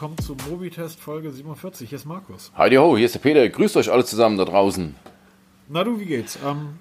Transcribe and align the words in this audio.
willkommen 0.00 0.16
zu 0.16 0.34
Mobitest 0.48 0.98
Folge 0.98 1.30
47. 1.30 1.90
Hier 1.90 1.98
ist 1.98 2.06
Markus. 2.06 2.50
Heidi 2.56 2.76
ho, 2.76 2.96
hier 2.96 3.04
ist 3.04 3.14
der 3.16 3.18
Peter. 3.18 3.46
Grüßt 3.46 3.76
euch 3.76 3.92
alle 3.92 4.02
zusammen 4.02 4.38
da 4.38 4.46
draußen. 4.46 4.94
Na 5.68 5.84
du, 5.84 6.00
wie 6.00 6.06
geht's? 6.06 6.38
Ähm, 6.42 6.78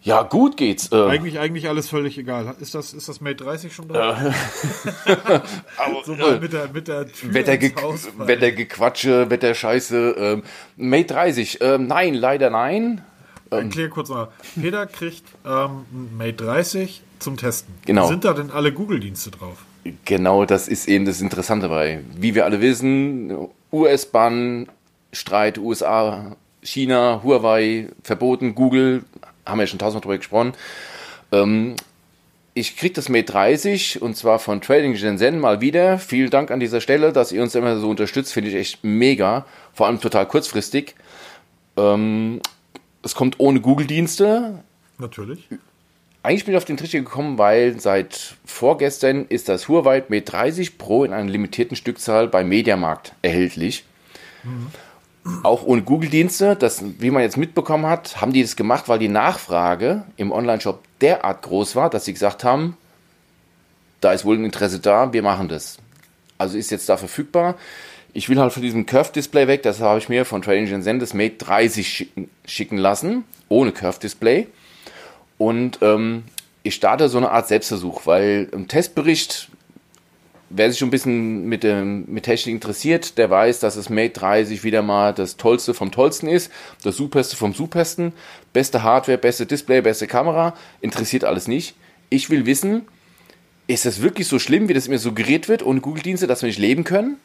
Ja, 0.00 0.22
gut 0.22 0.56
geht's. 0.56 0.92
Äh, 0.92 1.08
eigentlich, 1.08 1.40
eigentlich 1.40 1.68
alles 1.68 1.88
völlig 1.88 2.16
egal. 2.18 2.54
Ist 2.60 2.76
das, 2.76 2.94
ist 2.94 3.08
das 3.08 3.20
Mate 3.20 3.42
30 3.42 3.74
schon 3.74 3.88
da? 3.88 4.32
so 6.04 6.14
mal 6.14 6.38
mit 6.38 6.52
der, 6.52 6.68
mit 6.68 6.86
der 6.86 7.08
Tür 7.08 7.34
Wetterge. 7.34 7.72
Wettergequatsche, 8.18 9.28
Wetterscheiße. 9.28 10.14
Ähm, 10.16 10.42
Mate 10.76 11.14
30. 11.14 11.60
Ähm, 11.62 11.88
nein, 11.88 12.14
leider 12.14 12.48
nein. 12.50 13.02
Erklär 13.50 13.88
kurz 13.88 14.08
mal. 14.08 14.28
Peter 14.54 14.86
kriegt 14.86 15.24
ähm, 15.44 15.84
Mate 16.16 16.44
30 16.44 17.02
zum 17.18 17.36
Testen. 17.36 17.74
Genau. 17.86 18.06
Sind 18.06 18.24
da 18.24 18.34
denn 18.34 18.52
alle 18.52 18.72
Google-Dienste 18.72 19.32
drauf? 19.32 19.58
Genau, 20.04 20.44
das 20.44 20.68
ist 20.68 20.88
eben 20.88 21.04
das 21.04 21.20
Interessante 21.20 21.68
dabei. 21.68 22.00
Wie 22.16 22.34
wir 22.34 22.44
alle 22.44 22.60
wissen, 22.60 23.48
US-Bahn, 23.72 24.68
Streit, 25.12 25.58
USA, 25.58 26.36
China, 26.62 27.20
Huawei, 27.24 27.88
verboten, 28.02 28.54
Google, 28.54 29.04
haben 29.44 29.58
wir 29.58 29.64
ja 29.64 29.66
schon 29.66 29.78
tausendmal 29.78 30.02
drüber 30.02 30.18
gesprochen. 30.18 30.52
Ähm, 31.32 31.74
ich 32.54 32.76
kriege 32.76 32.94
das 32.94 33.08
Mate 33.08 33.32
30 33.32 34.02
und 34.02 34.16
zwar 34.16 34.38
von 34.38 34.60
Trading 34.60 34.94
Shenzhen 34.94 35.40
mal 35.40 35.60
wieder. 35.60 35.98
Vielen 35.98 36.30
Dank 36.30 36.50
an 36.50 36.60
dieser 36.60 36.80
Stelle, 36.80 37.12
dass 37.12 37.32
ihr 37.32 37.42
uns 37.42 37.54
immer 37.54 37.78
so 37.78 37.88
unterstützt, 37.90 38.32
finde 38.32 38.50
ich 38.50 38.56
echt 38.56 38.84
mega. 38.84 39.46
Vor 39.72 39.86
allem 39.86 40.00
total 40.00 40.28
kurzfristig. 40.28 40.94
Ähm, 41.76 42.40
es 43.02 43.14
kommt 43.14 43.40
ohne 43.40 43.60
Google-Dienste, 43.60 44.62
Natürlich. 45.02 45.48
Eigentlich 46.22 46.44
bin 46.44 46.54
ich 46.54 46.58
auf 46.58 46.64
den 46.64 46.76
Trichter 46.76 46.98
gekommen, 46.98 47.38
weil 47.38 47.80
seit 47.80 48.36
vorgestern 48.44 49.26
ist 49.28 49.48
das 49.48 49.68
Huawei 49.68 50.04
Mate 50.08 50.22
30 50.22 50.78
Pro 50.78 51.04
in 51.04 51.12
einer 51.12 51.28
limitierten 51.28 51.76
Stückzahl 51.76 52.28
bei 52.28 52.44
Mediamarkt 52.44 53.14
erhältlich. 53.22 53.84
Auch 55.42 55.64
ohne 55.64 55.82
Google-Dienste. 55.82 56.56
Das, 56.56 56.82
wie 56.98 57.10
man 57.10 57.22
jetzt 57.22 57.36
mitbekommen 57.36 57.86
hat, 57.86 58.20
haben 58.20 58.32
die 58.32 58.42
das 58.42 58.56
gemacht, 58.56 58.88
weil 58.88 58.98
die 58.98 59.08
Nachfrage 59.08 60.04
im 60.16 60.32
Online-Shop 60.32 60.82
derart 61.00 61.42
groß 61.42 61.74
war, 61.76 61.90
dass 61.90 62.04
sie 62.04 62.12
gesagt 62.12 62.44
haben, 62.44 62.76
da 64.00 64.12
ist 64.12 64.24
wohl 64.24 64.36
ein 64.36 64.44
Interesse 64.44 64.80
da, 64.80 65.12
wir 65.12 65.22
machen 65.22 65.48
das. 65.48 65.78
Also 66.38 66.58
ist 66.58 66.70
jetzt 66.70 66.88
da 66.88 66.96
verfügbar. 66.96 67.56
Ich 68.14 68.28
will 68.28 68.38
halt 68.38 68.52
von 68.52 68.62
diesem 68.62 68.84
Curve-Display 68.84 69.46
weg, 69.46 69.62
das 69.62 69.80
habe 69.80 69.98
ich 69.98 70.08
mir 70.08 70.24
von 70.24 70.42
Trading 70.42 70.66
Shenzhen 70.66 70.98
das 70.98 71.14
Mate 71.14 71.36
30 71.38 71.88
schicken, 71.88 72.30
schicken 72.44 72.76
lassen, 72.76 73.24
ohne 73.48 73.72
Curve-Display. 73.72 74.48
Und 75.38 75.78
ähm, 75.82 76.24
ich 76.62 76.74
starte 76.74 77.08
so 77.08 77.18
eine 77.18 77.30
Art 77.30 77.48
Selbstversuch, 77.48 78.06
weil 78.06 78.48
im 78.52 78.68
Testbericht, 78.68 79.48
wer 80.50 80.70
sich 80.70 80.78
schon 80.78 80.88
ein 80.88 80.92
bisschen 80.92 81.46
mit, 81.46 81.64
dem, 81.64 82.04
mit 82.06 82.24
Technik 82.24 82.54
interessiert, 82.54 83.18
der 83.18 83.30
weiß, 83.30 83.60
dass 83.60 83.74
das 83.74 83.88
Mate 83.88 84.20
30 84.20 84.62
wieder 84.62 84.82
mal 84.82 85.12
das 85.12 85.36
Tollste 85.36 85.74
vom 85.74 85.90
Tollsten 85.90 86.28
ist, 86.28 86.52
das 86.82 86.96
Superste 86.96 87.36
vom 87.36 87.54
Supersten, 87.54 88.12
beste 88.52 88.82
Hardware, 88.82 89.18
beste 89.18 89.46
Display, 89.46 89.80
beste 89.80 90.06
Kamera, 90.06 90.54
interessiert 90.80 91.24
alles 91.24 91.48
nicht. 91.48 91.74
Ich 92.10 92.30
will 92.30 92.46
wissen, 92.46 92.82
ist 93.66 93.86
das 93.86 94.02
wirklich 94.02 94.28
so 94.28 94.38
schlimm, 94.38 94.68
wie 94.68 94.74
das 94.74 94.88
mir 94.88 94.98
suggeriert 94.98 95.48
wird, 95.48 95.64
ohne 95.64 95.80
Google-Dienste, 95.80 96.26
dass 96.26 96.42
wir 96.42 96.48
nicht 96.48 96.58
leben 96.58 96.84
können? 96.84 97.16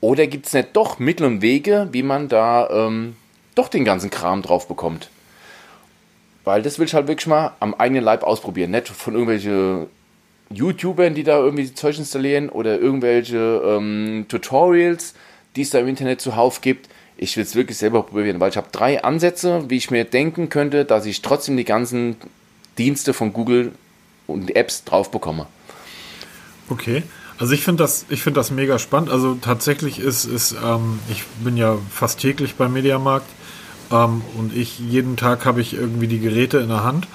Oder 0.00 0.26
gibt 0.26 0.46
es 0.46 0.52
nicht 0.52 0.68
doch 0.74 0.98
Mittel 0.98 1.26
und 1.26 1.42
Wege, 1.42 1.88
wie 1.92 2.02
man 2.02 2.28
da 2.28 2.68
ähm, 2.70 3.16
doch 3.54 3.68
den 3.68 3.84
ganzen 3.84 4.10
Kram 4.10 4.42
drauf 4.42 4.68
bekommt? 4.68 5.10
Weil 6.48 6.62
das 6.62 6.78
will 6.78 6.86
ich 6.86 6.94
halt 6.94 7.08
wirklich 7.08 7.26
mal 7.26 7.52
am 7.60 7.74
eigenen 7.74 8.02
Leib 8.02 8.22
ausprobieren. 8.22 8.70
Nicht 8.70 8.88
von 8.88 9.12
irgendwelchen 9.12 9.86
YouTubern, 10.48 11.14
die 11.14 11.22
da 11.22 11.38
irgendwie 11.38 11.74
Zeug 11.74 11.98
installieren 11.98 12.48
oder 12.48 12.80
irgendwelche 12.80 13.60
ähm, 13.66 14.24
Tutorials, 14.30 15.12
die 15.56 15.60
es 15.60 15.68
da 15.68 15.78
im 15.78 15.88
Internet 15.88 16.22
zuhauf 16.22 16.62
gibt. 16.62 16.88
Ich 17.18 17.36
will 17.36 17.42
es 17.42 17.54
wirklich 17.54 17.76
selber 17.76 18.02
probieren, 18.02 18.40
weil 18.40 18.48
ich 18.48 18.56
habe 18.56 18.68
drei 18.72 19.04
Ansätze, 19.04 19.68
wie 19.68 19.76
ich 19.76 19.90
mir 19.90 20.06
denken 20.06 20.48
könnte, 20.48 20.86
dass 20.86 21.04
ich 21.04 21.20
trotzdem 21.20 21.58
die 21.58 21.66
ganzen 21.66 22.16
Dienste 22.78 23.12
von 23.12 23.34
Google 23.34 23.72
und 24.26 24.56
Apps 24.56 24.84
drauf 24.84 25.10
bekomme. 25.10 25.48
Okay. 26.70 27.02
Also 27.36 27.52
ich 27.52 27.62
finde 27.62 27.84
das, 27.84 28.06
ich 28.08 28.24
das 28.24 28.50
mega 28.50 28.78
spannend. 28.78 29.10
Also 29.10 29.34
tatsächlich 29.34 29.98
ist, 29.98 30.24
ist 30.24 30.56
ähm, 30.64 30.98
ich 31.10 31.24
bin 31.44 31.58
ja 31.58 31.76
fast 31.90 32.20
täglich 32.20 32.54
beim 32.54 32.72
Mediamarkt 32.72 33.28
ähm, 33.90 34.22
und 34.36 34.56
ich 34.56 34.78
jeden 34.78 35.16
Tag 35.16 35.46
habe 35.46 35.60
ich 35.60 35.74
irgendwie 35.74 36.08
die 36.08 36.20
Geräte 36.20 36.58
in 36.58 36.68
der 36.68 36.84
Hand 36.84 37.06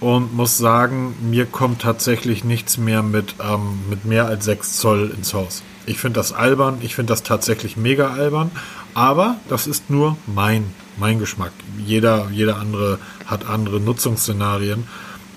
und 0.00 0.34
muss 0.34 0.58
sagen, 0.58 1.14
mir 1.28 1.46
kommt 1.46 1.82
tatsächlich 1.82 2.44
nichts 2.44 2.78
mehr 2.78 3.02
mit, 3.02 3.34
ähm, 3.42 3.80
mit 3.90 4.04
mehr 4.04 4.26
als 4.26 4.44
6 4.44 4.78
Zoll 4.78 5.12
ins 5.16 5.34
Haus. 5.34 5.62
Ich 5.86 5.98
finde 5.98 6.20
das 6.20 6.32
albern, 6.32 6.78
ich 6.82 6.94
finde 6.94 7.12
das 7.12 7.22
tatsächlich 7.22 7.76
mega 7.76 8.12
albern, 8.12 8.50
aber 8.94 9.36
das 9.48 9.66
ist 9.66 9.90
nur 9.90 10.16
mein, 10.26 10.64
mein 10.98 11.18
Geschmack. 11.18 11.52
Jeder, 11.78 12.28
jeder 12.30 12.58
andere 12.58 12.98
hat 13.26 13.48
andere 13.48 13.80
Nutzungsszenarien. 13.80 14.84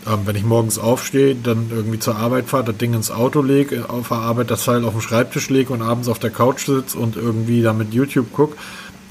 Ähm, 0.07 0.19
wenn 0.25 0.35
ich 0.35 0.43
morgens 0.43 0.78
aufstehe, 0.78 1.35
dann 1.35 1.69
irgendwie 1.72 1.99
zur 1.99 2.16
Arbeit 2.16 2.47
fahre, 2.47 2.66
das 2.66 2.78
Ding 2.78 2.93
ins 2.93 3.11
Auto 3.11 3.41
lege, 3.41 3.89
auf 3.89 4.09
der 4.09 4.17
Arbeit 4.17 4.51
das 4.51 4.66
Teil 4.66 4.83
auf 4.83 4.93
dem 4.93 5.01
Schreibtisch 5.01 5.49
lege 5.49 5.73
und 5.73 5.81
abends 5.81 6.07
auf 6.07 6.19
der 6.19 6.31
Couch 6.31 6.66
sitze 6.66 6.97
und 6.97 7.16
irgendwie 7.16 7.61
damit 7.61 7.93
YouTube 7.93 8.33
gucke, 8.33 8.57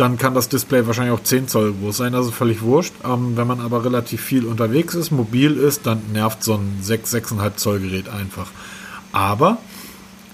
dann 0.00 0.16
kann 0.16 0.34
das 0.34 0.48
Display 0.48 0.86
wahrscheinlich 0.86 1.14
auch 1.14 1.22
10 1.22 1.48
Zoll 1.48 1.74
groß 1.74 1.98
sein, 1.98 2.14
also 2.14 2.30
völlig 2.30 2.62
wurscht. 2.62 2.94
Ähm, 3.04 3.36
wenn 3.36 3.46
man 3.46 3.60
aber 3.60 3.84
relativ 3.84 4.22
viel 4.22 4.46
unterwegs 4.46 4.94
ist, 4.94 5.10
mobil 5.10 5.56
ist, 5.56 5.86
dann 5.86 6.00
nervt 6.12 6.42
so 6.42 6.54
ein 6.54 6.78
6, 6.80 7.14
6,5 7.14 7.56
Zoll 7.56 7.80
Gerät 7.80 8.08
einfach. 8.08 8.50
Aber 9.12 9.58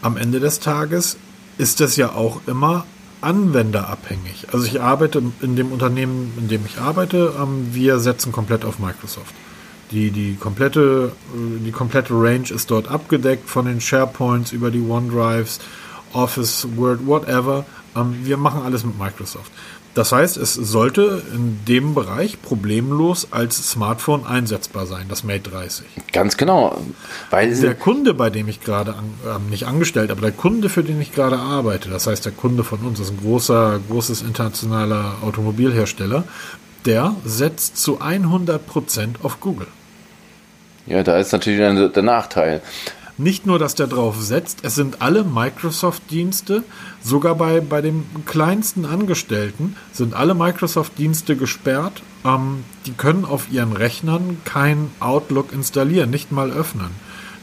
am 0.03 0.16
Ende 0.16 0.38
des 0.41 0.60
Tages 0.60 1.16
ist 1.59 1.81
das 1.81 1.97
ja 1.97 2.12
auch 2.12 2.41
immer 2.47 2.87
anwenderabhängig. 3.21 4.47
Also 4.53 4.66
ich 4.66 4.81
arbeite 4.81 5.22
in 5.41 5.56
dem 5.56 5.72
Unternehmen, 5.72 6.33
in 6.37 6.48
dem 6.48 6.65
ich 6.65 6.78
arbeite, 6.78 7.34
ähm, 7.41 7.69
wir 7.72 7.98
setzen 7.98 8.31
komplett 8.31 8.65
auf 8.65 8.78
Microsoft. 8.78 9.34
Die, 9.91 10.10
die, 10.10 10.37
komplette, 10.37 11.12
äh, 11.34 11.65
die 11.65 11.72
komplette 11.72 12.12
Range 12.15 12.48
ist 12.50 12.71
dort 12.71 12.88
abgedeckt 12.88 13.48
von 13.48 13.66
den 13.66 13.81
SharePoints 13.81 14.53
über 14.53 14.71
die 14.71 14.81
OneDrives, 14.81 15.59
Office, 16.12 16.66
Word, 16.77 17.06
whatever. 17.06 17.65
Ähm, 17.97 18.21
wir 18.25 18.37
machen 18.37 18.62
alles 18.65 18.84
mit 18.84 18.99
Microsoft. 18.99 19.51
Das 19.97 20.12
heißt, 20.12 20.37
es 20.37 20.53
sollte 20.53 21.23
in 21.33 21.65
dem 21.67 21.95
Bereich 21.95 22.43
problemlos 22.43 23.29
als 23.31 23.71
Smartphone 23.71 24.27
einsetzbar 24.27 24.84
sein, 24.84 25.07
das 25.09 25.25
Mate 25.25 25.49
30. 25.51 25.87
Ganz 26.12 26.37
genau. 26.37 26.79
Weil 27.31 27.59
Der 27.59 27.75
Kunde, 27.75 28.12
bei 28.12 28.29
dem 28.29 28.47
ich 28.47 28.61
gerade, 28.61 28.93
an, 28.95 29.05
äh, 29.25 29.51
nicht 29.51 29.65
angestellt, 29.65 30.11
aber 30.11 30.21
der 30.21 30.33
Kunde, 30.33 30.69
für 30.69 30.83
den 30.84 31.01
ich 31.01 31.12
gerade 31.12 31.39
arbeite, 31.39 31.89
das 31.89 32.07
heißt 32.07 32.27
der 32.27 32.33
Kunde 32.33 32.62
von 32.62 32.81
uns, 32.81 33.01
ist 33.01 33.11
ein 33.11 33.21
großer, 33.21 33.81
großes 33.89 34.21
internationaler 34.21 35.17
Automobilhersteller, 35.23 36.25
der 36.84 37.17
setzt 37.25 37.78
zu 37.78 38.03
100% 38.03 39.15
auf 39.23 39.41
Google. 39.41 39.67
ja, 40.87 41.03
da 41.03 41.17
ist 41.17 41.33
natürlich 41.33 41.59
der 41.93 42.03
Nachteil. 42.03 42.61
Nicht 43.19 43.47
nur, 43.47 43.59
dass 43.59 43.75
der 43.75 43.87
drauf 43.87 44.21
setzt, 44.21 44.59
es 44.62 44.75
sind 44.75 45.00
alle 45.00 45.25
Microsoft-Dienste, 45.25 46.65
sogar 47.03 47.34
bei, 47.34 47.60
bei 47.60 47.81
dem 47.81 48.04
kleinsten 48.27 48.84
Angestellten 48.84 49.75
sind 49.91 50.12
alle 50.12 50.34
Microsoft-Dienste 50.34 51.34
gesperrt. 51.37 52.03
Ähm, 52.27 52.65
die 52.84 52.93
können 52.93 53.25
auf 53.25 53.50
ihren 53.50 53.72
Rechnern 53.72 54.37
kein 54.44 54.91
Outlook 55.00 55.53
installieren, 55.53 56.10
nicht 56.10 56.31
mal 56.31 56.50
öffnen. 56.50 56.91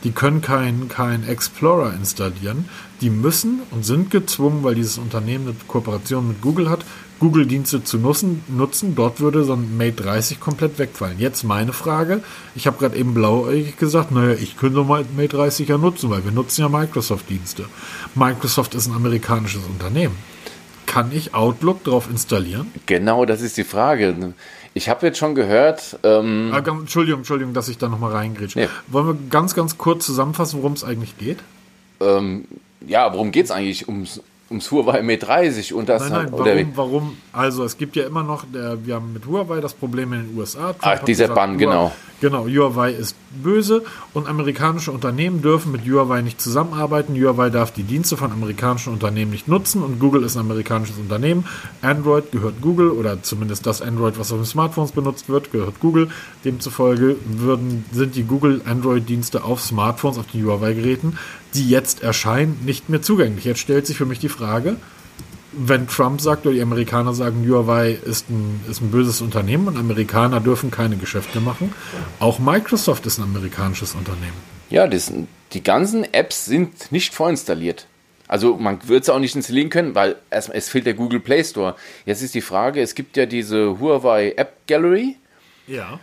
Die 0.03 0.11
können 0.11 0.41
kein, 0.41 0.89
kein 0.89 1.27
Explorer 1.27 1.93
installieren. 1.93 2.67
Die 3.01 3.09
müssen 3.09 3.61
und 3.71 3.85
sind 3.85 4.11
gezwungen, 4.11 4.63
weil 4.63 4.75
dieses 4.75 4.97
Unternehmen 4.97 5.47
eine 5.47 5.55
Kooperation 5.67 6.27
mit 6.27 6.41
Google 6.41 6.69
hat, 6.69 6.85
Google-Dienste 7.19 7.85
zu 7.85 7.97
nutzen, 7.97 8.43
nutzen. 8.49 8.95
Dort 8.95 9.21
würde 9.21 9.45
so 9.45 9.53
ein 9.53 9.77
Mate 9.77 10.03
30 10.03 10.41
komplett 10.41 10.77
wegfallen. 10.77 11.19
Jetzt 11.19 11.43
meine 11.43 11.71
Frage. 11.71 12.21
Ich 12.53 12.67
habe 12.67 12.77
gerade 12.77 12.97
eben 12.97 13.13
blauäugig 13.13 13.77
gesagt, 13.77 14.11
naja, 14.11 14.33
ich 14.33 14.57
könnte 14.57 14.83
mal 14.83 15.05
Mate 15.15 15.37
30 15.37 15.69
ja 15.69 15.77
nutzen, 15.77 16.09
weil 16.09 16.25
wir 16.25 16.31
nutzen 16.31 16.61
ja 16.61 16.69
Microsoft-Dienste. 16.69 17.65
Microsoft 18.13 18.75
ist 18.75 18.87
ein 18.87 18.93
amerikanisches 18.93 19.63
Unternehmen. 19.65 20.17
Kann 20.85 21.11
ich 21.13 21.33
Outlook 21.33 21.85
drauf 21.85 22.09
installieren? 22.09 22.71
Genau, 22.85 23.25
das 23.25 23.41
ist 23.41 23.55
die 23.55 23.63
Frage. 23.63 24.33
Ich 24.75 24.89
habe 24.89 25.05
jetzt 25.05 25.19
schon 25.19 25.35
gehört, 25.35 25.97
ähm, 26.03 26.51
Ah, 26.53 26.59
ganz- 26.61 26.81
Entschuldigung, 26.81 27.19
Entschuldigung, 27.19 27.53
dass 27.53 27.67
ich 27.69 27.77
da 27.77 27.89
nochmal 27.89 28.11
reingrätsche. 28.11 28.59
Nee. 28.59 28.69
Wollen 28.87 29.07
wir 29.07 29.17
ganz, 29.29 29.53
ganz 29.53 29.77
kurz 29.77 30.05
zusammenfassen, 30.05 30.59
worum 30.59 30.73
es 30.73 30.83
eigentlich 30.83 31.17
geht? 31.17 31.39
ähm, 32.01 32.45
ja, 32.85 33.13
worum 33.13 33.31
geht's 33.31 33.49
eigentlich? 33.49 33.87
Ums, 33.87 34.19
ums 34.49 34.69
Huawei 34.71 35.01
Mate 35.03 35.25
30 35.25 35.73
und 35.73 35.87
das 35.87 36.09
Nein, 36.09 36.25
nein, 36.25 36.33
oder 36.33 36.53
warum, 36.55 36.71
warum? 36.75 37.17
Also 37.31 37.63
es 37.63 37.77
gibt 37.77 37.95
ja 37.95 38.03
immer 38.05 38.23
noch, 38.23 38.43
der, 38.53 38.85
wir 38.85 38.95
haben 38.95 39.13
mit 39.13 39.25
Huawei 39.25 39.61
das 39.61 39.73
Problem 39.73 40.11
in 40.13 40.27
den 40.27 40.37
USA. 40.37 40.73
Trump 40.73 40.77
Ach, 40.81 40.91
hat 40.99 41.07
dieser 41.07 41.29
Bann, 41.29 41.57
genau. 41.57 41.93
Genau, 42.23 42.47
Huawei 42.47 42.93
ist 42.93 43.17
böse 43.43 43.83
und 44.13 44.29
amerikanische 44.29 44.93
Unternehmen 44.93 45.41
dürfen 45.41 45.73
mit 45.73 45.81
Huawei 45.81 46.21
nicht 46.21 46.39
zusammenarbeiten. 46.39 47.21
Huawei 47.21 47.49
darf 47.49 47.73
die 47.73 47.83
Dienste 47.83 48.15
von 48.15 48.31
amerikanischen 48.31 48.93
Unternehmen 48.93 49.31
nicht 49.31 49.49
nutzen 49.49 49.83
und 49.83 49.99
Google 49.99 50.23
ist 50.23 50.37
ein 50.37 50.39
amerikanisches 50.39 50.97
Unternehmen. 50.97 51.45
Android 51.81 52.31
gehört 52.31 52.61
Google 52.61 52.91
oder 52.91 53.21
zumindest 53.21 53.65
das 53.65 53.81
Android, 53.81 54.17
was 54.17 54.31
auf 54.31 54.37
den 54.37 54.45
Smartphones 54.45 54.93
benutzt 54.93 55.27
wird, 55.27 55.51
gehört 55.51 55.81
Google. 55.81 56.11
Demzufolge 56.45 57.17
würden, 57.25 57.83
sind 57.91 58.15
die 58.15 58.23
Google 58.23 58.61
Android-Dienste 58.63 59.43
auf 59.43 59.59
Smartphones, 59.61 60.17
auf 60.17 60.27
den 60.27 60.45
Huawei-Geräten, 60.45 61.17
die 61.55 61.67
jetzt 61.67 62.03
erscheinen, 62.03 62.57
nicht 62.63 62.87
mehr 62.87 63.01
zugänglich. 63.01 63.43
Jetzt 63.43 63.59
stellt 63.59 63.85
sich 63.85 63.97
für 63.97 64.05
mich 64.05 64.19
die 64.19 64.29
Frage, 64.29 64.77
wenn 65.55 65.87
Trump 65.87 66.21
sagt 66.21 66.45
oder 66.45 66.55
die 66.55 66.61
Amerikaner 66.61 67.13
sagen, 67.13 67.47
Huawei 67.47 67.91
ist 67.91 68.29
ein, 68.29 68.61
ist 68.69 68.81
ein 68.81 68.91
böses 68.91 69.21
Unternehmen 69.21 69.67
und 69.67 69.77
Amerikaner 69.77 70.39
dürfen 70.39 70.71
keine 70.71 70.97
Geschäfte 70.97 71.39
machen, 71.39 71.73
auch 72.19 72.39
Microsoft 72.39 73.05
ist 73.05 73.17
ein 73.19 73.23
amerikanisches 73.23 73.95
Unternehmen. 73.95 74.37
Ja, 74.69 74.87
das, 74.87 75.11
die 75.53 75.63
ganzen 75.63 76.03
Apps 76.13 76.45
sind 76.45 76.91
nicht 76.91 77.13
vorinstalliert. 77.13 77.87
Also 78.27 78.55
man 78.57 78.87
wird 78.87 79.03
es 79.03 79.09
auch 79.09 79.19
nicht 79.19 79.35
installieren 79.35 79.69
können, 79.69 79.95
weil 79.95 80.15
erstmal 80.31 80.57
es 80.57 80.69
fehlt 80.69 80.85
der 80.85 80.93
Google 80.93 81.19
Play 81.19 81.43
Store. 81.43 81.75
Jetzt 82.05 82.21
ist 82.21 82.33
die 82.33 82.41
Frage, 82.41 82.81
es 82.81 82.95
gibt 82.95 83.17
ja 83.17 83.25
diese 83.25 83.79
Huawei 83.79 84.33
App 84.35 84.65
Gallery. 84.67 85.17
Ja. 85.67 85.99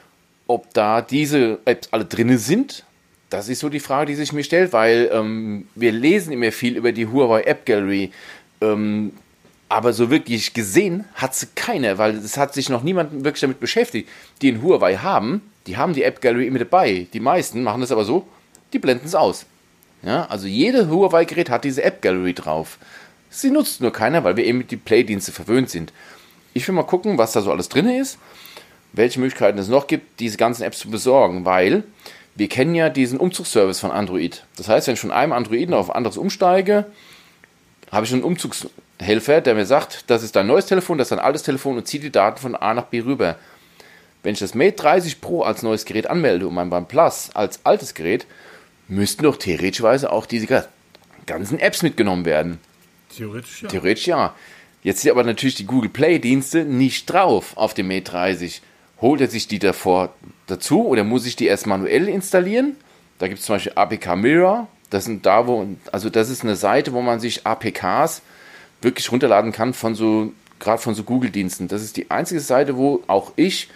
Ob 0.47 0.73
da 0.75 1.01
diese 1.03 1.59
Apps 1.65 1.89
alle 1.91 2.05
drin 2.05 2.37
sind, 2.39 2.85
das 3.31 3.49
ist 3.49 3.61
so 3.61 3.69
die 3.69 3.81
Frage, 3.81 4.07
die 4.07 4.15
sich 4.15 4.33
mir 4.33 4.45
stellt, 4.45 4.73
weil 4.73 5.09
ähm, 5.13 5.69
wir 5.75 5.93
lesen 5.93 6.33
immer 6.33 6.53
viel 6.53 6.77
über 6.77 6.93
die 6.93 7.07
Huawei 7.07 7.43
App 7.43 7.65
Gallery. 7.65 8.13
Ähm, 8.61 9.13
aber 9.71 9.93
so 9.93 10.11
wirklich 10.11 10.53
gesehen 10.53 11.05
hat 11.15 11.35
sie 11.35 11.47
keine, 11.55 11.97
weil 11.97 12.17
es 12.17 12.37
hat 12.37 12.53
sich 12.55 12.69
noch 12.69 12.83
niemand 12.83 13.25
wirklich 13.25 13.41
damit 13.41 13.61
beschäftigt. 13.61 14.09
Die 14.43 14.49
in 14.49 14.63
Huawei 14.63 14.97
haben, 14.97 15.43
die 15.69 15.77
haben 15.77 15.95
die 15.95 16.03
App 16.03 16.21
Gallery 16.21 16.49
immer 16.49 16.59
dabei. 16.59 17.07
Die 17.13 17.21
meisten 17.21 17.63
machen 17.63 17.81
das 17.81 17.93
aber 17.93 18.05
so, 18.05 18.27
die 18.73 18.81
blenden 18.81 19.07
es 19.07 19.15
aus. 19.15 19.47
Ja, 20.03 20.27
also 20.27 20.49
jede 20.49 20.91
Huawei-Gerät 20.91 21.51
hat 21.51 21.63
diese 21.63 21.85
App 21.85 22.03
Gallery 22.03 22.35
drauf. 22.35 22.79
Sie 23.31 23.51
nutzt 23.51 23.81
nur 23.81 23.93
keiner, 23.93 24.25
weil 24.25 24.37
wir 24.37 24.45
eben 24.45 24.59
mit 24.59 24.73
die 24.73 24.77
Play-Dienste 24.77 25.31
verwöhnt 25.31 25.71
sind. 25.71 25.93
Ich 26.53 26.67
will 26.67 26.75
mal 26.75 26.83
gucken, 26.83 27.17
was 27.17 27.31
da 27.31 27.41
so 27.41 27.53
alles 27.53 27.69
drin 27.69 27.89
ist, 27.89 28.19
welche 28.93 29.21
Möglichkeiten 29.21 29.59
es 29.59 29.69
noch 29.69 29.87
gibt, 29.87 30.19
diese 30.19 30.37
ganzen 30.37 30.65
Apps 30.65 30.81
zu 30.81 30.91
besorgen, 30.91 31.45
weil 31.45 31.85
wir 32.35 32.49
kennen 32.49 32.75
ja 32.75 32.89
diesen 32.89 33.21
Umzugsservice 33.21 33.79
von 33.79 33.93
Android. 33.93 34.45
Das 34.57 34.69
heißt, 34.69 34.89
wenn 34.89 34.95
ich 34.95 35.01
von 35.01 35.13
einem 35.13 35.33
Androiden 35.33 35.75
auf 35.75 35.91
ein 35.91 35.97
anderes 35.97 36.17
umsteige, 36.17 36.87
habe 37.93 38.05
ich 38.05 38.13
einen 38.13 38.25
Umzugshelfer, 39.01 39.41
der 39.41 39.55
mir 39.55 39.67
sagt, 39.67 40.05
das 40.09 40.23
ist 40.23 40.37
dein 40.37 40.47
neues 40.47 40.67
Telefon, 40.67 40.99
das 40.99 41.07
ist 41.07 41.13
dein 41.13 41.25
altes 41.25 41.43
Telefon 41.43 41.77
und 41.77 41.89
zieht 41.89 42.03
die 42.03 42.13
Daten 42.13 42.39
von 42.39 42.55
A 42.55 42.75
nach 42.75 42.85
B 42.85 43.01
rüber. 43.01 43.37
Wenn 44.23 44.35
ich 44.35 44.41
das 44.41 44.55
Mate 44.55 44.73
30 44.73 45.21
Pro 45.21 45.43
als 45.43 45.63
neues 45.63 45.85
Gerät 45.87 46.09
anmelde 46.09 46.47
und 46.47 46.55
mein 46.55 46.71
OnePlus 46.71 47.31
als 47.35 47.65
altes 47.65 47.95
Gerät, 47.95 48.27
müssten 48.89 49.23
doch 49.23 49.37
theoretischweise 49.37 50.13
auch 50.13 50.27
diese 50.27 50.47
ganzen 51.27 51.59
Apps 51.59 51.83
mitgenommen 51.83 52.25
werden. 52.27 52.59
Theoretisch 53.17 53.63
ja. 53.63 53.69
Theoretisch 53.69 54.07
ja. 54.07 54.35
Jetzt 54.83 55.01
sind 55.01 55.11
aber 55.11 55.25
natürlich 55.25 55.55
die 55.55 55.67
Google 55.67 55.91
Play-Dienste 55.91 56.65
nicht 56.65 57.07
drauf 57.07 57.57
auf 57.57 57.75
dem 57.75 57.89
Mate 57.89 58.11
30. 58.11 58.61
Holt 59.01 59.21
er 59.21 59.29
sich 59.29 59.49
die 59.49 59.59
davor 59.59 60.13
dazu 60.47 60.87
oder 60.87 61.05
muss 61.05 61.27
ich 61.27 61.37
die 61.37 61.47
erst 61.47 61.67
manuell 61.67 62.09
installieren? 62.09 62.77
Da 63.19 63.29
gibt 63.29 63.41
es 63.41 63.47
zum 63.47 63.57
Beispiel 63.57 63.73
APK 63.75 64.17
Mirror, 64.17 64.69
das 64.91 65.05
sind 65.05 65.25
da, 65.25 65.47
wo, 65.47 65.67
also 65.93 66.11
das 66.11 66.31
ist 66.31 66.43
eine 66.43 66.57
Seite, 66.57 66.93
wo 66.93 67.01
man 67.01 67.21
sich 67.21 67.47
APKs 67.47 68.23
wirklich 68.83 69.11
runterladen 69.13 69.53
kann 69.53 69.75
von 69.75 69.95
so, 69.95 70.33
gerade 70.59 70.81
von 70.81 70.95
so 70.95 71.03
Google-Diensten. 71.03 71.69
Das 71.69 71.83
ist 71.83 71.97
die 71.97 72.11
einzige 72.11 72.41
Seite, 72.41 72.77
wo 72.77 73.03
auch 73.07 73.33
ich 73.37 73.69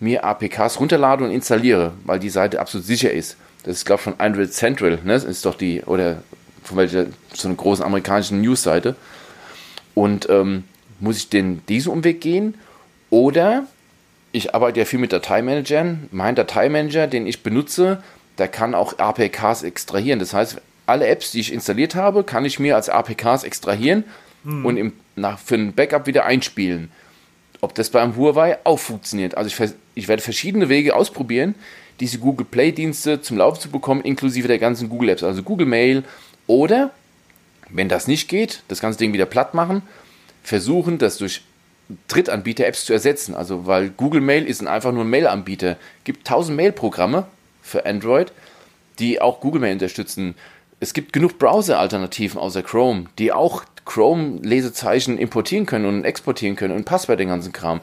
mir 0.00 0.24
APKs 0.24 0.80
runterlade 0.80 1.24
und 1.24 1.30
installiere, 1.30 1.92
weil 2.04 2.18
die 2.18 2.30
Seite 2.30 2.60
absolut 2.60 2.86
sicher 2.86 3.12
ist. 3.12 3.36
Das 3.64 3.76
ist, 3.76 3.86
glaube 3.86 4.00
ich, 4.00 4.04
von 4.04 4.14
Android 4.18 4.52
Central, 4.52 4.98
ne? 5.04 5.12
Das 5.12 5.24
ist 5.24 5.44
doch 5.44 5.54
die, 5.54 5.82
oder 5.82 6.22
von 6.64 6.76
welcher, 6.76 7.06
so 7.32 7.48
einer 7.48 7.56
großen 7.56 7.84
amerikanischen 7.84 8.40
News-Seite. 8.40 8.96
Und 9.94 10.28
ähm, 10.28 10.64
muss 10.98 11.18
ich 11.18 11.28
den 11.28 11.64
diesen 11.66 11.92
Umweg 11.92 12.20
gehen? 12.20 12.54
Oder 13.10 13.66
ich 14.32 14.54
arbeite 14.54 14.80
ja 14.80 14.86
viel 14.86 14.98
mit 14.98 15.12
Dateimanagern. 15.12 16.08
Mein 16.10 16.34
Dateimanager, 16.34 17.06
den 17.06 17.26
ich 17.26 17.42
benutze, 17.42 18.02
der 18.38 18.48
kann 18.48 18.74
auch 18.74 18.98
APKs 18.98 19.62
extrahieren. 19.62 20.18
Das 20.18 20.34
heißt, 20.34 20.60
alle 20.86 21.06
Apps, 21.06 21.30
die 21.30 21.40
ich 21.40 21.52
installiert 21.52 21.94
habe, 21.94 22.24
kann 22.24 22.44
ich 22.44 22.58
mir 22.58 22.74
als 22.74 22.88
APKs 22.88 23.44
extrahieren 23.44 24.04
hm. 24.44 24.64
und 24.64 24.76
im, 24.76 24.92
nach, 25.16 25.38
für 25.38 25.54
ein 25.56 25.72
Backup 25.72 26.06
wieder 26.06 26.24
einspielen. 26.24 26.90
Ob 27.60 27.74
das 27.74 27.90
beim 27.90 28.16
Huawei 28.16 28.58
auch 28.64 28.78
funktioniert. 28.78 29.36
Also 29.36 29.48
ich, 29.48 29.72
ich 29.94 30.08
werde 30.08 30.22
verschiedene 30.22 30.68
Wege 30.68 30.96
ausprobieren, 30.96 31.54
diese 32.00 32.18
Google 32.18 32.46
Play-Dienste 32.50 33.20
zum 33.20 33.36
Laufen 33.36 33.60
zu 33.60 33.70
bekommen, 33.70 34.02
inklusive 34.02 34.48
der 34.48 34.58
ganzen 34.58 34.88
Google 34.88 35.10
Apps, 35.10 35.22
also 35.22 35.42
Google 35.42 35.66
Mail. 35.66 36.02
Oder, 36.48 36.90
wenn 37.70 37.88
das 37.88 38.08
nicht 38.08 38.28
geht, 38.28 38.62
das 38.68 38.80
ganze 38.80 38.98
Ding 38.98 39.12
wieder 39.12 39.26
platt 39.26 39.54
machen, 39.54 39.82
versuchen, 40.42 40.98
das 40.98 41.18
durch 41.18 41.42
Drittanbieter-Apps 42.08 42.86
zu 42.86 42.92
ersetzen. 42.92 43.34
Also, 43.34 43.66
weil 43.66 43.90
Google 43.90 44.20
Mail 44.20 44.44
ist 44.46 44.66
einfach 44.66 44.92
nur 44.92 45.04
ein 45.04 45.10
Mail-Anbieter. 45.10 45.76
Gibt 46.02 46.26
tausend 46.26 46.56
Mail-Programme, 46.56 47.26
für 47.62 47.86
Android, 47.86 48.32
die 48.98 49.20
auch 49.20 49.40
Google 49.40 49.60
Mail 49.60 49.74
unterstützen. 49.74 50.34
Es 50.80 50.92
gibt 50.92 51.12
genug 51.12 51.38
Browser-Alternativen 51.38 52.38
außer 52.38 52.62
Chrome, 52.62 53.06
die 53.18 53.32
auch 53.32 53.64
Chrome-Lesezeichen 53.84 55.18
importieren 55.18 55.66
können 55.66 55.86
und 55.86 56.04
exportieren 56.04 56.56
können 56.56 56.74
und 56.74 56.84
Passwort 56.84 57.18
den 57.18 57.28
ganzen 57.28 57.52
Kram. 57.52 57.80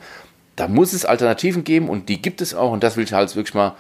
Da 0.56 0.68
muss 0.68 0.94
es 0.94 1.06
Alternativen 1.06 1.63
geben 1.63 1.90
und 1.90 2.10
die 2.10 2.22
gibt 2.22 2.42
es 2.42 2.54
auch 2.54 2.72
und 2.72 2.84
das 2.84 2.98
will 2.98 3.04
ich 3.04 3.13
halt 3.13 3.36
wirklich 3.36 3.54
mal 3.54 3.75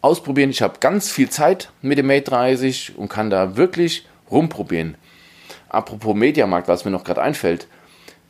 ausprobieren. 0.00 0.50
Ich 0.50 0.62
habe 0.62 0.78
ganz 0.80 1.10
viel 1.10 1.30
Zeit 1.30 1.70
mit 1.82 1.98
dem 1.98 2.06
Mate 2.06 2.22
30 2.22 2.96
und 2.96 3.08
kann 3.08 3.30
da 3.30 3.56
wirklich 3.56 4.06
rumprobieren. 4.30 4.96
Apropos 5.68 6.14
Mediamarkt, 6.14 6.68
was 6.68 6.84
mir 6.84 6.90
noch 6.90 7.04
gerade 7.04 7.22
einfällt. 7.22 7.66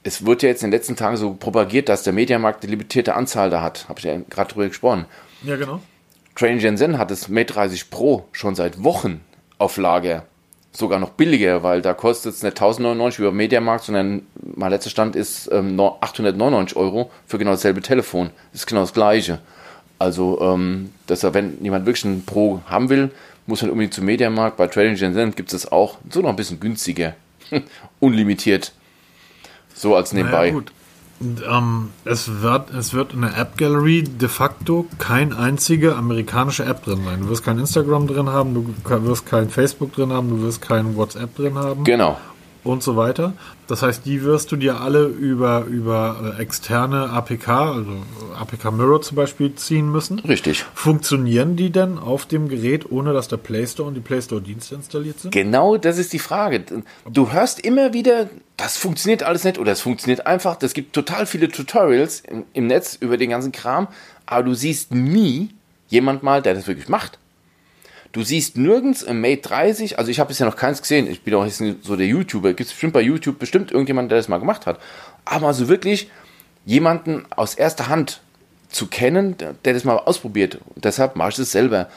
Es 0.02 0.24
wird 0.24 0.42
ja 0.42 0.48
jetzt 0.48 0.62
in 0.62 0.70
den 0.70 0.78
letzten 0.78 0.96
Tagen 0.96 1.16
so 1.16 1.34
propagiert, 1.34 1.88
dass 1.88 2.02
der 2.02 2.12
Mediamarkt 2.12 2.62
eine 2.62 2.70
limitierte 2.70 3.14
Anzahl 3.14 3.50
da 3.50 3.62
hat. 3.62 3.88
Habe 3.88 3.98
ich 3.98 4.04
ja 4.04 4.16
gerade 4.30 4.52
drüber 4.52 4.68
gesprochen. 4.68 5.06
Ja, 5.42 5.56
genau. 5.56 5.80
Train 6.34 6.60
Shenzhen 6.60 6.98
hat 6.98 7.10
das 7.10 7.28
Mate 7.28 7.52
30 7.52 7.90
Pro 7.90 8.26
schon 8.32 8.54
seit 8.54 8.82
Wochen 8.84 9.20
auf 9.58 9.76
Lager. 9.76 10.24
Sogar 10.78 11.00
noch 11.00 11.10
billiger, 11.10 11.64
weil 11.64 11.82
da 11.82 11.92
kostet 11.92 12.34
es 12.34 12.44
nicht 12.44 12.52
1099 12.52 13.18
über 13.18 13.32
Mediamarkt, 13.32 13.86
sondern 13.86 14.22
mein 14.54 14.70
letzter 14.70 14.90
Stand 14.90 15.16
ist 15.16 15.50
ähm, 15.50 15.78
899 15.80 16.76
Euro 16.76 17.10
für 17.26 17.36
genau 17.36 17.50
dasselbe 17.50 17.82
Telefon. 17.82 18.30
Das 18.52 18.60
ist 18.60 18.66
genau 18.68 18.82
das 18.82 18.92
gleiche. 18.92 19.40
Also, 19.98 20.40
ähm, 20.40 20.92
deshalb, 21.08 21.34
wenn 21.34 21.58
jemand 21.64 21.84
wirklich 21.84 22.04
ein 22.04 22.24
Pro 22.24 22.60
haben 22.66 22.90
will, 22.90 23.10
muss 23.46 23.60
man 23.62 23.72
unbedingt 23.72 23.92
zum 23.92 24.04
Mediamarkt. 24.04 24.56
Bei 24.56 24.68
Trading 24.68 24.96
Shenzhen 24.96 25.34
gibt 25.34 25.52
es 25.52 25.62
das 25.62 25.72
auch. 25.72 25.98
So 26.10 26.20
noch 26.20 26.28
ein 26.28 26.36
bisschen 26.36 26.60
günstiger. 26.60 27.14
Unlimitiert. 27.98 28.72
So 29.74 29.96
als 29.96 30.12
nebenbei. 30.12 30.50
Naja, 30.50 30.52
gut. 30.52 30.72
Ähm, 31.20 31.90
es, 32.04 32.42
wird, 32.42 32.70
es 32.72 32.94
wird 32.94 33.12
in 33.12 33.22
der 33.22 33.36
App 33.36 33.56
Gallery 33.56 34.04
de 34.04 34.28
facto 34.28 34.86
kein 34.98 35.32
einzige 35.32 35.96
amerikanische 35.96 36.64
App 36.64 36.84
drin 36.84 37.00
sein. 37.04 37.20
Du 37.20 37.28
wirst 37.28 37.44
kein 37.44 37.58
Instagram 37.58 38.06
drin 38.06 38.28
haben, 38.28 38.54
du 38.54 38.74
wirst 39.04 39.26
kein 39.26 39.50
Facebook 39.50 39.92
drin 39.92 40.12
haben, 40.12 40.30
du 40.30 40.42
wirst 40.42 40.62
kein 40.62 40.96
WhatsApp 40.96 41.34
drin 41.34 41.56
haben. 41.56 41.84
Genau 41.84 42.16
und 42.68 42.82
so 42.82 42.96
weiter. 42.96 43.32
Das 43.66 43.82
heißt, 43.82 44.04
die 44.04 44.22
wirst 44.22 44.52
du 44.52 44.56
dir 44.56 44.80
alle 44.80 45.06
über, 45.06 45.64
über 45.64 46.34
äh, 46.38 46.42
externe 46.42 47.10
APK, 47.10 47.48
also 47.48 47.92
APK 48.38 48.70
Mirror 48.70 49.02
zum 49.02 49.16
Beispiel, 49.16 49.54
ziehen 49.54 49.90
müssen. 49.90 50.18
Richtig. 50.20 50.64
Funktionieren 50.74 51.56
die 51.56 51.70
denn 51.70 51.98
auf 51.98 52.26
dem 52.26 52.48
Gerät, 52.48 52.90
ohne 52.90 53.12
dass 53.12 53.28
der 53.28 53.38
Play 53.38 53.66
Store 53.66 53.88
und 53.88 53.94
die 53.94 54.00
Play 54.00 54.20
Store 54.20 54.40
Dienste 54.40 54.74
installiert 54.74 55.20
sind? 55.20 55.32
Genau, 55.32 55.76
das 55.76 55.98
ist 55.98 56.12
die 56.12 56.18
Frage. 56.18 56.62
Du 57.10 57.32
hörst 57.32 57.60
immer 57.60 57.92
wieder, 57.92 58.28
das 58.56 58.76
funktioniert 58.76 59.22
alles 59.22 59.44
nicht 59.44 59.58
oder 59.58 59.72
es 59.72 59.80
funktioniert 59.80 60.26
einfach. 60.26 60.58
Es 60.60 60.74
gibt 60.74 60.92
total 60.92 61.26
viele 61.26 61.48
Tutorials 61.48 62.20
im, 62.20 62.44
im 62.52 62.66
Netz 62.66 62.96
über 63.00 63.16
den 63.16 63.30
ganzen 63.30 63.52
Kram, 63.52 63.88
aber 64.26 64.44
du 64.44 64.54
siehst 64.54 64.92
nie 64.94 65.50
jemand 65.88 66.22
mal, 66.22 66.42
der 66.42 66.54
das 66.54 66.66
wirklich 66.66 66.88
macht. 66.88 67.18
Du 68.12 68.22
siehst 68.22 68.56
nirgends 68.56 69.02
im 69.02 69.20
Mate 69.20 69.42
30, 69.42 69.98
also 69.98 70.10
ich 70.10 70.18
habe 70.18 70.28
bisher 70.28 70.46
noch 70.46 70.56
keins 70.56 70.80
gesehen, 70.80 71.10
ich 71.10 71.22
bin 71.22 71.34
auch 71.34 71.44
jetzt 71.44 71.62
so 71.82 71.94
der 71.94 72.06
YouTuber, 72.06 72.54
gibt 72.54 72.68
es 72.68 72.72
bestimmt 72.72 72.94
bei 72.94 73.02
YouTube 73.02 73.38
bestimmt 73.38 73.70
irgendjemand, 73.70 74.10
der 74.10 74.18
das 74.18 74.28
mal 74.28 74.38
gemacht 74.38 74.64
hat. 74.66 74.80
Aber 75.26 75.52
so 75.52 75.68
wirklich 75.68 76.10
jemanden 76.64 77.26
aus 77.30 77.54
erster 77.54 77.88
Hand 77.88 78.22
zu 78.70 78.86
kennen, 78.86 79.36
der, 79.36 79.54
das 79.62 79.84
mal 79.84 79.98
ausprobiert. 79.98 80.58
Und 80.74 80.84
deshalb 80.84 81.16
mache 81.16 81.30
ich 81.30 81.38
es 81.38 81.52
selber. 81.52 81.88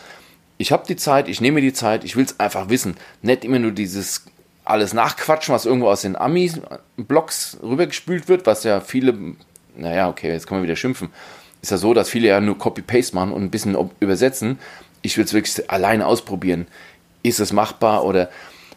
Ich 0.58 0.72
habe 0.72 0.86
die 0.88 0.96
Zeit, 0.96 1.28
ich 1.28 1.42
nehme 1.42 1.62
die 1.62 1.74
Zeit, 1.74 2.04
ich 2.04 2.16
will 2.16 2.26
es 2.26 2.40
einfach 2.40 2.70
wissen. 2.70 2.96
Nicht 3.22 3.46
immer 3.46 3.60
nur 3.60 3.72
dieses 3.72 4.26
alles 4.64 4.94
nachquatschen, 4.94 5.54
was 5.56 5.66
irgendwo 5.66 5.90
aus 5.90 6.02
den 6.02 6.16
Ami-Blogs 6.16 7.58
rübergespült 7.64 8.28
wird, 8.28 8.46
was 8.46 8.64
ja 8.64 8.80
viele, 8.80 9.18
naja, 9.76 10.08
okay, 10.10 10.32
jetzt 10.32 10.46
kann 10.46 10.58
man 10.58 10.64
wieder 10.64 10.76
schimpfen. 10.76 11.10
Ist 11.62 11.72
ja 11.72 11.78
so, 11.78 11.94
dass 11.94 12.10
viele 12.10 12.28
ja 12.28 12.40
nur 12.40 12.58
Copy-Paste 12.58 13.16
machen 13.16 13.34
und 13.34 13.44
ein 13.44 13.52
bisschen 13.52 13.78
übersetzen 14.00 14.60
ich 15.02 15.18
will 15.18 15.26
es 15.26 15.34
wirklich 15.34 15.70
alleine 15.70 16.06
ausprobieren. 16.06 16.68
Ist 17.24 17.40
es 17.40 17.54
machbar 17.54 18.04
oder 18.04 18.30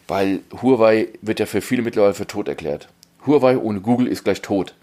weil 0.07 0.41
Huawei 0.61 1.07
wird 1.21 1.39
ja 1.39 1.45
für 1.45 1.61
viele 1.61 1.81
mittlerweile 1.81 2.13
für 2.13 2.27
tot 2.27 2.47
erklärt. 2.47 2.87
Huawei 3.25 3.57
ohne 3.57 3.81
Google 3.81 4.07
ist 4.07 4.23
gleich 4.23 4.41
tot. 4.41 4.75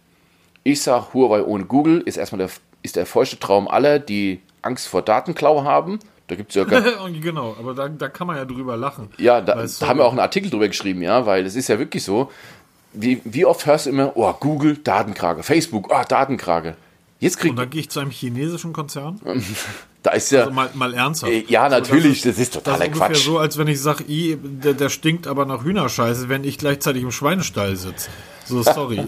Ich 0.64 0.82
sage, 0.82 1.14
Huawei 1.14 1.42
ohne 1.42 1.64
Google 1.64 2.00
ist 2.00 2.16
erstmal 2.16 2.38
der, 2.38 2.50
ist 2.82 2.96
der 2.96 3.06
feuchte 3.06 3.38
Traum 3.38 3.68
aller, 3.68 3.98
die 3.98 4.40
Angst 4.62 4.88
vor 4.88 5.02
Datenklau 5.02 5.64
haben. 5.64 6.00
Da 6.28 6.36
gibt 6.36 6.50
es 6.50 6.56
ja 6.56 6.64
genau, 7.22 7.56
aber 7.58 7.74
da, 7.74 7.88
da 7.88 8.08
kann 8.08 8.26
man 8.26 8.36
ja 8.36 8.44
drüber 8.44 8.76
lachen. 8.76 9.10
Ja, 9.18 9.40
da, 9.40 9.54
da 9.54 9.62
du, 9.64 9.86
haben 9.86 9.98
wir 9.98 10.06
auch 10.06 10.12
einen 10.12 10.20
Artikel 10.20 10.50
drüber 10.50 10.68
geschrieben, 10.68 11.02
ja, 11.02 11.26
weil 11.26 11.44
es 11.44 11.56
ist 11.56 11.68
ja 11.68 11.78
wirklich 11.78 12.04
so. 12.04 12.30
Wie, 12.94 13.20
wie 13.24 13.46
oft 13.46 13.64
hörst 13.66 13.86
du 13.86 13.90
immer, 13.90 14.16
oh, 14.16 14.32
Google, 14.38 14.76
Datenkrage, 14.76 15.42
Facebook, 15.42 15.90
oh, 15.90 16.02
Datenkrage. 16.06 16.76
Jetzt 17.22 17.36
Und 17.36 17.40
kriegt, 17.42 17.58
dann 17.58 17.70
gehe 17.70 17.80
ich 17.82 17.88
zu 17.88 18.00
einem 18.00 18.10
chinesischen 18.10 18.72
Konzern. 18.72 19.20
da 20.02 20.10
ist 20.10 20.32
ja, 20.32 20.40
Also 20.40 20.50
mal, 20.52 20.70
mal 20.74 20.92
ernsthaft. 20.92 21.32
Äh, 21.32 21.44
ja, 21.46 21.70
So, 21.70 21.76
natürlich, 21.76 22.22
das 22.22 22.32
das 22.34 22.42
ist 22.42 22.56
Das 22.56 22.62
totaler 22.64 22.82
ist 22.84 22.88
ungefähr 22.88 23.08
Quatsch. 23.10 23.24
so, 23.24 23.38
als 23.38 23.58
wenn 23.58 23.68
ich 23.68 23.80
sage, 23.80 24.04
der, 24.08 24.74
der 24.74 24.88
stinkt 24.88 25.28
aber 25.28 25.46
nach 25.46 25.62
Hühnerscheiße, 25.62 26.28
wenn 26.28 26.42
ich 26.42 26.58
gleichzeitig 26.58 27.02
im 27.04 27.12
Schweinestall 27.12 27.76
sitze. 27.76 28.10
So, 28.44 28.62
sorry. 28.62 28.98
Äh, 28.98 29.04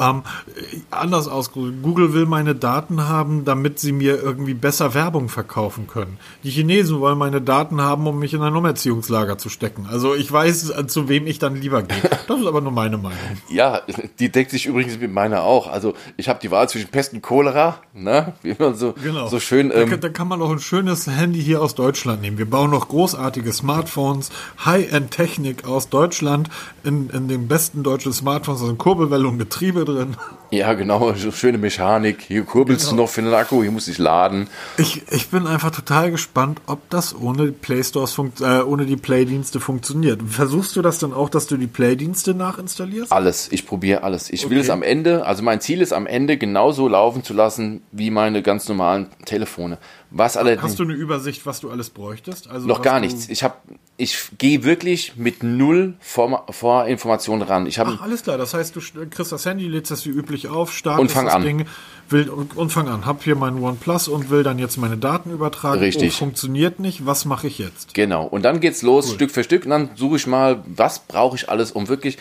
ähm, 0.00 0.22
äh, 0.56 0.76
anders 0.90 1.28
ausgedrückt, 1.28 1.82
Google 1.82 2.12
will 2.12 2.26
meine 2.26 2.54
Daten 2.54 3.08
haben, 3.08 3.44
damit 3.44 3.78
sie 3.78 3.92
mir 3.92 4.20
irgendwie 4.22 4.54
besser 4.54 4.94
Werbung 4.94 5.28
verkaufen 5.28 5.86
können. 5.86 6.18
Die 6.44 6.50
Chinesen 6.50 7.00
wollen 7.00 7.18
meine 7.18 7.40
Daten 7.40 7.80
haben, 7.80 8.06
um 8.06 8.18
mich 8.18 8.34
in 8.34 8.42
ein 8.42 8.54
Umerziehungslager 8.54 9.38
zu 9.38 9.48
stecken. 9.48 9.86
Also 9.90 10.14
ich 10.14 10.30
weiß, 10.30 10.70
äh, 10.70 10.86
zu 10.86 11.08
wem 11.08 11.26
ich 11.26 11.38
dann 11.38 11.56
lieber 11.56 11.82
gehe. 11.82 11.96
Das 12.28 12.40
ist 12.40 12.46
aber 12.46 12.60
nur 12.60 12.72
meine 12.72 12.96
Meinung. 12.98 13.18
Ja, 13.48 13.80
die 14.18 14.30
deckt 14.30 14.50
sich 14.50 14.66
übrigens 14.66 14.98
mit 14.98 15.12
meiner 15.12 15.42
auch. 15.42 15.66
Also 15.68 15.94
ich 16.16 16.28
habe 16.28 16.38
die 16.40 16.50
Wahl 16.50 16.68
zwischen 16.68 16.88
Pest 16.90 17.12
und 17.12 17.22
Cholera, 17.22 17.76
ne? 17.94 18.34
Wie 18.42 18.54
man 18.58 18.74
so, 18.74 18.94
Genau. 19.02 19.26
so 19.28 19.40
schön. 19.40 19.70
da, 19.70 19.76
Ähm, 19.76 19.90
kann- 19.90 20.00
da 20.00 20.08
kann 20.08 20.28
man 20.28 20.40
auch 20.42 20.50
ein 20.50 20.58
schönes 20.60 21.06
Handy 21.06 21.42
hier 21.42 21.62
aus 21.62 21.74
Deutschland 21.74 22.22
nehmen. 22.22 22.38
Wir 22.38 22.48
bauen 22.48 22.70
noch 22.70 22.88
großartige 22.88 23.52
Smartphones, 23.52 24.30
High-End-Technik 24.64 25.66
aus 25.66 25.88
Deutschland, 25.88 26.48
in, 26.88 27.10
in 27.10 27.28
den 27.28 27.46
besten 27.46 27.82
deutschen 27.82 28.12
Smartphones, 28.12 28.60
sind 28.60 28.78
Kurbelwelle 28.78 29.28
und 29.28 29.38
Getriebe 29.38 29.84
drin. 29.84 30.16
ja, 30.50 30.72
genau, 30.74 31.12
so 31.14 31.30
schöne 31.30 31.58
Mechanik. 31.58 32.22
Hier 32.26 32.44
kurbelst 32.44 32.90
du 32.90 32.96
noch 32.96 33.08
für 33.08 33.22
den 33.22 33.32
Akku, 33.34 33.62
hier 33.62 33.70
muss 33.70 33.86
ich 33.86 33.98
laden. 33.98 34.48
Ich, 34.78 35.02
ich 35.10 35.28
bin 35.28 35.46
einfach 35.46 35.70
total 35.70 36.10
gespannt, 36.10 36.60
ob 36.66 36.88
das 36.90 37.14
ohne 37.14 37.52
Play 37.52 37.84
Stores 37.84 38.18
äh, 38.40 38.62
ohne 38.62 38.86
die 38.86 38.96
Play-Dienste 38.96 39.60
funktioniert. 39.60 40.20
Versuchst 40.26 40.74
du 40.74 40.82
das 40.82 40.98
dann 40.98 41.12
auch, 41.12 41.28
dass 41.28 41.46
du 41.46 41.56
die 41.58 41.66
Play-Dienste 41.66 42.34
nachinstallierst? 42.34 43.12
Alles, 43.12 43.48
ich 43.52 43.66
probiere 43.66 44.02
alles. 44.02 44.30
Ich 44.30 44.48
will 44.48 44.58
Okay. 44.58 44.64
es 44.64 44.70
am 44.70 44.82
Ende, 44.82 45.26
also 45.26 45.42
mein 45.42 45.60
Ziel 45.60 45.82
ist 45.82 45.92
am 45.92 46.06
Ende 46.06 46.38
genauso 46.38 46.88
laufen 46.88 47.22
zu 47.22 47.34
lassen 47.34 47.82
wie 47.92 48.10
meine 48.10 48.42
ganz 48.42 48.66
normalen 48.68 49.06
Telefone. 49.26 49.76
Was 50.10 50.38
allerdings 50.38 50.62
Hast 50.62 50.78
du 50.78 50.84
eine 50.84 50.94
Übersicht, 50.94 51.44
was 51.44 51.60
du 51.60 51.70
alles 51.70 51.90
bräuchtest? 51.90 52.48
Also 52.48 52.66
noch 52.66 52.80
gar 52.80 52.98
nichts. 52.98 53.28
Ich 53.28 53.42
habe, 53.42 53.56
ich 53.98 54.16
gehe 54.38 54.64
wirklich 54.64 55.16
mit 55.16 55.42
null 55.42 55.94
Vor 56.00 56.46
Vorinformationen 56.50 57.46
ran. 57.46 57.66
Ich 57.66 57.78
habe 57.78 57.92
Ach, 57.98 58.02
alles 58.02 58.22
klar. 58.22 58.38
Das 58.38 58.54
heißt, 58.54 58.74
du 58.74 58.80
st- 58.80 59.10
kriegst 59.10 59.32
das 59.32 59.44
Handy, 59.44 59.68
lädst 59.68 59.90
das 59.90 60.06
wie 60.06 60.10
üblich 60.10 60.48
auf, 60.48 60.72
startest 60.72 61.00
Und 61.02 61.10
fang 61.10 61.26
das 61.26 61.34
an. 61.34 61.42
Ding, 61.42 61.66
will, 62.08 62.30
und, 62.30 62.56
und 62.56 62.70
fang 62.72 62.88
an. 62.88 63.04
Hab 63.04 63.22
hier 63.22 63.36
meinen 63.36 63.62
OnePlus 63.62 64.08
und 64.08 64.30
will 64.30 64.42
dann 64.42 64.58
jetzt 64.58 64.78
meine 64.78 64.96
Daten 64.96 65.30
übertragen. 65.30 65.80
Richtig. 65.80 66.14
Oh, 66.14 66.18
funktioniert 66.20 66.80
nicht. 66.80 67.04
Was 67.04 67.26
mache 67.26 67.46
ich 67.46 67.58
jetzt? 67.58 67.92
Genau. 67.92 68.24
Und 68.24 68.44
dann 68.46 68.60
geht's 68.60 68.80
los, 68.80 69.12
Stück 69.12 69.30
für 69.30 69.44
Stück. 69.44 69.64
Und 69.64 69.70
dann 69.70 69.90
suche 69.94 70.16
ich 70.16 70.26
mal, 70.26 70.62
was 70.66 71.00
brauche 71.00 71.36
ich 71.36 71.50
alles, 71.50 71.70
um 71.72 71.88
wirklich, 71.88 72.16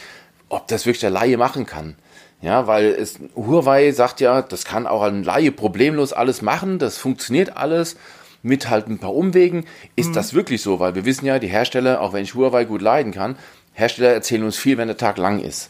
ob 0.49 0.67
das 0.67 0.85
wirklich 0.85 0.99
der 0.99 1.11
Laie 1.11 1.37
machen 1.37 1.65
kann. 1.65 1.95
Ja, 2.41 2.67
weil 2.67 2.85
es, 2.85 3.19
Huawei 3.35 3.91
sagt 3.91 4.21
ja, 4.21 4.41
das 4.41 4.63
kann 4.63 4.85
auch 4.85 5.01
ein 5.01 5.23
Laie 5.23 5.51
problemlos 5.51 6.13
alles 6.13 6.41
machen, 6.41 6.77
das 6.77 6.97
funktioniert 6.97 7.57
alles 7.57 7.97
mit 8.43 8.69
halt 8.69 8.87
ein 8.87 8.99
paar 8.99 9.15
Umwegen. 9.15 9.65
Ist 9.95 10.15
das 10.15 10.33
wirklich 10.33 10.61
so? 10.61 10.79
Weil 10.79 10.93
wir 10.93 11.05
wissen 11.05 11.25
ja, 11.25 11.39
die 11.39 11.47
Hersteller, 11.47 11.99
auch 12.01 12.13
wenn 12.13 12.23
ich 12.23 12.35
Huawei 12.35 12.65
gut 12.65 12.81
leiden 12.81 13.11
kann, 13.11 13.35
Hersteller 13.73 14.13
erzählen 14.13 14.43
uns 14.43 14.57
viel, 14.57 14.77
wenn 14.77 14.87
der 14.87 14.97
Tag 14.97 15.17
lang 15.17 15.39
ist. 15.39 15.69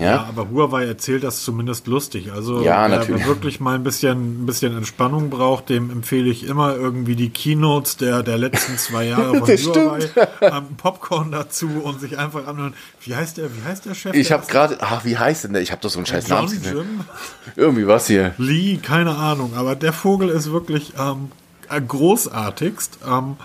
Ja, 0.00 0.10
Ja, 0.10 0.24
aber 0.28 0.48
Huawei 0.50 0.84
erzählt 0.86 1.22
das 1.24 1.42
zumindest 1.44 1.86
lustig. 1.86 2.32
Also 2.32 2.62
Ja, 2.62 2.88
wer, 2.88 2.98
natürlich. 2.98 3.20
wer 3.20 3.26
wirklich 3.28 3.60
mal 3.60 3.74
ein 3.74 3.82
bisschen, 3.82 4.42
ein 4.42 4.46
bisschen 4.46 4.76
Entspannung 4.76 5.30
braucht, 5.30 5.68
dem 5.68 5.90
empfehle 5.90 6.28
ich 6.30 6.44
immer 6.46 6.74
irgendwie 6.74 7.16
die 7.16 7.30
Keynotes 7.30 7.96
der, 7.98 8.22
der 8.22 8.38
letzten 8.38 8.78
zwei 8.78 9.04
Jahre 9.08 9.38
von 9.38 9.48
Huawei, 9.48 10.00
ähm, 10.40 10.64
Popcorn 10.76 11.30
dazu 11.30 11.68
und 11.82 12.00
sich 12.00 12.18
einfach 12.18 12.46
anhören. 12.46 12.74
Wie 13.02 13.14
heißt 13.14 13.36
der, 13.36 13.46
wie 13.56 13.62
heißt 13.68 13.84
der 13.86 13.94
Chef? 13.94 14.14
ich 14.14 14.32
habe 14.32 14.46
gerade, 14.46 14.78
ach, 14.80 15.04
wie 15.04 15.18
heißt 15.18 15.44
denn 15.44 15.52
der? 15.52 15.62
Ich 15.62 15.70
habe 15.70 15.80
doch 15.82 15.90
so 15.90 15.98
einen 15.98 16.06
scheiß 16.06 16.28
John 16.28 16.46
Namen. 16.46 16.62
Jim? 16.64 16.86
Irgendwie 17.56 17.86
was 17.86 18.06
hier. 18.06 18.34
Lee, 18.38 18.78
keine 18.78 19.14
Ahnung, 19.16 19.52
aber 19.54 19.76
der 19.76 19.92
Vogel 19.92 20.28
ist 20.30 20.50
wirklich 20.50 20.94
ähm, 20.98 21.30
äh, 21.68 21.80
großartigst. 21.80 22.98
Ähm, 23.06 23.36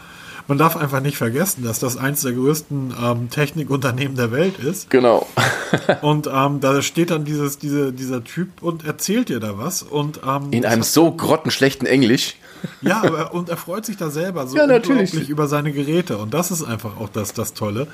man 0.48 0.58
darf 0.58 0.78
einfach 0.78 1.02
nicht 1.02 1.18
vergessen, 1.18 1.64
dass 1.64 1.80
das 1.80 1.98
eins 1.98 2.22
der 2.22 2.34
größten 2.34 2.94
ähm, 3.04 3.30
Technikunternehmen 3.30 4.16
der 4.16 4.32
Welt 4.32 4.60
ist. 4.60 4.90
Genau. 4.90 5.28
Und 6.02 6.28
ähm, 6.32 6.60
da 6.60 6.82
steht 6.82 7.10
dann 7.12 7.26
dieses, 7.26 7.58
diese, 7.58 7.92
dieser 7.92 8.24
Typ 8.24 8.62
und 8.62 8.86
erzählt 8.86 9.30
dir 9.30 9.40
da 9.40 9.58
was. 9.58 9.82
Und, 9.84 10.22
ähm, 10.26 10.48
In 10.52 10.66
einem 10.66 10.84
so 10.84 11.12
grottenschlechten 11.12 11.88
Englisch. 11.88 12.36
ja, 12.82 13.02
aber 13.04 13.34
und 13.34 13.50
er 13.50 13.58
freut 13.58 13.86
sich 13.86 13.98
da 13.98 14.10
selber 14.10 14.48
so 14.48 14.56
Ja, 14.58 14.68
natürlich. 14.68 15.10
unglaublich 15.12 15.30
über 15.30 15.48
seine 15.48 15.72
Geräte. 15.72 16.18
Und 16.18 16.34
das 16.34 16.52
ist 16.52 16.64
einfach 16.64 16.98
auch 17.00 17.10
das, 17.10 17.34
das 17.34 17.54
Tolle. 17.54 17.88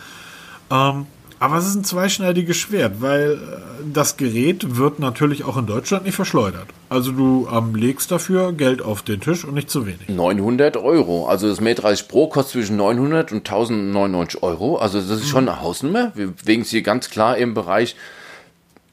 Ähm, 0.69 1.05
aber 1.41 1.57
es 1.57 1.65
ist 1.65 1.75
ein 1.75 1.83
zweischneidiges 1.83 2.55
Schwert, 2.55 3.01
weil 3.01 3.31
äh, 3.31 3.37
das 3.91 4.15
Gerät 4.15 4.77
wird 4.77 4.99
natürlich 4.99 5.43
auch 5.43 5.57
in 5.57 5.65
Deutschland 5.65 6.05
nicht 6.05 6.13
verschleudert. 6.13 6.67
Also 6.87 7.11
du 7.11 7.47
ähm, 7.51 7.73
legst 7.73 8.11
dafür 8.11 8.53
Geld 8.53 8.83
auf 8.83 9.01
den 9.01 9.21
Tisch 9.21 9.43
und 9.43 9.55
nicht 9.55 9.67
zu 9.67 9.87
wenig. 9.87 10.07
900 10.07 10.77
Euro. 10.77 11.25
Also 11.27 11.49
das 11.49 11.59
Mate 11.59 11.81
30 11.81 12.07
Pro 12.07 12.27
kostet 12.27 12.51
zwischen 12.51 12.75
900 12.75 13.31
und 13.31 13.39
1099 13.39 14.43
Euro. 14.43 14.77
Also 14.77 14.99
das 14.99 15.09
ist 15.09 15.29
schon 15.29 15.49
eine 15.49 15.61
Hausnummer. 15.61 16.11
Wir 16.13 16.27
bewegen 16.27 16.61
uns 16.61 16.69
hier 16.69 16.83
ganz 16.83 17.09
klar 17.09 17.35
im 17.37 17.55
Bereich 17.55 17.95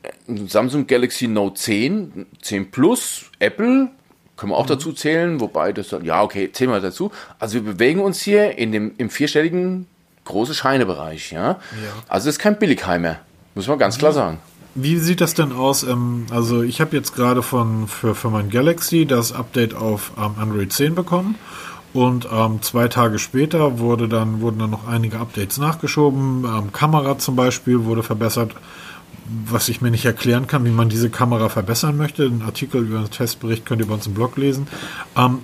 äh, 0.02 0.46
Samsung 0.46 0.86
Galaxy 0.86 1.28
Note 1.28 1.60
10, 1.60 2.24
10 2.40 2.70
Plus, 2.70 3.26
Apple, 3.40 3.90
können 4.38 4.52
wir 4.52 4.56
auch 4.56 4.64
dazu 4.64 4.94
zählen, 4.94 5.38
wobei 5.38 5.74
das 5.74 5.88
dann, 5.88 6.02
ja 6.02 6.22
okay, 6.22 6.50
zählen 6.50 6.70
wir 6.70 6.80
dazu. 6.80 7.10
Also 7.38 7.56
wir 7.56 7.74
bewegen 7.74 8.00
uns 8.00 8.22
hier 8.22 8.56
in 8.56 8.72
dem, 8.72 8.94
im 8.96 9.10
vierstelligen 9.10 9.86
große 10.28 10.54
Scheinebereich, 10.54 11.32
ja. 11.32 11.58
Also 12.06 12.28
es 12.28 12.36
ist 12.36 12.38
kein 12.38 12.58
Billigheimer, 12.58 13.16
muss 13.54 13.66
man 13.66 13.78
ganz 13.78 13.98
klar 13.98 14.12
sagen. 14.12 14.38
Wie 14.74 14.98
sieht 14.98 15.20
das 15.20 15.34
denn 15.34 15.52
aus? 15.52 15.82
Ähm, 15.82 16.26
also 16.30 16.62
ich 16.62 16.80
habe 16.80 16.96
jetzt 16.96 17.16
gerade 17.16 17.42
von 17.42 17.88
für, 17.88 18.14
für 18.14 18.30
mein 18.30 18.48
Galaxy 18.48 19.06
das 19.06 19.32
Update 19.32 19.74
auf 19.74 20.12
ähm, 20.16 20.34
Android 20.38 20.72
10 20.72 20.94
bekommen 20.94 21.34
und 21.92 22.28
ähm, 22.30 22.62
zwei 22.62 22.86
Tage 22.88 23.18
später 23.18 23.78
wurde 23.80 24.08
dann, 24.08 24.40
wurden 24.40 24.58
dann 24.58 24.70
noch 24.70 24.86
einige 24.86 25.18
Updates 25.18 25.58
nachgeschoben. 25.58 26.44
Ähm, 26.44 26.72
Kamera 26.72 27.18
zum 27.18 27.34
Beispiel 27.34 27.84
wurde 27.84 28.02
verbessert, 28.02 28.52
was 29.46 29.68
ich 29.68 29.80
mir 29.80 29.90
nicht 29.90 30.04
erklären 30.04 30.46
kann, 30.46 30.64
wie 30.64 30.70
man 30.70 30.88
diese 30.88 31.10
Kamera 31.10 31.48
verbessern 31.48 31.96
möchte. 31.96 32.24
Ein 32.24 32.42
Artikel 32.42 32.82
über 32.82 32.98
den 32.98 33.10
Testbericht 33.10 33.66
könnt 33.66 33.80
ihr 33.80 33.86
bei 33.86 33.94
uns 33.94 34.06
im 34.06 34.14
Blog 34.14 34.36
lesen. 34.36 34.66
Ähm, 35.16 35.40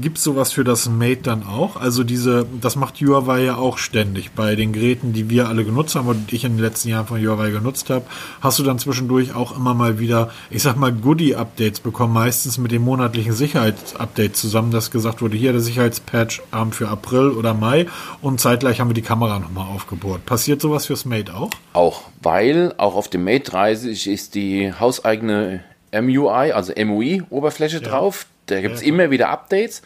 Gibt 0.00 0.18
es 0.18 0.24
sowas 0.24 0.52
für 0.52 0.64
das 0.64 0.88
Mate 0.88 1.22
dann 1.22 1.42
auch? 1.44 1.76
Also 1.76 2.04
diese, 2.04 2.46
das 2.60 2.76
macht 2.76 3.00
Huawei 3.00 3.44
ja 3.44 3.56
auch 3.56 3.78
ständig 3.78 4.32
bei 4.32 4.56
den 4.56 4.72
Geräten, 4.72 5.12
die 5.12 5.30
wir 5.30 5.48
alle 5.48 5.64
genutzt 5.64 5.94
haben 5.94 6.08
und 6.08 6.32
ich 6.32 6.44
in 6.44 6.56
den 6.56 6.62
letzten 6.62 6.88
Jahren 6.88 7.06
von 7.06 7.20
Huawei 7.20 7.50
genutzt 7.50 7.90
habe. 7.90 8.04
Hast 8.40 8.58
du 8.58 8.62
dann 8.62 8.78
zwischendurch 8.78 9.34
auch 9.34 9.56
immer 9.56 9.74
mal 9.74 9.98
wieder, 9.98 10.30
ich 10.50 10.62
sag 10.62 10.76
mal, 10.76 10.92
Goodie-Updates 10.92 11.80
bekommen, 11.80 12.12
meistens 12.12 12.58
mit 12.58 12.72
dem 12.72 12.82
monatlichen 12.82 13.32
Sicherheitsupdate 13.32 14.36
zusammen, 14.36 14.70
dass 14.70 14.90
gesagt 14.90 15.22
wurde, 15.22 15.36
hier 15.36 15.52
der 15.52 15.60
Sicherheitspatch 15.60 16.42
ähm, 16.54 16.72
für 16.72 16.88
April 16.88 17.30
oder 17.30 17.54
Mai 17.54 17.86
und 18.20 18.40
zeitgleich 18.40 18.80
haben 18.80 18.90
wir 18.90 18.94
die 18.94 19.02
Kamera 19.02 19.38
nochmal 19.38 19.68
aufgebohrt. 19.68 20.26
Passiert 20.26 20.60
sowas 20.60 20.86
fürs 20.86 21.04
Mate 21.04 21.34
auch? 21.34 21.50
Auch, 21.72 22.02
weil 22.22 22.74
auch 22.76 22.94
auf 22.94 23.08
dem 23.12 23.24
Mate 23.24 23.50
30 23.50 24.08
ist 24.08 24.34
die 24.34 24.72
hauseigene 24.72 25.64
MUI, 25.92 26.52
also 26.52 26.72
MUI-Oberfläche 26.74 27.80
drauf. 27.80 28.26
Da 28.46 28.60
gibt 28.60 28.76
es 28.76 28.82
Ja, 28.82 28.88
immer 28.88 29.10
wieder 29.10 29.28
Updates 29.28 29.82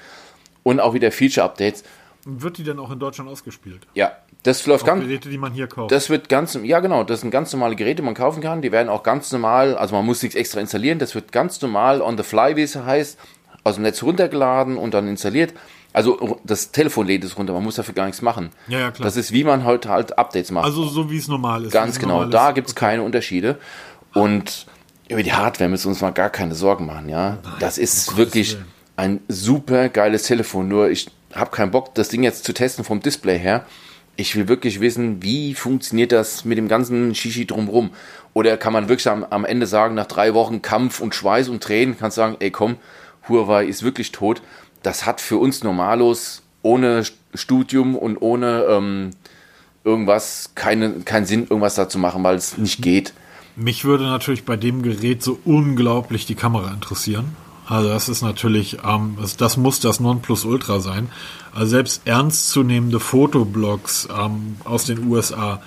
und 0.62 0.80
auch 0.80 0.94
wieder 0.94 1.12
Feature-Updates. 1.12 1.84
Wird 2.24 2.58
die 2.58 2.64
denn 2.64 2.78
auch 2.78 2.90
in 2.90 2.98
Deutschland 2.98 3.30
ausgespielt? 3.30 3.86
Ja, 3.94 4.12
das 4.42 4.66
läuft 4.66 4.84
Auch 4.84 4.88
ganz. 4.88 5.04
Geräte, 5.04 5.28
die 5.28 5.38
man 5.38 5.52
hier 5.52 5.66
kauft. 5.68 5.92
Das 5.92 6.10
wird 6.10 6.28
ganz, 6.28 6.58
ja 6.62 6.80
genau, 6.80 7.04
das 7.04 7.20
sind 7.20 7.30
ganz 7.30 7.52
normale 7.52 7.76
Geräte, 7.76 7.96
die 7.96 8.02
man 8.02 8.14
kaufen 8.14 8.42
kann. 8.42 8.62
Die 8.62 8.72
werden 8.72 8.88
auch 8.88 9.02
ganz 9.02 9.30
normal, 9.30 9.76
also 9.76 9.94
man 9.94 10.04
muss 10.04 10.22
nichts 10.22 10.36
extra 10.36 10.60
installieren. 10.60 10.98
Das 10.98 11.14
wird 11.14 11.30
ganz 11.30 11.60
normal 11.62 12.00
on 12.00 12.16
the 12.16 12.24
fly, 12.24 12.56
wie 12.56 12.62
es 12.62 12.74
heißt, 12.76 13.18
aus 13.62 13.74
dem 13.74 13.82
Netz 13.82 14.02
runtergeladen 14.02 14.76
und 14.76 14.94
dann 14.94 15.06
installiert. 15.08 15.52
Also 15.96 16.38
das 16.44 16.72
Telefon 16.72 17.06
lädt 17.06 17.24
es 17.24 17.38
runter, 17.38 17.54
man 17.54 17.64
muss 17.64 17.76
dafür 17.76 17.94
gar 17.94 18.04
nichts 18.04 18.20
machen. 18.20 18.50
Ja, 18.68 18.80
ja, 18.80 18.90
klar. 18.90 19.06
Das 19.06 19.16
ist, 19.16 19.32
wie 19.32 19.44
man 19.44 19.64
heute 19.64 19.88
halt 19.88 20.18
Updates 20.18 20.50
macht. 20.50 20.66
also 20.66 20.84
so 20.84 21.10
wie 21.10 21.16
es 21.16 21.26
normal 21.26 21.64
ist. 21.64 21.72
Ganz 21.72 21.98
genau, 21.98 22.26
da 22.26 22.52
gibt 22.52 22.68
es 22.68 22.74
keine 22.74 23.02
Unterschiede. 23.02 23.56
Und 24.12 24.66
über 25.08 25.22
die 25.22 25.32
Hardware 25.32 25.70
müssen 25.70 25.86
wir 25.86 25.92
uns 25.92 26.02
mal 26.02 26.10
gar 26.10 26.28
keine 26.28 26.54
Sorgen 26.54 26.84
machen, 26.84 27.08
ja. 27.08 27.38
das 27.60 27.78
ist 27.78 28.18
wirklich 28.18 28.52
Willen. 28.52 28.64
ein 28.96 29.20
super 29.28 29.88
geiles 29.88 30.24
Telefon. 30.24 30.68
Nur 30.68 30.90
ich 30.90 31.08
habe 31.34 31.50
keinen 31.50 31.70
Bock, 31.70 31.94
das 31.94 32.10
Ding 32.10 32.22
jetzt 32.22 32.44
zu 32.44 32.52
testen 32.52 32.84
vom 32.84 33.00
Display 33.00 33.38
her. 33.38 33.64
Ich 34.16 34.36
will 34.36 34.48
wirklich 34.48 34.82
wissen, 34.82 35.22
wie 35.22 35.54
funktioniert 35.54 36.12
das 36.12 36.44
mit 36.44 36.58
dem 36.58 36.68
ganzen 36.68 37.14
Shishi 37.14 37.46
drumrum. 37.46 37.88
Oder 38.34 38.58
kann 38.58 38.74
man 38.74 38.90
wirklich 38.90 39.08
am, 39.08 39.24
am 39.24 39.46
Ende 39.46 39.66
sagen, 39.66 39.94
nach 39.94 40.06
drei 40.06 40.34
Wochen 40.34 40.60
Kampf 40.60 41.00
und 41.00 41.14
Schweiß 41.14 41.48
und 41.48 41.62
Tränen, 41.62 41.96
kannst 41.98 42.16
sagen, 42.16 42.36
ey 42.40 42.50
komm, 42.50 42.76
Huawei 43.30 43.64
ist 43.64 43.82
wirklich 43.82 44.12
tot. 44.12 44.42
Das 44.86 45.04
hat 45.04 45.20
für 45.20 45.38
uns 45.38 45.64
Normalos 45.64 46.42
ohne 46.62 47.02
Studium 47.34 47.96
und 47.96 48.18
ohne 48.18 48.66
ähm, 48.70 49.10
irgendwas 49.82 50.52
keine, 50.54 51.00
keinen 51.00 51.26
Sinn, 51.26 51.40
irgendwas 51.40 51.74
da 51.74 51.88
zu 51.88 51.98
machen, 51.98 52.22
weil 52.22 52.36
es 52.36 52.56
nicht 52.56 52.82
geht. 52.82 53.12
Mich 53.56 53.84
würde 53.84 54.04
natürlich 54.04 54.44
bei 54.44 54.56
dem 54.56 54.82
Gerät 54.82 55.24
so 55.24 55.40
unglaublich 55.44 56.24
die 56.24 56.36
Kamera 56.36 56.70
interessieren. 56.72 57.34
Also 57.66 57.88
das 57.88 58.08
ist 58.08 58.22
natürlich, 58.22 58.78
ähm, 58.86 59.18
das, 59.38 59.56
muss 59.56 59.80
das 59.80 59.98
Nonplusultra 59.98 60.78
sein. 60.78 61.08
Also 61.52 61.66
selbst 61.66 62.02
ernstzunehmende 62.06 63.00
Fotoblogs 63.00 64.06
ähm, 64.16 64.54
aus 64.62 64.84
den 64.84 65.08
USA, 65.08 65.60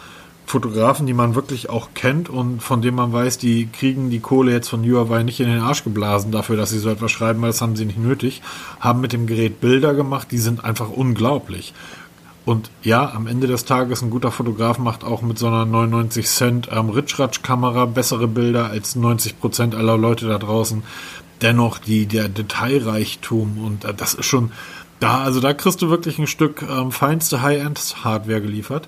Fotografen, 0.49 1.05
die 1.05 1.13
man 1.13 1.35
wirklich 1.35 1.69
auch 1.69 1.89
kennt 1.93 2.27
und 2.27 2.63
von 2.63 2.81
denen 2.81 2.97
man 2.97 3.13
weiß, 3.13 3.37
die 3.37 3.67
kriegen 3.67 4.09
die 4.09 4.19
Kohle 4.19 4.51
jetzt 4.51 4.67
von 4.67 4.83
Huawei 4.83 5.21
nicht 5.21 5.39
in 5.39 5.47
den 5.47 5.59
Arsch 5.59 5.83
geblasen 5.83 6.31
dafür, 6.31 6.57
dass 6.57 6.71
sie 6.71 6.79
so 6.79 6.89
etwas 6.89 7.11
schreiben, 7.11 7.39
weil 7.41 7.49
das 7.49 7.61
haben 7.61 7.75
sie 7.75 7.85
nicht 7.85 7.99
nötig, 7.99 8.41
haben 8.79 8.99
mit 8.99 9.13
dem 9.13 9.27
Gerät 9.27 9.61
Bilder 9.61 9.93
gemacht, 9.93 10.29
die 10.31 10.39
sind 10.39 10.65
einfach 10.65 10.89
unglaublich. 10.89 11.73
Und 12.45 12.71
ja, 12.81 13.13
am 13.13 13.27
Ende 13.27 13.45
des 13.45 13.65
Tages, 13.65 14.01
ein 14.01 14.09
guter 14.09 14.31
Fotograf 14.31 14.79
macht 14.79 15.03
auch 15.03 15.21
mit 15.21 15.37
so 15.37 15.45
einer 15.45 15.65
99 15.65 16.25
Cent 16.25 16.69
ähm, 16.71 16.89
Ritschratsch-Kamera 16.89 17.85
bessere 17.85 18.27
Bilder 18.27 18.71
als 18.71 18.95
90 18.95 19.39
Prozent 19.39 19.75
aller 19.75 19.97
Leute 19.97 20.27
da 20.27 20.39
draußen. 20.39 20.81
Dennoch 21.43 21.77
die, 21.77 22.07
der 22.07 22.27
Detailreichtum 22.27 23.63
und 23.63 23.85
äh, 23.85 23.93
das 23.93 24.15
ist 24.15 24.25
schon, 24.25 24.51
da, 24.99 25.19
also 25.19 25.41
da 25.41 25.53
kriegst 25.53 25.83
du 25.83 25.91
wirklich 25.91 26.17
ein 26.17 26.25
Stück 26.25 26.63
ähm, 26.67 26.91
feinste 26.91 27.43
High-End-Hardware 27.43 28.41
geliefert. 28.41 28.87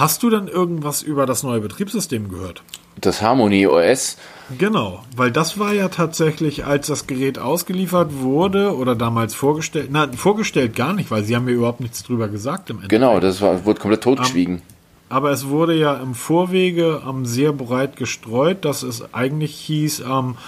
Hast 0.00 0.22
du 0.22 0.30
denn 0.30 0.48
irgendwas 0.48 1.02
über 1.02 1.26
das 1.26 1.42
neue 1.42 1.60
Betriebssystem 1.60 2.30
gehört? 2.30 2.62
Das 3.02 3.20
Harmony 3.20 3.66
OS. 3.66 4.16
Genau, 4.56 5.04
weil 5.14 5.30
das 5.30 5.58
war 5.58 5.74
ja 5.74 5.88
tatsächlich, 5.88 6.64
als 6.64 6.86
das 6.86 7.06
Gerät 7.06 7.38
ausgeliefert 7.38 8.14
wurde 8.14 8.74
oder 8.74 8.96
damals 8.96 9.34
vorgestellt, 9.34 9.90
na, 9.92 10.10
vorgestellt 10.10 10.74
gar 10.74 10.94
nicht, 10.94 11.10
weil 11.10 11.24
sie 11.24 11.36
haben 11.36 11.44
mir 11.44 11.52
überhaupt 11.52 11.80
nichts 11.80 12.02
drüber 12.02 12.28
gesagt 12.28 12.70
im 12.70 12.76
Endeffekt. 12.76 12.92
Genau, 12.92 13.20
das 13.20 13.42
war, 13.42 13.66
wurde 13.66 13.78
komplett 13.78 14.02
totgeschwiegen. 14.02 14.54
Um, 14.54 14.62
aber 15.10 15.32
es 15.32 15.48
wurde 15.48 15.74
ja 15.74 15.96
im 15.96 16.14
Vorwege 16.14 17.00
um, 17.00 17.26
sehr 17.26 17.52
breit 17.52 17.96
gestreut, 17.96 18.64
dass 18.64 18.82
es 18.82 19.12
eigentlich 19.12 19.54
hieß, 19.54 20.00
um, 20.00 20.38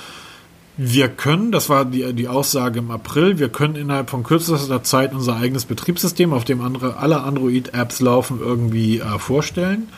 wir 0.76 1.08
können, 1.08 1.52
das 1.52 1.68
war 1.68 1.84
die, 1.84 2.12
die 2.14 2.28
Aussage 2.28 2.78
im 2.78 2.90
April, 2.90 3.38
wir 3.38 3.50
können 3.50 3.76
innerhalb 3.76 4.08
von 4.08 4.22
kürzester 4.22 4.82
Zeit 4.82 5.12
unser 5.12 5.36
eigenes 5.36 5.66
Betriebssystem, 5.66 6.32
auf 6.32 6.44
dem 6.44 6.62
andere, 6.62 6.96
alle 6.96 7.22
Android-Apps 7.22 8.00
laufen, 8.00 8.40
irgendwie 8.40 9.00
äh, 9.00 9.18
vorstellen. 9.18 9.88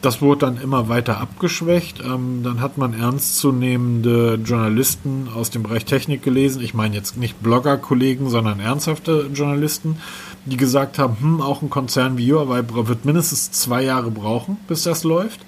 Das 0.00 0.22
wurde 0.22 0.46
dann 0.46 0.60
immer 0.60 0.88
weiter 0.88 1.18
abgeschwächt. 1.18 2.00
Ähm, 2.00 2.42
dann 2.44 2.60
hat 2.60 2.78
man 2.78 2.94
ernstzunehmende 2.94 4.38
Journalisten 4.44 5.28
aus 5.34 5.50
dem 5.50 5.64
Bereich 5.64 5.86
Technik 5.86 6.22
gelesen. 6.22 6.62
Ich 6.62 6.72
meine 6.72 6.94
jetzt 6.94 7.16
nicht 7.16 7.42
Blogger-Kollegen, 7.42 8.30
sondern 8.30 8.60
ernsthafte 8.60 9.28
Journalisten, 9.34 9.96
die 10.44 10.56
gesagt 10.56 11.00
haben, 11.00 11.16
hm, 11.18 11.40
auch 11.40 11.62
ein 11.62 11.70
Konzern 11.70 12.16
wie 12.16 12.32
Huawei 12.32 12.62
wird 12.68 13.04
mindestens 13.06 13.50
zwei 13.50 13.82
Jahre 13.82 14.12
brauchen, 14.12 14.56
bis 14.68 14.84
das 14.84 15.02
läuft. 15.02 15.40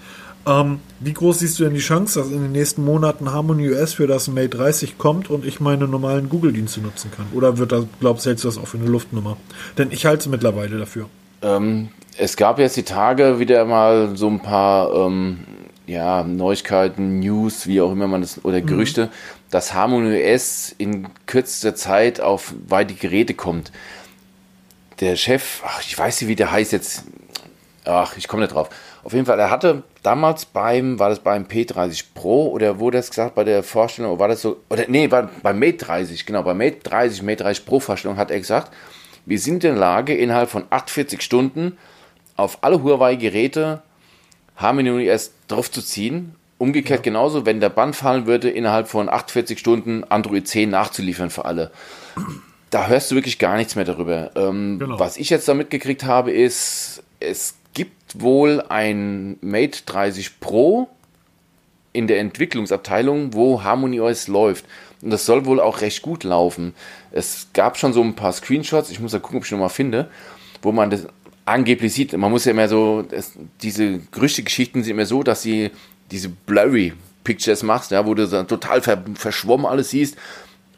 Ähm, 0.46 0.80
wie 1.00 1.12
groß 1.12 1.40
siehst 1.40 1.58
du 1.58 1.64
denn 1.64 1.74
die 1.74 1.80
Chance, 1.80 2.18
dass 2.18 2.30
in 2.30 2.42
den 2.42 2.52
nächsten 2.52 2.84
Monaten 2.84 3.30
Harmony 3.30 3.70
OS 3.72 3.92
für 3.92 4.06
das 4.06 4.28
Mate 4.28 4.48
30 4.48 4.96
kommt 4.96 5.28
und 5.28 5.44
ich 5.44 5.60
meine 5.60 5.86
normalen 5.86 6.28
Google-Dienste 6.28 6.80
nutzen 6.80 7.10
kann? 7.14 7.26
Oder 7.34 7.58
wird 7.58 7.72
das, 7.72 7.84
glaubst 8.00 8.24
du, 8.24 8.30
hältst 8.30 8.44
du 8.44 8.48
das 8.48 8.56
auch 8.56 8.66
für 8.66 8.78
eine 8.78 8.86
Luftnummer? 8.86 9.36
Denn 9.76 9.90
ich 9.90 10.06
halte 10.06 10.20
es 10.20 10.26
mittlerweile 10.28 10.78
dafür. 10.78 11.08
Ähm, 11.42 11.90
es 12.16 12.36
gab 12.36 12.58
jetzt 12.58 12.76
die 12.76 12.84
Tage 12.84 13.38
wieder 13.38 13.64
mal 13.66 14.16
so 14.16 14.28
ein 14.28 14.40
paar 14.40 14.94
ähm, 14.94 15.40
ja, 15.86 16.22
Neuigkeiten, 16.22 17.18
News, 17.20 17.66
wie 17.66 17.80
auch 17.82 17.92
immer 17.92 18.06
man 18.06 18.22
das, 18.22 18.42
oder 18.42 18.60
mhm. 18.62 18.66
Gerüchte, 18.66 19.06
mhm. 19.06 19.10
dass 19.50 19.74
Harmony 19.74 20.22
OS 20.34 20.74
in 20.78 21.08
kürzester 21.26 21.74
Zeit 21.74 22.20
auf 22.20 22.54
weite 22.66 22.94
Geräte 22.94 23.34
kommt. 23.34 23.72
Der 25.00 25.16
Chef, 25.16 25.62
ach, 25.66 25.82
ich 25.82 25.98
weiß 25.98 26.20
nicht, 26.20 26.28
wie 26.28 26.36
der 26.36 26.50
heißt 26.50 26.72
jetzt, 26.72 27.04
ach, 27.84 28.16
ich 28.16 28.26
komme 28.26 28.42
nicht 28.42 28.54
drauf 28.54 28.70
auf 29.02 29.12
jeden 29.12 29.26
Fall, 29.26 29.38
er 29.38 29.50
hatte 29.50 29.82
damals 30.02 30.44
beim, 30.44 30.98
war 30.98 31.08
das 31.08 31.20
beim 31.20 31.44
P30 31.44 32.04
Pro 32.14 32.48
oder 32.48 32.78
wurde 32.78 32.98
das 32.98 33.10
gesagt 33.10 33.34
bei 33.34 33.44
der 33.44 33.62
Vorstellung, 33.62 34.18
war 34.18 34.28
das 34.28 34.42
so, 34.42 34.60
oder 34.68 34.84
nee, 34.88 35.10
war 35.10 35.30
beim 35.42 35.58
Mate 35.58 35.78
30, 35.78 36.26
genau, 36.26 36.42
beim 36.42 36.58
Mate 36.58 36.78
30, 36.82 37.22
Mate 37.22 37.44
30 37.44 37.64
Pro 37.64 37.80
Vorstellung 37.80 38.16
hat 38.16 38.30
er 38.30 38.38
gesagt, 38.38 38.72
wir 39.26 39.38
sind 39.38 39.64
in 39.64 39.72
der 39.72 39.80
Lage, 39.80 40.14
innerhalb 40.14 40.50
von 40.50 40.64
48 40.70 41.22
Stunden 41.22 41.76
auf 42.36 42.58
alle 42.62 42.82
Huawei-Geräte 42.82 43.82
Harmony 44.56 45.10
OS 45.10 45.32
draufzuziehen. 45.48 46.34
Umgekehrt 46.58 47.00
ja. 47.00 47.04
genauso, 47.04 47.46
wenn 47.46 47.60
der 47.60 47.70
Band 47.70 47.96
fallen 47.96 48.26
würde, 48.26 48.50
innerhalb 48.50 48.88
von 48.88 49.08
48 49.08 49.58
Stunden 49.58 50.04
Android 50.04 50.46
10 50.46 50.68
nachzuliefern 50.68 51.30
für 51.30 51.46
alle. 51.46 51.70
Da 52.68 52.86
hörst 52.86 53.10
du 53.10 53.14
wirklich 53.14 53.38
gar 53.38 53.56
nichts 53.56 53.76
mehr 53.76 53.86
darüber. 53.86 54.30
Ähm, 54.36 54.78
genau. 54.78 54.98
Was 54.98 55.16
ich 55.16 55.30
jetzt 55.30 55.48
da 55.48 55.54
mitgekriegt 55.54 56.04
habe, 56.04 56.30
ist, 56.30 57.02
es 57.18 57.54
gibt 57.74 58.20
wohl 58.20 58.62
ein 58.68 59.36
Mate 59.40 59.82
30 59.86 60.40
Pro 60.40 60.88
in 61.92 62.06
der 62.06 62.20
Entwicklungsabteilung, 62.20 63.34
wo 63.34 63.62
Harmony 63.62 64.00
OS 64.00 64.28
läuft. 64.28 64.64
Und 65.02 65.10
das 65.10 65.26
soll 65.26 65.46
wohl 65.46 65.60
auch 65.60 65.80
recht 65.80 66.02
gut 66.02 66.24
laufen. 66.24 66.74
Es 67.10 67.48
gab 67.52 67.78
schon 67.78 67.92
so 67.92 68.02
ein 68.02 68.14
paar 68.14 68.32
Screenshots, 68.32 68.90
ich 68.90 69.00
muss 69.00 69.12
da 69.12 69.18
gucken, 69.18 69.38
ob 69.38 69.44
ich 69.44 69.50
noch 69.50 69.58
mal 69.58 69.68
finde, 69.68 70.10
wo 70.62 70.72
man 70.72 70.90
das 70.90 71.06
angeblich 71.46 71.92
sieht. 71.92 72.12
Man 72.16 72.30
muss 72.30 72.44
ja 72.44 72.52
immer 72.52 72.68
so, 72.68 73.02
das, 73.02 73.32
diese 73.62 73.98
Gerüchte-Geschichten 74.12 74.82
sind 74.82 74.92
immer 74.92 75.06
so, 75.06 75.22
dass 75.22 75.42
sie 75.42 75.70
diese 76.10 76.28
blurry 76.28 76.92
Pictures 77.24 77.62
machst, 77.62 77.90
ja, 77.90 78.06
wo 78.06 78.14
du 78.14 78.26
total 78.46 78.82
ver 78.82 79.02
verschwommen 79.14 79.66
alles 79.66 79.90
siehst 79.90 80.16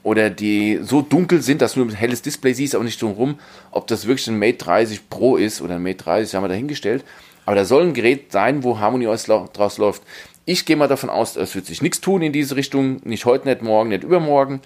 oder 0.03 0.31
die 0.31 0.81
so 0.83 1.01
dunkel 1.01 1.43
sind, 1.43 1.63
dass 1.63 1.75
du 1.75 1.83
ein 1.83 1.91
helles 1.91 2.23
Display 2.23 2.55
siehst, 2.55 2.75
aber 2.75 2.85
nicht 2.85 3.01
drumherum, 3.01 3.39
ob 3.71 3.87
das 3.87 4.07
wirklich 4.07 4.27
ein 4.29 4.39
Mate 4.39 4.59
30 4.59 5.09
Pro 5.09 5.37
ist 5.37 5.61
oder 5.61 5.77
ein 5.77 5.83
Mate 5.83 6.05
30, 6.05 6.35
haben 6.35 6.45
wir 6.45 6.49
dahingestellt. 6.49 7.05
Aber 7.45 7.57
da 7.57 7.65
soll 7.65 7.83
ein 7.83 7.95
Gerät 7.95 8.33
sein, 8.33 8.63
wo 8.63 8.79
Harmony 8.79 9.07
OS 9.07 9.25
draus 9.25 9.79
läuft. 9.79 10.03
Ich 10.45 10.65
gehe 10.65 10.77
mal 10.77 10.89
davon 10.89 11.11
aus, 11.11 11.37
es 11.37 11.55
wird 11.55 11.67
sich 11.67 11.83
nichts 11.83 12.01
tun 12.01 12.23
in 12.23 12.33
diese 12.33 12.57
Richtung. 12.57 13.01
Nicht 13.05 13.25
heute, 13.25 13.49
nicht 13.49 13.63
morgen, 13.63 13.91
nicht 13.91 14.05
übermorgen. 14.05 14.61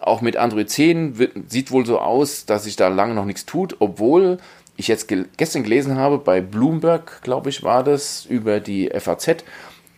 Auch 0.00 0.20
mit 0.20 0.36
Android 0.36 0.70
10 0.70 1.18
wird, 1.18 1.32
sieht 1.50 1.70
wohl 1.70 1.84
so 1.84 1.98
aus, 1.98 2.46
dass 2.46 2.64
sich 2.64 2.76
da 2.76 2.88
lange 2.88 3.14
noch 3.14 3.24
nichts 3.24 3.46
tut, 3.46 3.76
obwohl 3.80 4.38
ich 4.76 4.88
jetzt 4.88 5.08
gel 5.08 5.26
gestern 5.36 5.64
gelesen 5.64 5.96
habe, 5.96 6.18
bei 6.18 6.40
Bloomberg, 6.40 7.20
glaube 7.22 7.50
ich, 7.50 7.62
war 7.62 7.82
das, 7.82 8.24
über 8.24 8.60
die 8.60 8.90
FAZ, 8.96 9.44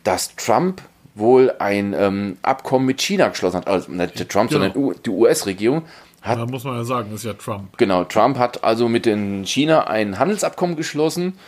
dass 0.03 0.35
Trump 0.37 0.81
wohl 1.15 1.53
ein 1.59 1.95
ähm, 1.97 2.39
Abkommen 2.43 2.87
mit 2.87 3.01
China 3.01 3.29
geschlossen 3.29 3.59
hat. 3.59 3.69
Also 3.69 3.91
nicht 3.91 4.19
der 4.19 4.29
Trump, 4.29 4.51
genau. 4.51 4.73
sondern 4.73 5.03
die 5.05 5.11
US-Regierung. 5.11 5.83
Hat, 6.23 6.39
da 6.39 6.47
muss 6.47 6.65
man 6.65 6.77
ja 6.77 6.85
sagen, 6.85 7.09
das 7.11 7.21
ist 7.21 7.27
ja 7.27 7.33
Trump. 7.33 7.79
Genau, 7.79 8.05
Trump 8.05 8.39
hat 8.39 8.63
also 8.63 8.89
mit 8.89 9.07
den 9.07 9.45
China 9.45 9.87
ein 9.87 10.19
Handelsabkommen 10.19 10.77
geschlossen 10.77 11.39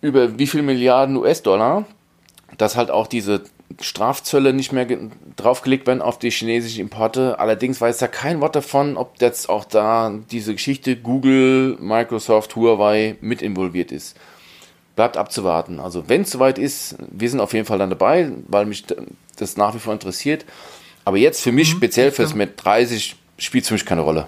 über 0.00 0.38
wie 0.38 0.46
viel 0.46 0.62
Milliarden 0.62 1.16
US-Dollar, 1.16 1.84
dass 2.56 2.76
halt 2.76 2.90
auch 2.90 3.06
diese 3.06 3.42
Strafzölle 3.80 4.52
nicht 4.52 4.72
mehr 4.72 4.86
draufgelegt 5.36 5.86
werden 5.86 6.02
auf 6.02 6.18
die 6.18 6.30
chinesischen 6.30 6.80
Importe. 6.80 7.38
Allerdings 7.38 7.80
weiß 7.80 7.98
da 7.98 8.06
kein 8.06 8.40
Wort 8.40 8.54
davon, 8.54 8.96
ob 8.96 9.20
jetzt 9.20 9.48
auch 9.48 9.64
da 9.64 10.12
diese 10.30 10.52
Geschichte 10.52 10.96
Google, 10.96 11.76
Microsoft, 11.80 12.54
Huawei 12.54 13.16
mit 13.20 13.42
involviert 13.42 13.92
ist 13.92 14.16
bleibt 14.98 15.16
abzuwarten. 15.16 15.78
Also 15.78 16.08
wenn 16.08 16.22
es 16.22 16.30
soweit 16.32 16.58
ist, 16.58 16.96
wir 17.12 17.30
sind 17.30 17.38
auf 17.38 17.52
jeden 17.52 17.66
Fall 17.66 17.78
dann 17.78 17.88
dabei, 17.88 18.32
weil 18.48 18.66
mich 18.66 18.84
das 19.36 19.56
nach 19.56 19.72
wie 19.72 19.78
vor 19.78 19.92
interessiert. 19.92 20.44
Aber 21.04 21.16
jetzt 21.18 21.40
für 21.40 21.52
mich, 21.52 21.72
mhm, 21.72 21.76
speziell 21.76 22.10
fürs 22.10 22.34
Met 22.34 22.64
30, 22.64 23.14
spielt 23.38 23.62
es 23.62 23.68
für 23.68 23.74
mich 23.74 23.86
keine 23.86 24.00
Rolle. 24.00 24.26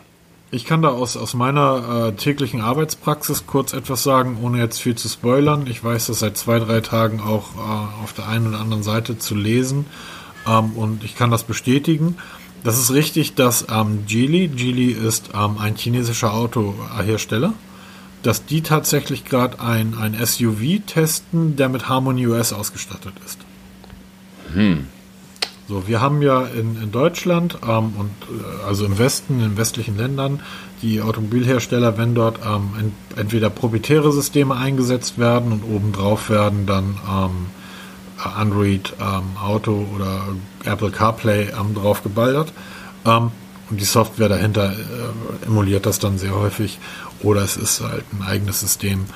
Ich 0.53 0.65
kann 0.67 0.81
da 0.81 0.91
aus, 0.91 1.17
aus 1.17 1.35
meiner 1.35 2.11
äh, 2.11 2.13
täglichen 2.13 2.61
Arbeitspraxis 2.61 3.49
kurz 3.49 3.73
etwas 3.73 4.05
sagen, 4.05 4.39
ohne 4.45 4.59
jetzt 4.59 4.81
viel 4.81 4.95
zu 4.95 5.09
spoilern. 5.09 5.67
Ich 5.67 5.83
weiß 5.83 6.07
das 6.07 6.21
seit 6.21 6.37
zwei, 6.37 6.61
drei 6.61 6.81
Tagen 6.83 7.21
auch 7.21 7.57
äh, 7.57 8.05
auf 8.05 8.13
der 8.13 8.29
einen 8.29 8.47
oder 8.47 8.61
anderen 8.61 8.85
Seite 8.85 9.19
zu 9.19 9.35
lesen 9.35 9.87
ähm, 10.47 10.75
und 10.77 11.03
ich 11.03 11.17
kann 11.17 11.33
das 11.33 11.43
bestätigen. 11.43 12.17
Das 12.63 12.79
ist 12.79 12.93
richtig, 12.93 13.35
dass 13.35 13.67
ähm, 13.73 14.05
Geely, 14.07 14.47
Geely 14.47 14.93
ist 14.93 15.31
ähm, 15.35 15.59
ein 15.59 15.75
chinesischer 15.75 16.33
Autohersteller, 16.33 17.55
dass 18.23 18.45
die 18.45 18.63
tatsächlich 18.63 19.25
gerade 19.25 19.61
ein, 19.61 19.95
ein 19.99 20.15
SUV 20.15 20.81
testen, 20.87 21.57
der 21.57 21.69
mit 21.69 21.89
Harmony 21.89 22.27
OS 22.27 22.53
ausgestattet 22.53 23.15
ist. 23.25 23.39
Hm. 24.53 24.87
So, 25.69 25.87
wir 25.87 26.01
haben 26.01 26.21
ja 26.21 26.47
in, 26.47 26.83
in 26.83 26.91
Deutschland 26.91 27.59
ähm, 27.63 27.93
und 27.97 28.11
äh, 28.29 28.67
also 28.67 28.85
im 28.85 28.99
Westen, 28.99 29.41
in 29.41 29.57
westlichen 29.57 29.97
Ländern, 29.97 30.41
die 30.83 31.01
Automobilhersteller, 31.01 31.97
wenn 31.97 32.15
dort 32.15 32.41
ähm, 32.45 32.71
ent, 32.77 32.95
entweder 33.17 33.51
proprietäre 33.51 34.11
Systeme 34.11 34.57
eingesetzt 34.57 35.19
werden 35.19 35.53
und 35.53 35.63
obendrauf 35.63 36.29
werden 36.29 36.67
dann 36.67 36.99
ähm, 37.09 37.47
Android 38.19 38.95
ähm, 39.01 39.37
Auto 39.41 39.87
oder 39.95 40.23
Apple 40.65 40.91
CarPlay 40.91 41.51
ähm, 41.51 41.75
drauf 41.75 42.03
geballert. 42.03 42.53
Ähm, 43.07 43.31
und 43.71 43.81
die 43.81 43.85
Software 43.85 44.29
dahinter 44.29 44.73
äh, 44.73 45.47
emuliert 45.47 45.87
das 45.87 46.01
dann 46.01 46.19
sehr 46.19 46.35
häufig 46.35 46.81
oder 47.23 47.43
es 47.43 47.57
ist 47.57 47.81
halt 47.81 48.05
ein 48.13 48.23
eigenes 48.23 48.61
System. 48.61 49.07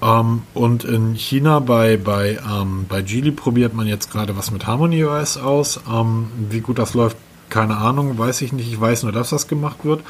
Ähm, 0.00 0.42
und 0.54 0.84
in 0.84 1.14
China 1.14 1.60
bei, 1.60 1.96
bei, 1.96 2.38
ähm, 2.48 2.86
bei 2.88 3.02
Geely 3.02 3.30
probiert 3.30 3.74
man 3.74 3.86
jetzt 3.86 4.10
gerade 4.10 4.36
was 4.36 4.50
mit 4.50 4.66
Harmony 4.66 5.04
OS 5.04 5.36
aus. 5.36 5.80
Ähm, 5.90 6.28
wie 6.50 6.60
gut 6.60 6.78
das 6.78 6.94
läuft, 6.94 7.16
keine 7.48 7.76
Ahnung, 7.76 8.16
weiß 8.16 8.40
ich 8.42 8.52
nicht. 8.52 8.72
Ich 8.72 8.80
weiß 8.80 9.02
nur, 9.02 9.12
dass 9.12 9.30
das 9.30 9.46
gemacht 9.46 9.84
wird. 9.84 10.02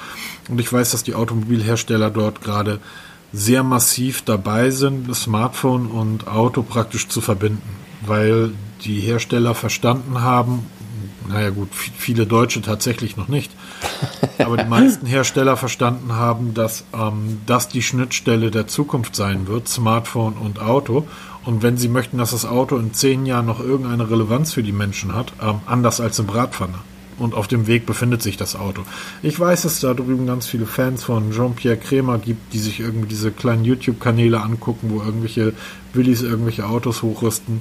Und 0.48 0.60
ich 0.60 0.72
weiß, 0.72 0.92
dass 0.92 1.02
die 1.02 1.14
Automobilhersteller 1.14 2.10
dort 2.10 2.40
gerade 2.40 2.78
sehr 3.32 3.62
massiv 3.62 4.22
dabei 4.22 4.70
sind, 4.70 5.14
Smartphone 5.14 5.86
und 5.86 6.28
Auto 6.28 6.62
praktisch 6.62 7.08
zu 7.08 7.20
verbinden, 7.20 7.62
weil 8.02 8.52
die 8.84 9.00
Hersteller 9.00 9.54
verstanden 9.54 10.20
haben, 10.20 10.66
naja 11.28 11.50
gut, 11.50 11.68
viele 11.72 12.26
Deutsche 12.26 12.62
tatsächlich 12.62 13.16
noch 13.16 13.28
nicht, 13.28 13.50
aber 14.38 14.56
die 14.56 14.68
meisten 14.68 15.06
Hersteller 15.06 15.56
verstanden 15.56 16.14
haben, 16.14 16.54
dass 16.54 16.84
ähm, 16.92 17.40
das 17.46 17.68
die 17.68 17.82
Schnittstelle 17.82 18.50
der 18.50 18.66
Zukunft 18.66 19.16
sein 19.16 19.46
wird, 19.46 19.68
Smartphone 19.68 20.34
und 20.34 20.60
Auto. 20.60 21.06
Und 21.44 21.62
wenn 21.62 21.76
sie 21.76 21.88
möchten, 21.88 22.18
dass 22.18 22.30
das 22.30 22.46
Auto 22.46 22.76
in 22.76 22.94
zehn 22.94 23.26
Jahren 23.26 23.46
noch 23.46 23.58
irgendeine 23.58 24.08
Relevanz 24.08 24.52
für 24.52 24.62
die 24.62 24.72
Menschen 24.72 25.14
hat, 25.14 25.32
ähm, 25.42 25.60
anders 25.66 26.00
als 26.00 26.20
eine 26.20 26.28
Bratpfanne. 26.28 26.78
Und 27.18 27.34
auf 27.34 27.46
dem 27.46 27.66
Weg 27.66 27.84
befindet 27.86 28.22
sich 28.22 28.36
das 28.36 28.56
Auto. 28.56 28.82
Ich 29.22 29.38
weiß, 29.38 29.62
dass 29.62 29.74
es 29.74 29.80
da 29.80 29.94
drüben 29.94 30.26
ganz 30.26 30.46
viele 30.46 30.66
Fans 30.66 31.04
von 31.04 31.30
Jean-Pierre 31.30 31.76
Krämer 31.76 32.18
gibt, 32.18 32.52
die 32.52 32.58
sich 32.58 32.80
irgendwie 32.80 33.08
diese 33.08 33.30
kleinen 33.30 33.64
YouTube-Kanäle 33.64 34.40
angucken, 34.40 34.90
wo 34.90 35.02
irgendwelche 35.02 35.52
Willis 35.92 36.22
irgendwelche 36.22 36.66
Autos 36.66 37.02
hochrüsten. 37.02 37.60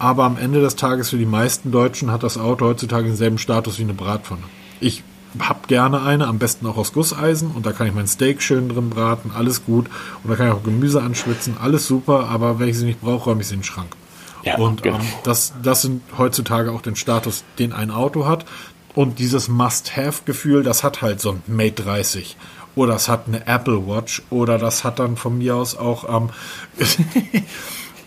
Aber 0.00 0.24
am 0.24 0.38
Ende 0.38 0.62
des 0.62 0.76
Tages 0.76 1.10
für 1.10 1.18
die 1.18 1.26
meisten 1.26 1.70
Deutschen 1.70 2.10
hat 2.10 2.22
das 2.22 2.38
Auto 2.38 2.64
heutzutage 2.64 3.06
denselben 3.06 3.36
Status 3.36 3.78
wie 3.78 3.82
eine 3.82 3.92
Bratpfanne. 3.92 4.40
Ich 4.80 5.04
hab 5.38 5.68
gerne 5.68 6.02
eine, 6.02 6.26
am 6.26 6.38
besten 6.38 6.66
auch 6.66 6.78
aus 6.78 6.94
Gusseisen 6.94 7.50
und 7.50 7.66
da 7.66 7.72
kann 7.72 7.86
ich 7.86 7.92
mein 7.92 8.06
Steak 8.06 8.40
schön 8.40 8.70
drin 8.70 8.88
braten, 8.88 9.30
alles 9.36 9.66
gut. 9.66 9.88
Und 10.24 10.30
da 10.30 10.36
kann 10.36 10.48
ich 10.48 10.54
auch 10.54 10.62
Gemüse 10.62 11.02
anschwitzen, 11.02 11.58
alles 11.62 11.86
super, 11.86 12.30
aber 12.30 12.58
wenn 12.58 12.70
ich 12.70 12.78
sie 12.78 12.86
nicht 12.86 13.02
brauche, 13.02 13.26
räume 13.26 13.42
ich 13.42 13.48
sie 13.48 13.54
in 13.54 13.60
den 13.60 13.64
Schrank. 13.66 13.94
Ja, 14.42 14.56
und 14.56 14.82
genau. 14.82 14.96
ähm, 14.96 15.06
das, 15.22 15.52
das 15.62 15.82
sind 15.82 16.00
heutzutage 16.16 16.72
auch 16.72 16.80
den 16.80 16.96
Status, 16.96 17.44
den 17.58 17.74
ein 17.74 17.90
Auto 17.90 18.24
hat. 18.24 18.46
Und 18.94 19.18
dieses 19.18 19.48
Must-Have-Gefühl, 19.48 20.62
das 20.62 20.82
hat 20.82 21.02
halt 21.02 21.20
so 21.20 21.32
ein 21.32 21.42
Mate 21.46 21.82
30 21.82 22.38
oder 22.74 22.94
das 22.94 23.08
hat 23.08 23.28
eine 23.28 23.46
Apple 23.46 23.86
Watch 23.86 24.22
oder 24.30 24.56
das 24.56 24.82
hat 24.82 24.98
dann 24.98 25.18
von 25.18 25.36
mir 25.36 25.56
aus 25.56 25.76
auch 25.76 26.08
ähm, 26.08 26.30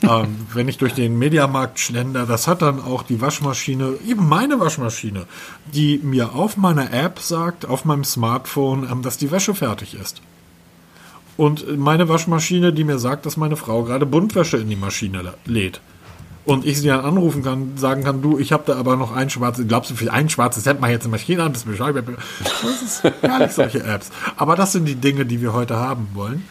ähm, 0.03 0.47
wenn 0.53 0.67
ich 0.67 0.77
durch 0.77 0.93
den 0.93 1.17
Mediamarkt 1.17 1.79
schlender, 1.79 2.25
das 2.25 2.47
hat 2.47 2.61
dann 2.61 2.81
auch 2.81 3.03
die 3.03 3.21
Waschmaschine, 3.21 3.95
eben 4.07 4.27
meine 4.27 4.59
Waschmaschine, 4.59 5.25
die 5.73 5.99
mir 6.03 6.33
auf 6.33 6.57
meiner 6.57 6.91
App 6.93 7.19
sagt, 7.19 7.65
auf 7.65 7.85
meinem 7.85 8.03
Smartphone, 8.03 8.87
ähm, 8.91 9.01
dass 9.01 9.17
die 9.17 9.31
Wäsche 9.31 9.55
fertig 9.55 9.95
ist. 9.95 10.21
Und 11.35 11.77
meine 11.77 12.09
Waschmaschine, 12.09 12.73
die 12.73 12.83
mir 12.83 12.99
sagt, 12.99 13.25
dass 13.25 13.37
meine 13.37 13.55
Frau 13.55 13.83
gerade 13.83 14.05
Buntwäsche 14.05 14.57
in 14.57 14.69
die 14.69 14.75
Maschine 14.75 15.33
lädt. 15.45 15.81
Und 16.45 16.65
ich 16.65 16.79
sie 16.79 16.87
dann 16.87 17.05
anrufen 17.05 17.41
kann, 17.41 17.77
sagen 17.77 18.03
kann, 18.03 18.21
du, 18.21 18.37
ich 18.37 18.51
habe 18.51 18.63
da 18.67 18.75
aber 18.77 18.97
noch 18.97 19.15
ein 19.15 19.29
schwarzes, 19.29 19.65
glaubst 19.67 19.91
du, 19.91 19.95
für 19.95 20.11
ein 20.11 20.29
schwarzes 20.29 20.65
Hemd 20.65 20.81
ich 20.83 20.89
jetzt 20.89 21.03
eine 21.03 21.11
Maschine 21.11 21.43
an, 21.43 21.53
das 21.53 21.63
beschreibe 21.63 22.03
Das 22.61 22.81
ist 22.81 23.21
gar 23.21 23.49
solche 23.49 23.81
Apps. 23.83 24.09
Aber 24.35 24.57
das 24.57 24.73
sind 24.73 24.85
die 24.85 24.95
Dinge, 24.95 25.25
die 25.25 25.41
wir 25.41 25.53
heute 25.53 25.77
haben 25.77 26.09
wollen. 26.13 26.45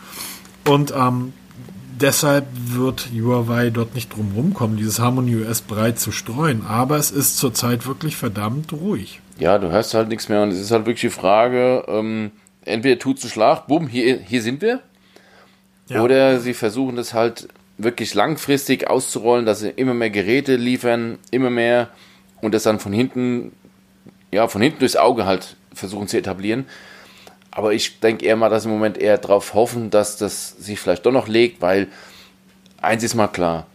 Und 0.67 0.95
ähm, 0.97 1.35
deshalb 2.03 2.47
wird 2.53 3.09
Huawei 3.12 3.71
dort 3.71 3.95
nicht 3.95 4.15
drum 4.15 4.33
rumkommen, 4.37 4.77
dieses 4.77 4.99
Harmony 4.99 5.37
OS 5.43 5.62
breit 5.62 5.99
zu 5.99 6.12
streuen. 6.12 6.67
Aber 6.67 6.97
es 6.97 7.11
ist 7.11 7.38
zurzeit 7.38 7.87
wirklich 7.87 8.17
verdammt 8.17 8.73
ruhig. 8.73 9.21
Ja, 9.38 9.59
du 9.59 9.71
hörst 9.71 9.95
halt 9.95 10.09
nichts 10.09 10.29
mehr 10.29 10.43
und 10.43 10.51
es 10.51 10.61
ist 10.61 10.71
halt 10.71 10.87
wirklich 10.87 11.01
die 11.01 11.11
Frage, 11.11 11.85
ähm, 11.88 12.33
entweder 12.65 12.99
tut 12.99 13.23
es 13.23 13.31
Schlag, 13.31 13.67
bumm, 13.67 13.88
hier, 13.88 14.19
hier 14.19 14.43
sind 14.43 14.61
wir. 14.61 14.81
Ja. 15.88 16.03
Oder 16.03 16.41
sie 16.41 16.55
versuchen 16.55 16.97
das 16.97 17.15
halt 17.15 17.49
wirklich 17.79 18.15
langfristig 18.15 18.88
auszurollen, 18.88 19.47
dass 19.47 19.61
sie 19.61 19.71
immer 19.71 19.95
mehr 19.95 20.11
Geräte 20.11 20.57
liefern, 20.57 21.19
immer 21.31 21.51
mehr 21.51 21.88
und 22.41 22.55
das 22.55 22.65
dann 22.65 22.79
von 22.79 22.93
hinten, 22.93 23.53
ja, 24.31 24.49
von 24.49 24.62
hinten 24.62 24.81
durchs 24.81 24.97
Auge 24.97 25.27
halt 25.27 25.57
versuchen 25.75 26.09
zu 26.09 26.19
etablieren. 26.19 26.67
Aber 27.53 27.75
ich 27.75 28.01
denke 28.01 28.25
eher 28.25 28.35
mal, 28.35 28.49
dass 28.49 28.65
im 28.65 28.71
Moment 28.71 28.99
eher 28.99 29.19
darauf 29.19 29.55
hoffen, 29.55 29.91
dass 29.91 30.17
das 30.17 30.51
sich 30.51 30.81
vielleicht 30.81 31.05
doch 31.07 31.12
noch 31.12 31.29
legt, 31.29 31.61
weil 31.61 31.88
eins 32.81 33.05
ist 33.05 33.15
mal 33.15 33.29
klar, 33.29 33.67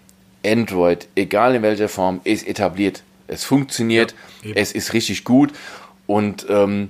Android, 0.46 1.08
egal 1.16 1.56
in 1.56 1.62
welcher 1.62 1.88
Form, 1.88 2.20
ist 2.24 2.48
etabliert. 2.48 3.04
Es 3.28 3.44
funktioniert, 3.44 4.16
ja, 4.44 4.54
es 4.56 4.72
ist 4.72 4.94
richtig 4.94 5.24
gut 5.24 5.52
und 6.08 6.48
ähm, 6.50 6.90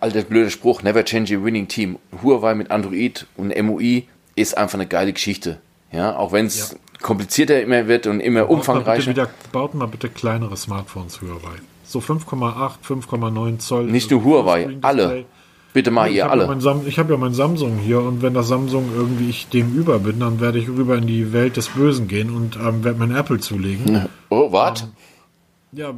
alter 0.00 0.22
blöder 0.22 0.50
Spruch, 0.50 0.82
never 0.82 1.04
change 1.04 1.36
a 1.36 1.42
winning 1.42 1.66
team. 1.66 1.98
Huawei 2.22 2.54
mit 2.54 2.70
Android 2.70 3.26
und 3.36 3.56
MUI 3.60 4.06
ist 4.36 4.56
einfach 4.56 4.74
eine 4.74 4.86
geile 4.86 5.12
Geschichte. 5.12 5.58
Ja, 5.90 6.16
auch 6.16 6.30
wenn 6.32 6.46
es 6.46 6.72
ja. 6.72 6.78
komplizierter 7.02 7.60
immer 7.60 7.88
wird 7.88 8.06
und 8.06 8.20
immer 8.20 8.42
baut 8.42 8.58
umfangreicher. 8.58 9.06
Mal 9.06 9.16
wieder, 9.16 9.30
baut 9.50 9.74
mal 9.74 9.86
bitte 9.86 10.08
kleinere 10.08 10.56
Smartphones 10.56 11.20
Huawei. 11.20 11.56
So 11.84 11.98
5,8, 11.98 12.72
5,9 12.86 13.58
Zoll. 13.58 13.86
Nicht 13.86 14.12
nur 14.12 14.22
Huawei, 14.22 14.76
alle. 14.82 15.24
Bitte 15.72 15.90
mal 15.90 16.10
ihr 16.10 16.28
alle. 16.30 16.46
Ja 16.46 16.76
ich 16.86 16.98
habe 16.98 17.12
ja 17.12 17.18
mein 17.18 17.32
Samsung 17.32 17.78
hier 17.78 18.00
und 18.00 18.22
wenn 18.22 18.34
das 18.34 18.48
Samsung 18.48 18.90
irgendwie 18.94 19.30
ich 19.30 19.48
dem 19.48 19.72
über 19.74 20.00
bin, 20.00 20.18
dann 20.18 20.40
werde 20.40 20.58
ich 20.58 20.68
rüber 20.68 20.96
in 20.96 21.06
die 21.06 21.32
Welt 21.32 21.56
des 21.56 21.68
Bösen 21.68 22.08
gehen 22.08 22.34
und 22.34 22.56
ähm, 22.56 22.82
werde 22.82 22.98
mein 22.98 23.14
Apple 23.14 23.38
zulegen. 23.38 24.08
Oh, 24.30 24.50
wart? 24.50 24.82
Ähm, 24.82 25.78
ja. 25.78 25.94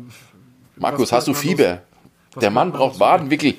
Markus, 0.77 1.13
hast 1.13 1.29
du 1.29 1.35
Fieber? 1.35 1.83
Der 2.41 2.51
Mann 2.51 2.73
braucht 2.73 3.01
Wadenwickel. 3.01 3.55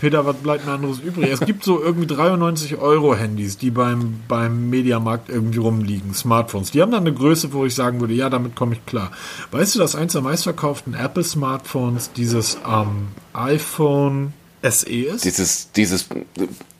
Peter, 0.00 0.26
was 0.26 0.36
bleibt 0.36 0.66
mir 0.66 0.72
anderes 0.72 0.98
übrig? 0.98 1.30
Es 1.30 1.40
gibt 1.40 1.62
so 1.62 1.80
irgendwie 1.80 2.06
93 2.06 2.78
Euro 2.78 3.14
Handys, 3.14 3.58
die 3.58 3.70
beim, 3.70 4.20
beim 4.26 4.68
Mediamarkt 4.70 5.28
irgendwie 5.28 5.58
rumliegen, 5.58 6.14
Smartphones. 6.14 6.72
Die 6.72 6.82
haben 6.82 6.90
dann 6.90 7.06
eine 7.06 7.14
Größe, 7.14 7.52
wo 7.52 7.64
ich 7.64 7.74
sagen 7.74 8.00
würde, 8.00 8.14
ja, 8.14 8.28
damit 8.28 8.56
komme 8.56 8.74
ich 8.74 8.84
klar. 8.86 9.12
Weißt 9.52 9.74
du, 9.74 9.78
dass 9.78 9.94
eins 9.94 10.12
der 10.14 10.22
meistverkauften 10.22 10.94
Apple-Smartphones 10.94 12.12
dieses 12.12 12.58
ähm, 12.68 13.08
iPhone 13.34 14.32
SE 14.62 14.90
ist? 14.90 15.24
Dieses, 15.24 15.72
dieses 15.72 16.08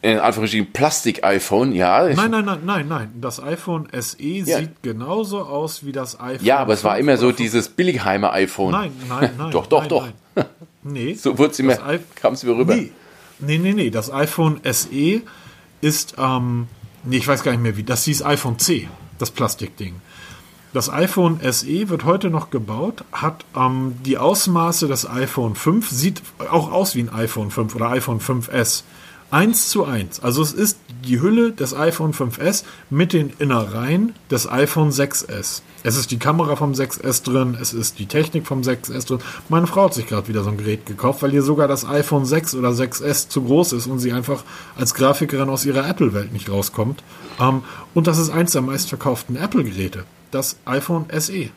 in 0.02 0.18
Anführungsstrichen 0.18 0.72
Plastik-iPhone, 0.72 1.72
ja. 1.72 2.08
Nein, 2.14 2.30
nein, 2.30 2.44
nein, 2.44 2.60
nein, 2.64 2.88
nein. 2.88 3.12
Das 3.20 3.42
iPhone 3.42 3.88
SE 3.92 4.22
ja. 4.22 4.58
sieht 4.58 4.82
genauso 4.82 5.40
aus 5.40 5.84
wie 5.84 5.92
das 5.92 6.20
iPhone. 6.20 6.44
Ja, 6.44 6.58
aber 6.58 6.74
es 6.74 6.84
war 6.84 6.98
immer 6.98 7.16
so 7.16 7.32
dieses 7.32 7.68
Billigheimer 7.68 8.32
iPhone. 8.32 8.72
Nein, 8.72 8.92
nein, 9.08 9.30
nein. 9.38 9.50
doch, 9.50 9.66
doch, 9.66 9.80
nein, 9.80 9.88
doch. 9.88 10.08
Nein. 10.34 10.46
Nee. 10.84 11.14
So 11.14 11.34
kam 11.34 12.34
es 12.34 12.44
mir 12.44 12.56
rüber. 12.56 12.76
Nee. 12.76 12.92
nee, 13.40 13.58
nee, 13.58 13.72
nee. 13.72 13.90
Das 13.90 14.12
iPhone 14.12 14.60
SE 14.64 15.22
ist, 15.80 16.14
ähm, 16.16 16.68
nee, 17.04 17.16
ich 17.16 17.26
weiß 17.26 17.42
gar 17.42 17.50
nicht 17.50 17.60
mehr 17.60 17.76
wie. 17.76 17.82
Das 17.82 18.04
hieß 18.04 18.22
iPhone 18.24 18.58
C, 18.58 18.88
das 19.18 19.30
Plastikding. 19.32 19.96
Das 20.74 20.90
iPhone 20.90 21.40
SE 21.50 21.88
wird 21.88 22.04
heute 22.04 22.28
noch 22.28 22.50
gebaut, 22.50 23.04
hat 23.10 23.46
ähm, 23.56 23.94
die 24.04 24.18
Ausmaße 24.18 24.86
des 24.86 25.08
iPhone 25.08 25.54
5, 25.54 25.88
sieht 25.88 26.22
auch 26.50 26.70
aus 26.70 26.94
wie 26.94 27.00
ein 27.00 27.12
iPhone 27.12 27.50
5 27.50 27.74
oder 27.74 27.88
iPhone 27.90 28.20
5S. 28.20 28.82
1 29.30 29.68
zu 29.68 29.84
1. 29.84 30.20
Also 30.20 30.42
es 30.42 30.52
ist 30.52 30.78
die 31.04 31.20
Hülle 31.20 31.52
des 31.52 31.74
iPhone 31.74 32.14
5S 32.14 32.64
mit 32.88 33.12
den 33.12 33.30
Innereien 33.38 34.14
des 34.30 34.50
iPhone 34.50 34.90
6S. 34.90 35.62
Es 35.82 35.96
ist 35.96 36.10
die 36.10 36.18
Kamera 36.18 36.56
vom 36.56 36.72
6S 36.72 37.24
drin, 37.24 37.56
es 37.60 37.74
ist 37.74 37.98
die 37.98 38.06
Technik 38.06 38.46
vom 38.46 38.62
6S 38.62 39.06
drin. 39.06 39.20
Meine 39.48 39.66
Frau 39.66 39.84
hat 39.84 39.94
sich 39.94 40.06
gerade 40.06 40.28
wieder 40.28 40.44
so 40.44 40.50
ein 40.50 40.56
Gerät 40.56 40.86
gekauft, 40.86 41.22
weil 41.22 41.34
ihr 41.34 41.42
sogar 41.42 41.68
das 41.68 41.86
iPhone 41.86 42.24
6 42.24 42.54
oder 42.54 42.70
6S 42.70 43.28
zu 43.28 43.42
groß 43.42 43.74
ist 43.74 43.86
und 43.86 43.98
sie 43.98 44.12
einfach 44.12 44.44
als 44.76 44.94
Grafikerin 44.94 45.50
aus 45.50 45.66
ihrer 45.66 45.86
Apple-Welt 45.86 46.32
nicht 46.32 46.50
rauskommt. 46.50 47.02
Ähm, 47.38 47.62
und 47.94 48.06
das 48.06 48.18
ist 48.18 48.30
eins 48.30 48.52
der 48.52 48.62
meistverkauften 48.62 49.36
Apple-Geräte 49.36 50.04
das 50.30 50.56
iPhone 50.64 51.06
SE. 51.18 51.50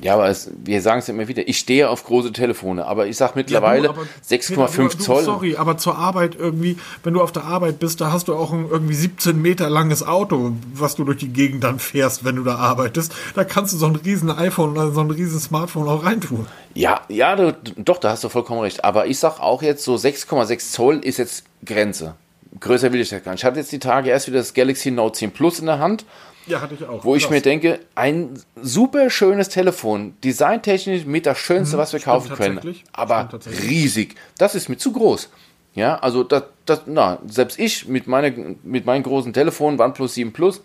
Ja, 0.00 0.14
aber 0.14 0.28
es, 0.28 0.50
wir 0.62 0.82
sagen 0.82 0.98
es 0.98 1.08
immer 1.08 1.26
wieder, 1.26 1.48
ich 1.48 1.58
stehe 1.58 1.88
auf 1.88 2.04
große 2.04 2.32
Telefone, 2.32 2.84
aber 2.84 3.06
ich 3.06 3.16
sage 3.16 3.32
mittlerweile 3.36 3.88
ja, 3.88 3.94
6,5 4.28 4.98
Zoll. 4.98 5.24
Sorry, 5.24 5.56
aber 5.56 5.78
zur 5.78 5.96
Arbeit 5.96 6.36
irgendwie, 6.38 6.76
wenn 7.02 7.14
du 7.14 7.22
auf 7.22 7.32
der 7.32 7.44
Arbeit 7.44 7.78
bist, 7.78 8.02
da 8.02 8.12
hast 8.12 8.28
du 8.28 8.34
auch 8.34 8.52
ein 8.52 8.68
irgendwie 8.70 8.94
17 8.94 9.40
Meter 9.40 9.70
langes 9.70 10.06
Auto, 10.06 10.52
was 10.74 10.96
du 10.96 11.04
durch 11.04 11.18
die 11.18 11.30
Gegend 11.30 11.64
dann 11.64 11.78
fährst, 11.78 12.26
wenn 12.26 12.36
du 12.36 12.44
da 12.44 12.56
arbeitest. 12.56 13.14
Da 13.34 13.44
kannst 13.44 13.72
du 13.72 13.78
so 13.78 13.86
ein 13.86 13.96
riesen 13.96 14.30
iPhone 14.30 14.72
oder 14.72 14.90
so 14.90 15.00
ein 15.00 15.10
riesen 15.10 15.40
Smartphone 15.40 15.88
auch 15.88 16.04
reintun. 16.04 16.46
Ja, 16.74 17.00
ja, 17.08 17.34
du, 17.34 17.56
doch, 17.76 17.96
da 17.96 18.10
hast 18.10 18.22
du 18.22 18.28
vollkommen 18.28 18.60
recht. 18.60 18.84
Aber 18.84 19.06
ich 19.06 19.18
sag 19.18 19.40
auch 19.40 19.62
jetzt 19.62 19.82
so 19.82 19.94
6,6 19.94 20.72
Zoll 20.72 20.98
ist 20.98 21.16
jetzt 21.16 21.44
Grenze. 21.64 22.16
Größer 22.60 22.92
will 22.92 23.00
ich 23.00 23.08
das 23.08 23.22
gar 23.22 23.32
nicht. 23.32 23.40
Ich 23.40 23.44
hatte 23.46 23.60
jetzt 23.60 23.72
die 23.72 23.78
Tage 23.78 24.10
erst 24.10 24.26
wieder 24.26 24.38
das 24.38 24.52
Galaxy 24.52 24.90
Note 24.90 25.18
10 25.18 25.30
Plus 25.30 25.58
in 25.58 25.66
der 25.66 25.78
Hand 25.78 26.04
ja, 26.46 26.60
hatte 26.60 26.74
ich 26.74 26.84
auch. 26.84 27.04
Wo 27.04 27.12
Krass. 27.12 27.24
ich 27.24 27.30
mir 27.30 27.40
denke, 27.40 27.80
ein 27.94 28.38
super 28.60 29.10
schönes 29.10 29.48
Telefon, 29.48 30.14
designtechnisch 30.22 31.04
mit 31.04 31.26
das 31.26 31.38
Schönste, 31.38 31.76
mhm, 31.76 31.80
was 31.80 31.92
wir 31.92 32.00
kaufen 32.00 32.34
können, 32.34 32.60
aber 32.92 33.28
riesig. 33.62 34.14
Das 34.38 34.54
ist 34.54 34.68
mir 34.68 34.76
zu 34.76 34.92
groß. 34.92 35.28
Ja, 35.74 35.98
also 35.98 36.24
das, 36.24 36.44
das, 36.64 36.82
na, 36.86 37.18
selbst 37.26 37.58
ich 37.58 37.86
mit, 37.86 38.06
meine, 38.06 38.56
mit 38.62 38.86
meinem 38.86 39.02
großen 39.02 39.32
Telefon, 39.32 39.78
OnePlus 39.78 40.14
7 40.14 40.32
Plus, 40.32 40.62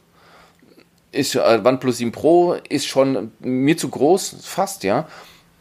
ist, 1.12 1.36
äh, 1.36 1.62
OnePlus 1.64 1.98
7 1.98 2.12
Pro 2.14 2.54
ist 2.70 2.88
schon 2.88 3.32
mir 3.40 3.76
zu 3.78 3.90
groß, 3.90 4.38
fast, 4.42 4.84
ja. 4.84 5.08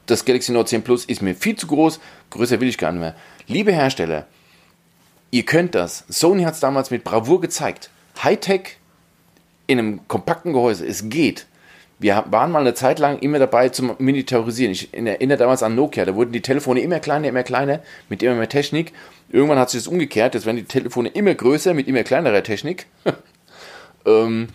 Das 0.07 0.25
Galaxy 0.25 0.53
Note 0.53 0.69
10 0.69 0.83
Plus 0.83 1.05
ist 1.05 1.21
mir 1.21 1.35
viel 1.35 1.57
zu 1.57 1.67
groß, 1.67 1.99
größer 2.31 2.61
will 2.61 2.69
ich 2.69 2.79
gar 2.79 2.93
nicht 2.93 3.01
mehr. 3.01 3.17
Liebe 3.49 3.73
Hersteller, 3.73 4.27
ihr 5.33 5.45
könnt 5.45 5.75
das. 5.75 6.05
Sony 6.09 6.45
hat 6.45 6.55
es 6.55 6.61
damals 6.61 6.91
mit 6.91 7.03
Bravour 7.03 7.41
gezeigt. 7.41 7.91
Hightech 8.23 8.80
in 9.71 9.79
einem 9.79 10.09
kompakten 10.09 10.53
Gehäuse. 10.53 10.85
Es 10.85 11.09
geht. 11.09 11.47
Wir 12.01 12.25
waren 12.31 12.51
mal 12.51 12.61
eine 12.61 12.75
Zeit 12.75 12.99
lang 12.99 13.19
immer 13.19 13.39
dabei 13.39 13.69
zum 13.69 13.95
Miniaturisieren. 13.99 14.73
Ich 14.73 14.93
erinnere 14.93 15.39
damals 15.39 15.63
an 15.63 15.77
Nokia, 15.77 16.05
da 16.07 16.15
wurden 16.15 16.33
die 16.33 16.41
Telefone 16.41 16.81
immer 16.81 16.99
kleiner, 16.99 17.29
immer 17.29 17.43
kleiner, 17.43 17.81
mit 18.09 18.23
immer 18.23 18.35
mehr 18.35 18.49
Technik. 18.49 18.93
Irgendwann 19.29 19.59
hat 19.59 19.71
sich 19.71 19.83
das 19.83 19.87
umgekehrt, 19.87 20.35
jetzt 20.35 20.47
werden 20.47 20.57
die 20.57 20.65
Telefone 20.65 21.11
immer 21.11 21.35
größer, 21.35 21.75
mit 21.75 21.87
immer 21.87 22.03
kleinerer 22.03 22.43
Technik. 22.43 22.87
ähm, 24.07 24.49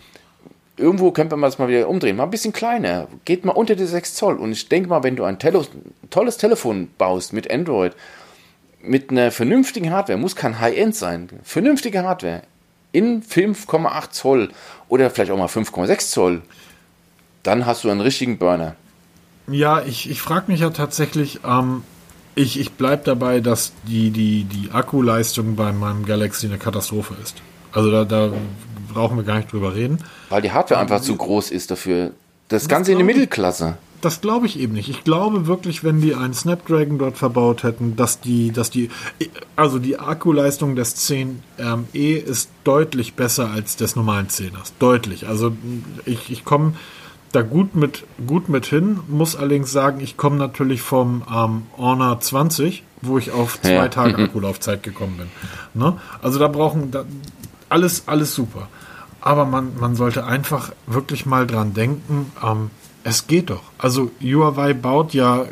irgendwo 0.76 1.12
könnte 1.12 1.36
man 1.36 1.48
es 1.48 1.58
mal 1.58 1.68
wieder 1.68 1.88
umdrehen. 1.88 2.16
Mal 2.16 2.24
ein 2.24 2.30
bisschen 2.30 2.52
kleiner. 2.52 3.06
Geht 3.24 3.44
mal 3.44 3.52
unter 3.52 3.76
die 3.76 3.86
6 3.86 4.14
Zoll. 4.14 4.36
Und 4.36 4.52
ich 4.52 4.68
denke 4.68 4.88
mal, 4.88 5.02
wenn 5.04 5.16
du 5.16 5.24
ein 5.24 5.38
Tele 5.38 5.64
tolles 6.10 6.36
Telefon 6.36 6.88
baust 6.98 7.32
mit 7.32 7.50
Android, 7.50 7.92
mit 8.82 9.10
einer 9.10 9.30
vernünftigen 9.30 9.92
Hardware, 9.92 10.18
muss 10.18 10.36
kein 10.36 10.60
High-End 10.60 10.94
sein, 10.94 11.28
vernünftige 11.42 12.02
Hardware, 12.02 12.42
in 12.96 13.22
5,8 13.22 14.10
Zoll 14.10 14.48
oder 14.88 15.10
vielleicht 15.10 15.30
auch 15.30 15.36
mal 15.36 15.48
5,6 15.48 16.10
Zoll, 16.10 16.42
dann 17.42 17.66
hast 17.66 17.84
du 17.84 17.90
einen 17.90 18.00
richtigen 18.00 18.38
Burner. 18.38 18.74
Ja, 19.48 19.82
ich, 19.82 20.10
ich 20.10 20.22
frage 20.22 20.50
mich 20.50 20.60
ja 20.60 20.70
tatsächlich, 20.70 21.40
ähm, 21.46 21.84
ich, 22.34 22.58
ich 22.58 22.72
bleibe 22.72 23.04
dabei, 23.04 23.40
dass 23.40 23.72
die, 23.86 24.10
die, 24.10 24.44
die 24.44 24.70
Akkuleistung 24.72 25.56
bei 25.56 25.72
meinem 25.72 26.06
Galaxy 26.06 26.46
eine 26.46 26.56
Katastrophe 26.56 27.14
ist. 27.22 27.36
Also 27.70 27.90
da, 27.90 28.04
da 28.04 28.32
brauchen 28.92 29.18
wir 29.18 29.24
gar 29.24 29.36
nicht 29.36 29.52
drüber 29.52 29.74
reden. 29.74 29.98
Weil 30.30 30.40
die 30.40 30.52
Hardware 30.52 30.80
einfach 30.80 31.02
zu 31.02 31.16
groß 31.16 31.50
ist 31.50 31.70
dafür. 31.70 32.12
Das 32.48 32.66
Ganze 32.66 32.92
in 32.92 32.98
der 32.98 33.06
Mittelklasse. 33.06 33.76
Das 34.06 34.20
glaube 34.20 34.46
ich 34.46 34.60
eben 34.60 34.74
nicht. 34.74 34.88
Ich 34.88 35.02
glaube 35.02 35.48
wirklich, 35.48 35.82
wenn 35.82 36.00
die 36.00 36.14
einen 36.14 36.32
Snapdragon 36.32 36.96
dort 36.96 37.18
verbaut 37.18 37.64
hätten, 37.64 37.96
dass 37.96 38.20
die, 38.20 38.52
dass 38.52 38.70
die, 38.70 38.88
also 39.56 39.80
die 39.80 39.98
Akkuleistung 39.98 40.76
des 40.76 40.94
10e 41.10 41.34
ähm, 41.58 41.88
ist 41.92 42.50
deutlich 42.62 43.14
besser 43.14 43.50
als 43.50 43.74
des 43.74 43.96
normalen 43.96 44.28
10ers. 44.28 44.74
Deutlich. 44.78 45.26
Also 45.26 45.56
ich, 46.04 46.30
ich 46.30 46.44
komme 46.44 46.74
da 47.32 47.42
gut 47.42 47.74
mit, 47.74 48.04
gut 48.28 48.48
mit 48.48 48.66
hin, 48.66 49.00
muss 49.08 49.34
allerdings 49.34 49.72
sagen, 49.72 49.98
ich 49.98 50.16
komme 50.16 50.36
natürlich 50.36 50.82
vom 50.82 51.24
ähm, 51.28 51.62
Honor 51.76 52.20
20, 52.20 52.84
wo 53.02 53.18
ich 53.18 53.32
auf 53.32 53.60
zwei 53.60 53.72
ja. 53.72 53.88
Tage 53.88 54.22
Akkulaufzeit 54.22 54.84
gekommen 54.84 55.16
bin. 55.16 55.26
Ne? 55.74 55.98
Also 56.22 56.38
da 56.38 56.46
brauchen, 56.46 56.92
da, 56.92 57.06
alles, 57.68 58.04
alles 58.06 58.36
super. 58.36 58.68
Aber 59.20 59.46
man, 59.46 59.72
man 59.80 59.96
sollte 59.96 60.24
einfach 60.26 60.70
wirklich 60.86 61.26
mal 61.26 61.44
dran 61.44 61.74
denken, 61.74 62.30
ähm, 62.40 62.70
es 63.06 63.28
geht 63.28 63.50
doch. 63.50 63.62
Also 63.78 64.10
Huawei 64.20 64.74
baut 64.74 65.14
ja 65.14 65.42
äh, 65.42 65.46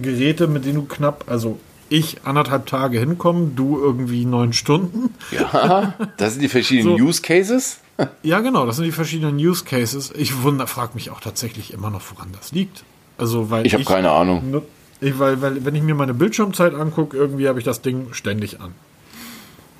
Geräte, 0.00 0.46
mit 0.46 0.64
denen 0.64 0.76
du 0.76 0.82
knapp, 0.84 1.24
also 1.26 1.58
ich 1.88 2.24
anderthalb 2.24 2.66
Tage 2.66 3.00
hinkomme, 3.00 3.50
du 3.56 3.80
irgendwie 3.80 4.24
neun 4.24 4.52
Stunden. 4.52 5.12
Ja, 5.32 5.94
das 6.18 6.34
sind 6.34 6.42
die 6.42 6.48
verschiedenen 6.48 6.98
so. 6.98 7.04
Use 7.04 7.20
Cases. 7.20 7.80
ja, 8.22 8.38
genau, 8.38 8.64
das 8.64 8.76
sind 8.76 8.84
die 8.84 8.92
verschiedenen 8.92 9.36
Use 9.36 9.64
Cases. 9.64 10.12
Ich 10.16 10.44
wunder, 10.44 10.68
frage 10.68 10.92
mich 10.94 11.10
auch 11.10 11.18
tatsächlich 11.20 11.72
immer 11.72 11.90
noch, 11.90 12.02
woran 12.14 12.28
das 12.32 12.52
liegt. 12.52 12.84
Also, 13.18 13.50
weil 13.50 13.66
ich 13.66 13.74
habe 13.74 13.84
keine 13.84 14.12
Ahnung. 14.12 14.62
Ich, 15.00 15.18
weil, 15.18 15.42
weil, 15.42 15.64
wenn 15.64 15.74
ich 15.74 15.82
mir 15.82 15.96
meine 15.96 16.14
Bildschirmzeit 16.14 16.74
angucke, 16.74 17.16
irgendwie 17.16 17.48
habe 17.48 17.58
ich 17.58 17.64
das 17.64 17.82
Ding 17.82 18.12
ständig 18.12 18.60
an. 18.60 18.72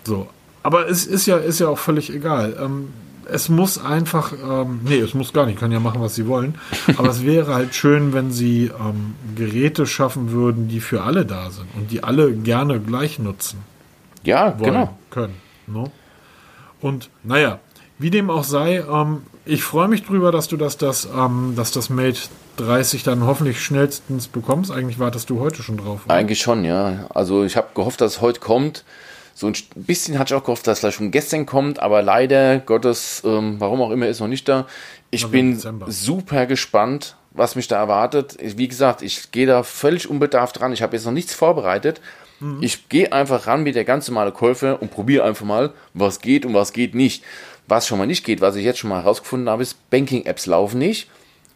So. 0.04 0.28
Aber 0.64 0.88
es 0.88 1.06
ist 1.06 1.26
ja, 1.26 1.36
ist 1.36 1.60
ja 1.60 1.68
auch 1.68 1.78
völlig 1.78 2.12
egal. 2.12 2.56
Ähm, 2.60 2.88
es 3.32 3.48
muss 3.48 3.82
einfach, 3.82 4.32
ähm, 4.32 4.80
nee, 4.84 4.98
es 4.98 5.14
muss 5.14 5.32
gar 5.32 5.46
nicht, 5.46 5.58
können 5.58 5.72
ja 5.72 5.80
machen, 5.80 6.00
was 6.00 6.14
sie 6.14 6.26
wollen. 6.26 6.56
Aber 6.96 7.08
es 7.08 7.24
wäre 7.24 7.54
halt 7.54 7.74
schön, 7.74 8.12
wenn 8.12 8.30
sie 8.30 8.70
ähm, 8.80 9.14
Geräte 9.36 9.86
schaffen 9.86 10.32
würden, 10.32 10.68
die 10.68 10.80
für 10.80 11.02
alle 11.02 11.24
da 11.24 11.50
sind 11.50 11.68
und 11.76 11.90
die 11.90 12.02
alle 12.04 12.32
gerne 12.32 12.80
gleich 12.80 13.18
nutzen. 13.18 13.60
Ja, 14.22 14.58
wollen, 14.58 14.72
genau. 14.72 14.98
Können. 15.10 15.34
No? 15.66 15.84
Ne? 15.84 15.90
Und 16.80 17.10
naja, 17.22 17.58
wie 17.98 18.10
dem 18.10 18.30
auch 18.30 18.44
sei, 18.44 18.78
ähm, 18.78 19.22
ich 19.44 19.62
freue 19.62 19.88
mich 19.88 20.04
drüber, 20.04 20.32
dass 20.32 20.48
du 20.48 20.56
das, 20.56 20.78
das, 20.78 21.08
ähm, 21.14 21.54
dass 21.56 21.70
das 21.70 21.90
Mate 21.90 22.20
30 22.56 23.02
dann 23.02 23.24
hoffentlich 23.24 23.62
schnellstens 23.62 24.28
bekommst. 24.28 24.70
Eigentlich 24.70 24.98
wartest 24.98 25.30
du 25.30 25.40
heute 25.40 25.62
schon 25.62 25.76
drauf. 25.76 26.02
Oder? 26.04 26.14
Eigentlich 26.14 26.40
schon, 26.40 26.64
ja. 26.64 27.06
Also 27.10 27.44
ich 27.44 27.56
habe 27.56 27.68
gehofft, 27.74 28.00
dass 28.00 28.16
es 28.16 28.20
heute 28.20 28.40
kommt. 28.40 28.84
So 29.34 29.46
ein 29.46 29.54
bisschen 29.74 30.18
hatte 30.18 30.34
ich 30.34 30.40
auch 30.40 30.44
gehofft, 30.44 30.66
dass 30.66 30.74
es 30.74 30.80
vielleicht 30.80 30.98
schon 30.98 31.10
gestern 31.10 31.46
kommt, 31.46 31.80
aber 31.80 32.02
leider 32.02 32.58
Gottes, 32.58 33.22
ähm, 33.24 33.56
warum 33.58 33.80
auch 33.80 33.90
immer, 33.90 34.08
ist 34.08 34.20
noch 34.20 34.28
nicht 34.28 34.48
da. 34.48 34.66
Ich 35.10 35.24
also 35.24 35.32
bin 35.32 35.60
super 35.88 36.46
gespannt, 36.46 37.16
was 37.32 37.56
mich 37.56 37.68
da 37.68 37.76
erwartet. 37.76 38.36
Wie 38.40 38.68
gesagt, 38.68 39.02
ich 39.02 39.30
gehe 39.32 39.46
da 39.46 39.62
völlig 39.62 40.08
unbedarft 40.08 40.60
dran. 40.60 40.72
Ich 40.72 40.82
habe 40.82 40.96
jetzt 40.96 41.04
noch 41.04 41.12
nichts 41.12 41.34
vorbereitet. 41.34 42.00
Mhm. 42.40 42.58
Ich 42.60 42.88
gehe 42.88 43.12
einfach 43.12 43.46
ran 43.46 43.64
wie 43.64 43.72
der 43.72 43.84
ganz 43.84 44.08
normale 44.08 44.32
Käufer 44.32 44.80
und 44.82 44.90
probiere 44.90 45.24
einfach 45.24 45.46
mal, 45.46 45.72
was 45.94 46.20
geht 46.20 46.44
und 46.44 46.54
was 46.54 46.72
geht 46.72 46.94
nicht. 46.94 47.24
Was 47.66 47.86
schon 47.86 47.98
mal 47.98 48.06
nicht 48.06 48.24
geht, 48.24 48.40
was 48.40 48.56
ich 48.56 48.64
jetzt 48.64 48.78
schon 48.78 48.90
mal 48.90 49.02
herausgefunden 49.02 49.48
habe, 49.48 49.62
ist, 49.62 49.90
Banking-Apps 49.90 50.46
laufen 50.46 50.78
nicht. 50.78 51.08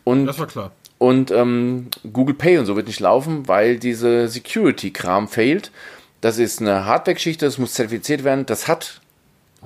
Und, 0.05 0.27
das 0.27 0.39
war 0.39 0.47
klar. 0.47 0.71
Und 0.99 1.31
ähm, 1.31 1.89
Google 2.13 2.37
Pay 2.37 2.59
und 2.59 2.67
so 2.67 2.77
wird 2.77 2.87
nicht 2.87 3.01
laufen, 3.01 3.49
weil 3.49 3.79
diese 3.79 4.29
Security-Kram 4.29 5.29
fehlt. 5.29 5.73
Das 6.25 6.39
ist 6.39 6.63
eine 6.63 6.87
Hardware-Geschichte, 6.87 7.45
das 7.45 7.59
muss 7.59 7.75
zertifiziert 7.75 8.25
werden. 8.25 8.47
Das 8.47 8.67
hat 8.67 9.03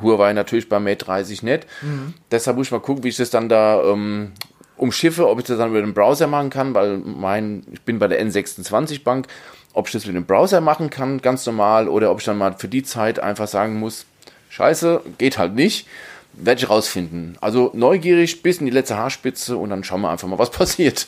Huawei 0.02 0.32
natürlich 0.32 0.68
beim 0.68 0.82
Mate 0.82 1.04
30 1.04 1.44
nicht. 1.44 1.68
Mhm. 1.82 2.14
Deshalb 2.32 2.56
muss 2.56 2.66
ich 2.66 2.72
mal 2.72 2.80
gucken, 2.80 3.04
wie 3.04 3.10
ich 3.10 3.16
das 3.16 3.30
dann 3.30 3.48
da 3.48 3.80
ähm, 3.84 4.32
umschiffe, 4.76 5.28
ob 5.28 5.38
ich 5.38 5.44
das 5.44 5.58
dann 5.58 5.70
über 5.70 5.80
den 5.80 5.94
Browser 5.94 6.26
machen 6.26 6.50
kann, 6.50 6.74
weil 6.74 6.98
mein, 6.98 7.62
ich 7.72 7.82
bin 7.82 8.00
bei 8.00 8.08
der 8.08 8.20
N26 8.20 9.04
Bank, 9.04 9.28
ob 9.72 9.86
ich 9.86 9.92
das 9.92 10.04
mit 10.06 10.16
dem 10.16 10.24
Browser 10.24 10.60
machen 10.60 10.90
kann, 10.90 11.22
ganz 11.22 11.46
normal, 11.46 11.86
oder 11.86 12.10
ob 12.10 12.18
ich 12.18 12.24
dann 12.24 12.38
mal 12.38 12.56
für 12.58 12.66
die 12.66 12.82
Zeit 12.82 13.20
einfach 13.20 13.46
sagen 13.46 13.78
muss, 13.78 14.04
scheiße, 14.50 15.02
geht 15.16 15.38
halt 15.38 15.54
nicht. 15.54 15.86
Werde 16.32 16.60
ich 16.60 16.68
rausfinden. 16.68 17.38
Also 17.40 17.70
neugierig 17.72 18.42
bis 18.42 18.58
in 18.58 18.66
die 18.66 18.72
letzte 18.72 18.96
Haarspitze 18.96 19.56
und 19.56 19.70
dann 19.70 19.84
schauen 19.84 20.00
wir 20.00 20.10
einfach 20.10 20.26
mal, 20.26 20.40
was 20.40 20.50
passiert. 20.60 21.06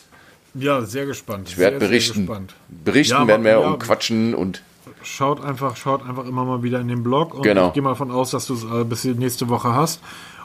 Ja, 0.54 0.82
sehr 0.82 1.06
gespannt. 1.06 1.48
Ich 1.48 1.58
werde 1.58 1.80
berichten. 1.80 2.28
Berichten 2.68 3.14
ja, 3.14 3.26
werden 3.26 3.42
wir 3.42 3.50
ja, 3.50 3.58
und 3.58 3.80
quatschen 3.80 4.32
und 4.36 4.62
schaut 5.02 5.42
einfach, 5.44 5.76
schaut 5.76 6.06
einfach 6.06 6.26
immer 6.26 6.44
mal 6.44 6.62
wieder 6.62 6.80
in 6.80 6.88
den 6.88 7.02
Blog 7.02 7.34
und 7.34 7.42
genau. 7.42 7.68
ich 7.68 7.74
gehe 7.74 7.82
mal 7.82 7.94
von 7.94 8.10
aus, 8.10 8.30
dass 8.30 8.46
du 8.46 8.54
es 8.54 8.64
äh, 8.64 8.84
bis 8.84 9.04
nächste 9.04 9.48
Woche 9.48 9.74
hast. 9.74 10.00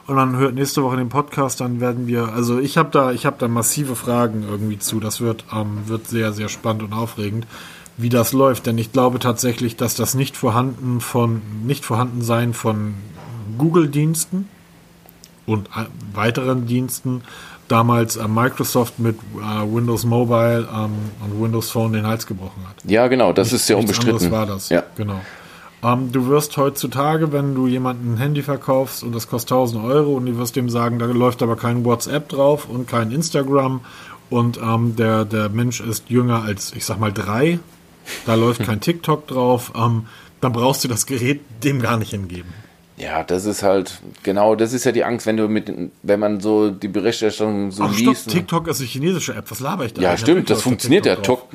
Und 0.06 0.16
dann 0.16 0.36
hört 0.36 0.54
nächste 0.54 0.84
Woche 0.84 0.96
den 0.96 1.08
Podcast, 1.08 1.60
dann 1.60 1.80
werden 1.80 2.06
wir, 2.06 2.32
also 2.32 2.60
ich 2.60 2.78
habe 2.78 2.90
da, 2.90 3.10
ich 3.10 3.26
habe 3.26 3.36
da 3.40 3.48
massive 3.48 3.96
Fragen 3.96 4.44
irgendwie 4.48 4.78
zu. 4.78 5.00
Das 5.00 5.20
wird, 5.20 5.44
ähm, 5.52 5.82
wird 5.86 6.06
sehr, 6.06 6.32
sehr 6.32 6.48
spannend 6.48 6.84
und 6.84 6.92
aufregend, 6.92 7.46
wie 7.96 8.08
das 8.08 8.32
läuft. 8.32 8.66
Denn 8.66 8.78
ich 8.78 8.92
glaube 8.92 9.18
tatsächlich, 9.18 9.74
dass 9.74 9.96
das 9.96 10.14
nicht 10.14 10.36
vorhanden 10.36 11.00
von, 11.00 11.42
nicht 11.64 11.84
vorhanden 11.84 12.22
sein 12.22 12.54
von 12.54 12.94
Google-Diensten 13.58 14.48
und 15.44 15.66
äh, 15.68 15.86
weiteren 16.14 16.66
Diensten 16.66 17.22
damals 17.68 18.16
äh, 18.16 18.28
Microsoft 18.28 18.98
mit 18.98 19.16
äh, 19.16 19.74
Windows 19.74 20.04
Mobile 20.04 20.68
ähm, 20.72 20.92
und 21.24 21.42
Windows 21.42 21.70
Phone 21.70 21.92
den 21.92 22.06
Hals 22.06 22.26
gebrochen 22.26 22.62
hat. 22.68 22.76
Ja, 22.90 23.08
genau, 23.08 23.32
das 23.32 23.48
Nicht, 23.48 23.60
ist 23.60 23.66
sehr 23.66 23.78
unbestritten. 23.78 24.30
war 24.30 24.46
das. 24.46 24.68
Ja. 24.68 24.84
Genau. 24.96 25.20
Ähm, 25.82 26.10
du 26.12 26.26
wirst 26.28 26.56
heutzutage, 26.56 27.32
wenn 27.32 27.54
du 27.54 27.66
jemandem 27.66 28.14
ein 28.14 28.18
Handy 28.18 28.42
verkaufst 28.42 29.02
und 29.02 29.14
das 29.14 29.28
kostet 29.28 29.52
1000 29.52 29.84
Euro 29.84 30.14
und 30.14 30.26
du 30.26 30.38
wirst 30.38 30.56
dem 30.56 30.70
sagen, 30.70 30.98
da 30.98 31.06
läuft 31.06 31.42
aber 31.42 31.56
kein 31.56 31.84
WhatsApp 31.84 32.28
drauf 32.28 32.68
und 32.68 32.88
kein 32.88 33.10
Instagram 33.10 33.80
und 34.30 34.58
ähm, 34.58 34.96
der, 34.96 35.24
der 35.24 35.48
Mensch 35.48 35.80
ist 35.80 36.08
jünger 36.10 36.42
als, 36.42 36.72
ich 36.74 36.84
sag 36.84 36.98
mal, 36.98 37.12
drei, 37.12 37.58
da 38.24 38.34
läuft 38.34 38.64
kein 38.64 38.80
TikTok 38.80 39.26
drauf, 39.26 39.72
ähm, 39.76 40.06
dann 40.40 40.52
brauchst 40.52 40.84
du 40.84 40.88
das 40.88 41.06
Gerät 41.06 41.40
dem 41.62 41.80
gar 41.80 41.96
nicht 41.96 42.10
hingeben. 42.10 42.52
Ja, 42.96 43.22
das 43.22 43.44
ist 43.44 43.62
halt, 43.62 44.00
genau, 44.22 44.54
das 44.54 44.72
ist 44.72 44.84
ja 44.84 44.92
die 44.92 45.04
Angst, 45.04 45.26
wenn 45.26 45.36
du 45.36 45.48
mit, 45.48 45.70
wenn 46.02 46.20
man 46.20 46.40
so 46.40 46.70
die 46.70 46.88
Berichterstattung 46.88 47.70
so 47.70 47.84
Ach, 47.84 47.94
liest. 47.94 48.22
Stopp, 48.22 48.32
TikTok 48.32 48.68
ist 48.68 48.80
eine 48.80 48.88
chinesische 48.88 49.34
App, 49.34 49.50
was 49.50 49.60
laber 49.60 49.84
ich 49.84 49.92
da? 49.92 50.00
Ja, 50.00 50.16
stimmt, 50.16 50.48
das 50.48 50.62
funktioniert 50.62 51.04
ja. 51.04 51.16
Top, 51.16 51.50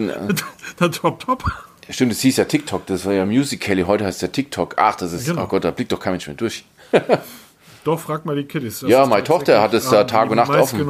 top, 0.77 1.19
top. 1.19 1.43
Ja, 1.87 1.93
stimmt, 1.93 2.11
es 2.11 2.21
hieß 2.21 2.37
ja 2.37 2.45
TikTok, 2.45 2.85
das 2.85 3.05
war 3.05 3.13
ja 3.13 3.25
Musical.ly, 3.25 3.83
heute 3.83 4.05
heißt 4.05 4.21
der 4.21 4.31
TikTok. 4.31 4.75
Ach, 4.77 4.95
das 4.95 5.13
ist, 5.13 5.25
genau. 5.25 5.43
oh 5.45 5.47
Gott, 5.47 5.63
da 5.63 5.71
blickt 5.71 5.91
doch 5.91 5.99
kein 5.99 6.13
Mensch 6.13 6.27
mehr 6.27 6.35
durch. 6.35 6.63
Doch, 7.83 7.99
frag 7.99 8.25
mal 8.25 8.35
die 8.35 8.43
Kiddies. 8.43 8.81
Das 8.81 8.89
ja, 8.89 9.05
meine 9.05 9.23
Tochter 9.23 9.61
hat 9.61 9.73
es 9.73 9.89
da 9.89 10.03
Tag 10.03 10.29
und 10.29 10.35
Nacht 10.35 10.51
offen. 10.51 10.87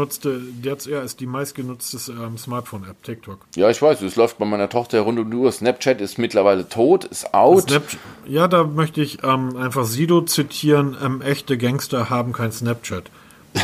Jetzt 0.61 0.87
ja, 0.87 1.01
ist 1.01 1.19
die 1.19 1.25
meistgenutzte 1.25 2.11
ähm, 2.11 2.37
Smartphone-App, 2.37 3.01
TikTok. 3.03 3.39
Ja, 3.55 3.69
ich 3.69 3.81
weiß, 3.81 4.01
es 4.01 4.15
läuft 4.17 4.37
bei 4.39 4.45
meiner 4.45 4.67
Tochter 4.67 5.01
rund 5.01 5.17
um 5.17 5.31
die 5.31 5.37
Uhr. 5.37 5.51
Snapchat 5.51 6.01
ist 6.01 6.17
mittlerweile 6.17 6.67
tot, 6.67 7.05
ist 7.05 7.33
out. 7.33 7.69
Snapchat, 7.69 7.99
ja, 8.25 8.47
da 8.47 8.65
möchte 8.65 9.01
ich 9.01 9.23
ähm, 9.23 9.55
einfach 9.55 9.85
Sido 9.85 10.21
zitieren. 10.21 10.97
Ähm, 11.01 11.21
echte 11.21 11.57
Gangster 11.57 12.09
haben 12.09 12.33
kein 12.33 12.51
Snapchat. 12.51 13.09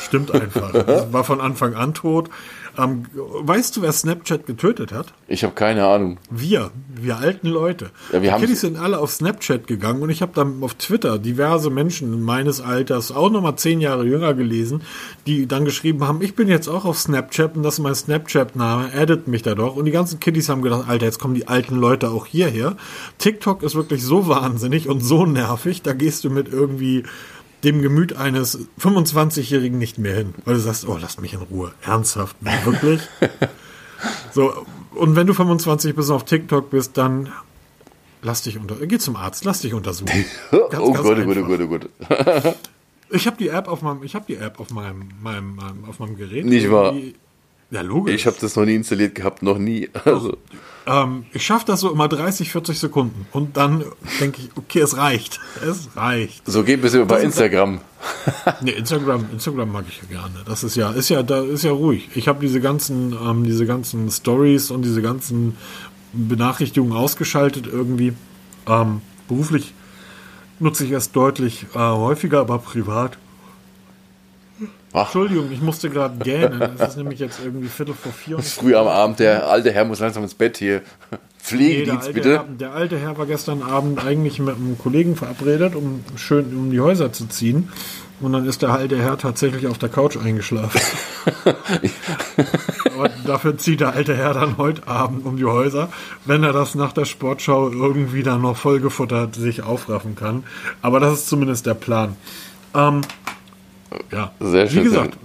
Stimmt 0.00 0.30
einfach. 0.30 0.72
War 1.12 1.24
von 1.24 1.40
Anfang 1.40 1.74
an 1.74 1.94
tot. 1.94 2.30
Ähm, 2.78 3.06
weißt 3.14 3.76
du, 3.76 3.82
wer 3.82 3.92
Snapchat 3.92 4.46
getötet 4.46 4.92
hat? 4.92 5.14
Ich 5.28 5.44
habe 5.44 5.54
keine 5.54 5.86
Ahnung. 5.86 6.18
Wir, 6.30 6.70
wir 6.94 7.18
alten 7.18 7.48
Leute. 7.48 7.90
Ja, 8.12 8.22
wir 8.22 8.32
die 8.32 8.40
Kiddies 8.40 8.60
sind 8.60 8.76
alle 8.76 8.98
auf 8.98 9.10
Snapchat 9.10 9.66
gegangen 9.66 10.02
und 10.02 10.10
ich 10.10 10.22
habe 10.22 10.32
dann 10.34 10.62
auf 10.62 10.74
Twitter 10.74 11.18
diverse 11.18 11.70
Menschen 11.70 12.22
meines 12.22 12.60
Alters, 12.60 13.12
auch 13.12 13.30
nochmal 13.30 13.56
zehn 13.56 13.80
Jahre 13.80 14.04
jünger 14.04 14.34
gelesen, 14.34 14.82
die 15.26 15.46
dann 15.46 15.64
geschrieben 15.64 16.06
haben, 16.06 16.22
ich 16.22 16.34
bin 16.34 16.48
jetzt 16.48 16.68
auch 16.68 16.84
auf 16.84 16.98
Snapchat 16.98 17.56
und 17.56 17.62
das 17.62 17.74
ist 17.74 17.80
mein 17.80 17.94
Snapchat-Name, 17.94 18.90
addet 18.94 19.28
mich 19.28 19.42
da 19.42 19.54
doch. 19.54 19.76
Und 19.76 19.86
die 19.86 19.90
ganzen 19.90 20.20
Kiddies 20.20 20.48
haben 20.48 20.62
gedacht, 20.62 20.88
Alter, 20.88 21.06
jetzt 21.06 21.18
kommen 21.18 21.34
die 21.34 21.48
alten 21.48 21.76
Leute 21.76 22.10
auch 22.10 22.26
hierher. 22.26 22.76
TikTok 23.18 23.62
ist 23.62 23.74
wirklich 23.74 24.04
so 24.04 24.28
wahnsinnig 24.28 24.88
und 24.88 25.00
so 25.00 25.26
nervig, 25.26 25.82
da 25.82 25.92
gehst 25.92 26.24
du 26.24 26.30
mit 26.30 26.52
irgendwie 26.52 27.04
dem 27.66 27.82
Gemüt 27.82 28.16
eines 28.16 28.68
25-Jährigen 28.80 29.76
nicht 29.76 29.98
mehr 29.98 30.14
hin, 30.14 30.34
weil 30.44 30.54
du 30.54 30.60
sagst, 30.60 30.88
oh, 30.88 30.96
lass 31.00 31.20
mich 31.20 31.34
in 31.34 31.42
Ruhe. 31.42 31.72
Ernsthaft, 31.84 32.36
wirklich? 32.40 33.02
so, 34.32 34.64
und 34.94 35.16
wenn 35.16 35.26
du 35.26 35.34
25 35.34 35.94
bist 35.94 36.08
und 36.08 36.16
auf 36.16 36.24
TikTok 36.24 36.70
bist, 36.70 36.96
dann 36.96 37.32
lass 38.22 38.42
dich 38.42 38.56
unter, 38.56 38.76
geh 38.86 38.98
zum 38.98 39.16
Arzt, 39.16 39.44
lass 39.44 39.60
dich 39.60 39.74
untersuchen. 39.74 40.24
Ganz, 40.50 40.74
oh, 40.78 40.92
ganz 40.92 41.04
Gott, 41.04 41.18
oh 41.18 41.24
Gott, 41.24 41.36
oh 41.36 41.44
Gott, 41.44 41.60
oh 41.60 42.40
Gott. 42.40 42.56
Ich 43.10 43.26
habe 43.26 43.36
die 43.36 43.48
App 43.48 43.68
auf 43.68 43.82
meinem, 43.82 44.02
ich 44.02 44.14
habe 44.14 44.24
die 44.28 44.36
App 44.36 44.58
auf 44.60 44.70
meinem, 44.70 45.08
meinem, 45.20 45.56
meinem, 45.56 45.84
auf 45.86 45.98
meinem 45.98 46.16
Gerät. 46.16 46.44
Nicht 46.44 46.70
wahr? 46.70 46.94
Ja, 47.70 47.80
logisch. 47.80 48.14
Ich 48.14 48.26
habe 48.26 48.36
das 48.40 48.56
noch 48.56 48.64
nie 48.64 48.74
installiert 48.76 49.14
gehabt, 49.14 49.42
noch 49.42 49.58
nie. 49.58 49.88
Also, 50.04 50.36
ähm, 50.86 51.26
ich 51.32 51.44
schaffe 51.44 51.66
das 51.66 51.80
so 51.80 51.90
immer 51.90 52.08
30, 52.08 52.52
40 52.52 52.78
Sekunden. 52.78 53.26
Und 53.32 53.56
dann 53.56 53.84
denke 54.20 54.40
ich, 54.40 54.50
okay, 54.56 54.80
es 54.80 54.96
reicht. 54.96 55.40
Es 55.68 55.88
reicht. 55.96 56.42
so 56.46 56.62
geht 56.62 56.82
es 56.84 57.08
bei 57.08 57.22
Instagram. 57.22 57.80
Nee, 58.60 58.70
Instagram, 58.70 59.26
Instagram 59.32 59.72
mag 59.72 59.84
ich 59.88 60.00
ja 60.02 60.20
gerne. 60.20 60.44
Das 60.46 60.62
ist 60.62 60.76
ja, 60.76 60.92
ist 60.92 61.08
ja, 61.08 61.24
da 61.24 61.42
ist 61.42 61.64
ja 61.64 61.72
ruhig. 61.72 62.08
Ich 62.14 62.28
habe 62.28 62.38
diese 62.40 62.60
ganzen, 62.60 63.12
ähm, 63.20 63.42
diese 63.42 63.66
ganzen 63.66 64.10
Stories 64.12 64.70
und 64.70 64.82
diese 64.82 65.02
ganzen 65.02 65.56
Benachrichtigungen 66.12 66.96
ausgeschaltet 66.96 67.66
irgendwie. 67.66 68.12
Ähm, 68.68 69.00
beruflich 69.26 69.74
nutze 70.60 70.84
ich 70.84 70.92
es 70.92 71.10
deutlich 71.10 71.66
äh, 71.74 71.78
häufiger, 71.78 72.40
aber 72.40 72.58
privat. 72.58 73.18
Ach. 74.92 75.02
Entschuldigung, 75.02 75.50
ich 75.52 75.60
musste 75.60 75.90
gerade 75.90 76.16
gähnen. 76.24 76.62
Es 76.78 76.90
ist 76.90 76.96
nämlich 76.96 77.18
jetzt 77.18 77.40
irgendwie 77.44 77.68
Viertel 77.68 77.94
vor 77.94 78.12
vier. 78.12 78.36
Und 78.36 78.46
ich 78.46 78.52
Früh 78.52 78.74
am 78.74 78.86
Abend, 78.86 79.18
der 79.18 79.48
alte 79.48 79.70
Herr 79.72 79.84
muss 79.84 80.00
langsam 80.00 80.22
ins 80.22 80.34
Bett 80.34 80.56
hier. 80.56 80.82
Nee, 81.52 81.84
der, 81.84 81.94
Pflegedienst, 81.94 82.06
alte 82.08 82.12
bitte. 82.12 82.32
Herr, 82.32 82.44
der 82.44 82.72
alte 82.72 82.98
Herr 82.98 83.18
war 83.18 83.26
gestern 83.26 83.62
Abend 83.62 84.04
eigentlich 84.04 84.40
mit 84.40 84.56
einem 84.56 84.76
Kollegen 84.76 85.14
verabredet, 85.14 85.76
um 85.76 86.02
schön 86.16 86.46
um 86.56 86.72
die 86.72 86.80
Häuser 86.80 87.12
zu 87.12 87.28
ziehen. 87.28 87.68
Und 88.20 88.32
dann 88.32 88.46
ist 88.46 88.62
der 88.62 88.70
alte 88.70 88.98
Herr 88.98 89.18
tatsächlich 89.18 89.66
auf 89.66 89.78
der 89.78 89.90
Couch 89.90 90.16
eingeschlafen. 90.16 90.80
Aber 92.96 93.10
dafür 93.26 93.58
zieht 93.58 93.80
der 93.80 93.92
alte 93.92 94.16
Herr 94.16 94.32
dann 94.32 94.56
heute 94.56 94.88
Abend 94.88 95.26
um 95.26 95.36
die 95.36 95.44
Häuser, 95.44 95.90
wenn 96.24 96.42
er 96.42 96.52
das 96.52 96.74
nach 96.74 96.92
der 96.92 97.04
Sportschau 97.04 97.70
irgendwie 97.70 98.22
dann 98.22 98.40
noch 98.40 98.56
vollgefuttert 98.56 99.34
sich 99.34 99.62
aufraffen 99.62 100.16
kann. 100.16 100.44
Aber 100.80 100.98
das 100.98 101.20
ist 101.20 101.28
zumindest 101.28 101.66
der 101.66 101.74
Plan. 101.74 102.16
Ähm, 102.74 103.02
ja, 104.12 104.32
Sehr 104.40 104.68
schön. 104.68 104.80
wie 104.80 104.84
gesagt, 104.84 105.16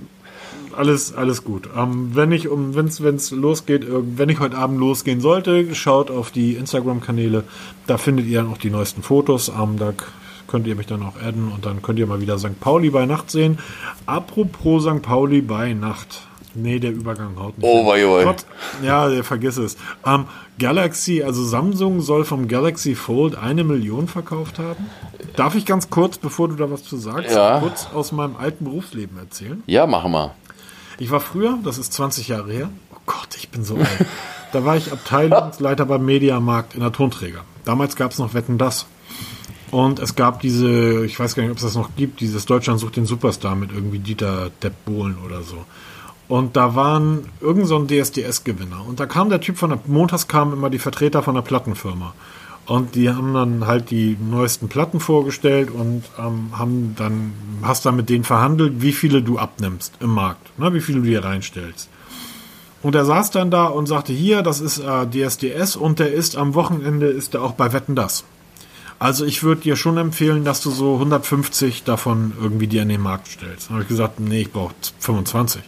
alles, 0.76 1.14
alles 1.14 1.44
gut. 1.44 1.70
Ähm, 1.78 2.12
wenn 2.14 2.32
ich 2.32 2.48
um, 2.48 2.76
wenn 2.76 2.86
es 2.88 3.32
losgeht, 3.32 3.84
irg- 3.84 4.04
wenn 4.18 4.30
ich 4.30 4.40
heute 4.40 4.58
Abend 4.58 4.80
losgehen 4.80 5.20
sollte, 5.20 5.76
schaut 5.76 6.10
auf 6.10 6.32
die 6.32 6.54
Instagram-Kanäle. 6.56 7.44
Da 7.88 7.98
findet 7.98 8.26
ihr 8.28 8.42
dann 8.42 8.52
auch 8.52 8.58
die 8.58 8.70
neuesten 8.70 9.04
Fotos. 9.04 9.50
Ähm, 9.50 9.78
da 9.78 9.94
könnt 10.48 10.68
ihr 10.68 10.76
mich 10.76 10.88
dann 10.88 11.04
auch 11.04 11.16
adden 11.22 11.52
und 11.54 11.66
dann 11.66 11.82
könnt 11.82 12.00
ihr 12.00 12.08
mal 12.08 12.22
wieder 12.22 12.38
St. 12.40 12.60
Pauli 12.60 12.90
bei 12.90 13.06
Nacht 13.06 13.32
sehen. 13.32 13.60
Apropos 14.06 14.84
St. 14.84 15.02
Pauli 15.02 15.42
bei 15.42 15.74
Nacht. 15.74 16.22
Nee, 16.54 16.80
der 16.80 16.92
Übergang 16.92 17.38
haut 17.40 17.58
nicht. 17.58 17.66
Oh, 17.68 17.86
wei, 17.88 18.04
wei. 18.06 18.24
Gott, 18.26 18.46
ja, 18.84 19.08
der- 19.10 19.24
vergiss 19.24 19.58
es. 19.58 19.78
Ähm, 20.06 20.26
Galaxy, 20.60 21.24
also 21.24 21.44
Samsung 21.44 22.02
soll 22.02 22.26
vom 22.26 22.48
Galaxy 22.48 22.94
Fold 22.96 23.36
eine 23.36 23.64
Million 23.64 24.08
verkauft 24.08 24.60
haben. 24.60 24.88
Darf 25.36 25.56
ich 25.56 25.66
ganz 25.66 25.90
kurz, 25.90 26.18
bevor 26.18 26.50
du 26.50 26.56
da 26.56 26.70
was 26.70 26.84
zu 26.84 26.98
sagst, 26.98 27.32
Ja. 27.34 27.60
kurz 27.60 27.88
aus 27.94 28.12
meinem 28.12 28.36
alten 28.36 28.66
Berufsleben 28.66 29.18
erzählen? 29.18 29.64
Ja, 29.66 29.88
machen 29.88 30.12
wir. 30.12 30.36
Ich 31.00 31.10
war 31.10 31.20
früher, 31.22 31.58
das 31.64 31.78
ist 31.78 31.94
20 31.94 32.28
Jahre 32.28 32.52
her, 32.52 32.70
oh 32.94 32.98
Gott, 33.06 33.36
ich 33.38 33.50
bin 33.50 33.64
so 33.64 33.76
alt. 33.78 34.06
da 34.52 34.66
war 34.66 34.76
ich 34.78 34.92
Abteilungsleiter 34.92 35.86
beim 35.86 36.06
Mediamarkt 36.06 36.76
in 36.76 36.82
der 36.82 36.92
Tonträger. 36.92 37.42
Damals 37.66 37.96
gab 37.96 38.12
es 38.12 38.20
noch 38.20 38.34
Wetten 38.34 38.58
das. 38.58 38.86
Und 39.72 40.00
es 40.00 40.16
gab 40.16 40.42
diese, 40.42 41.06
ich 41.06 41.18
weiß 41.18 41.34
gar 41.34 41.44
nicht, 41.44 41.52
ob 41.52 41.58
es 41.58 41.64
das 41.64 41.76
noch 41.76 41.92
gibt, 41.96 42.20
dieses 42.20 42.46
Deutschland 42.46 42.80
sucht 42.82 42.98
den 42.98 43.06
Superstar 43.06 43.56
mit 43.56 43.72
irgendwie 43.72 44.00
Dieter 44.00 44.52
Depp 44.62 44.74
Bohlen 44.86 45.18
oder 45.26 45.44
so. 45.44 45.64
Und 46.32 46.56
da 46.56 46.76
waren 46.76 47.26
irgend 47.42 47.68
so 47.68 47.76
ein 47.76 47.90
DSDS-Gewinner. 47.90 48.86
Und 48.88 49.02
da 49.02 49.06
kam 49.06 49.30
der 49.30 49.42
Typ 49.42 49.58
von 49.58 49.72
der, 49.72 49.80
montags 49.86 50.30
kamen 50.30 50.54
immer 50.54 50.70
die 50.70 50.80
Vertreter 50.80 51.24
von 51.24 51.36
der 51.36 51.42
Plattenfirma. 51.42 52.14
Und 52.66 52.96
die 52.96 53.10
haben 53.10 53.34
dann 53.34 53.68
halt 53.68 53.92
die 53.92 54.16
neuesten 54.18 54.70
Platten 54.70 55.02
vorgestellt 55.02 55.70
und 55.70 56.04
ähm, 56.18 56.58
haben 56.58 56.96
dann, 56.96 57.34
hast 57.64 57.86
dann 57.86 57.98
mit 57.98 58.08
denen 58.08 58.24
verhandelt, 58.24 58.82
wie 58.82 58.94
viele 58.94 59.22
du 59.22 59.40
abnimmst 59.40 59.96
im 60.00 60.12
Markt, 60.12 60.58
ne, 60.58 60.74
wie 60.74 60.80
viele 60.80 61.02
du 61.02 61.08
hier 61.10 61.26
reinstellst. 61.26 61.90
Und 62.82 62.96
er 62.96 63.04
saß 63.04 63.32
dann 63.32 63.52
da 63.52 63.66
und 63.66 63.88
sagte, 63.88 64.14
hier, 64.14 64.42
das 64.42 64.62
ist 64.62 64.80
äh, 64.80 65.08
DSDS 65.08 65.76
und 65.76 66.00
der 66.00 66.14
ist 66.14 66.38
am 66.38 66.56
Wochenende, 66.56 67.08
ist 67.08 67.34
er 67.34 67.42
auch 67.42 67.56
bei 67.56 67.74
Wetten 67.74 67.96
das. 67.96 68.24
Also 69.00 69.26
ich 69.26 69.44
würde 69.44 69.64
dir 69.64 69.76
schon 69.76 69.98
empfehlen, 69.98 70.46
dass 70.46 70.62
du 70.62 70.72
so 70.72 70.94
150 70.94 71.84
davon 71.84 72.32
irgendwie 72.42 72.68
dir 72.68 72.84
in 72.84 72.90
den 72.90 73.02
Markt 73.02 73.28
stellst. 73.28 73.68
Dann 73.68 73.74
habe 73.74 73.84
ich 73.84 73.90
gesagt, 73.90 74.22
nee, 74.22 74.44
ich 74.44 74.52
brauche 74.54 74.74
25. 75.00 75.62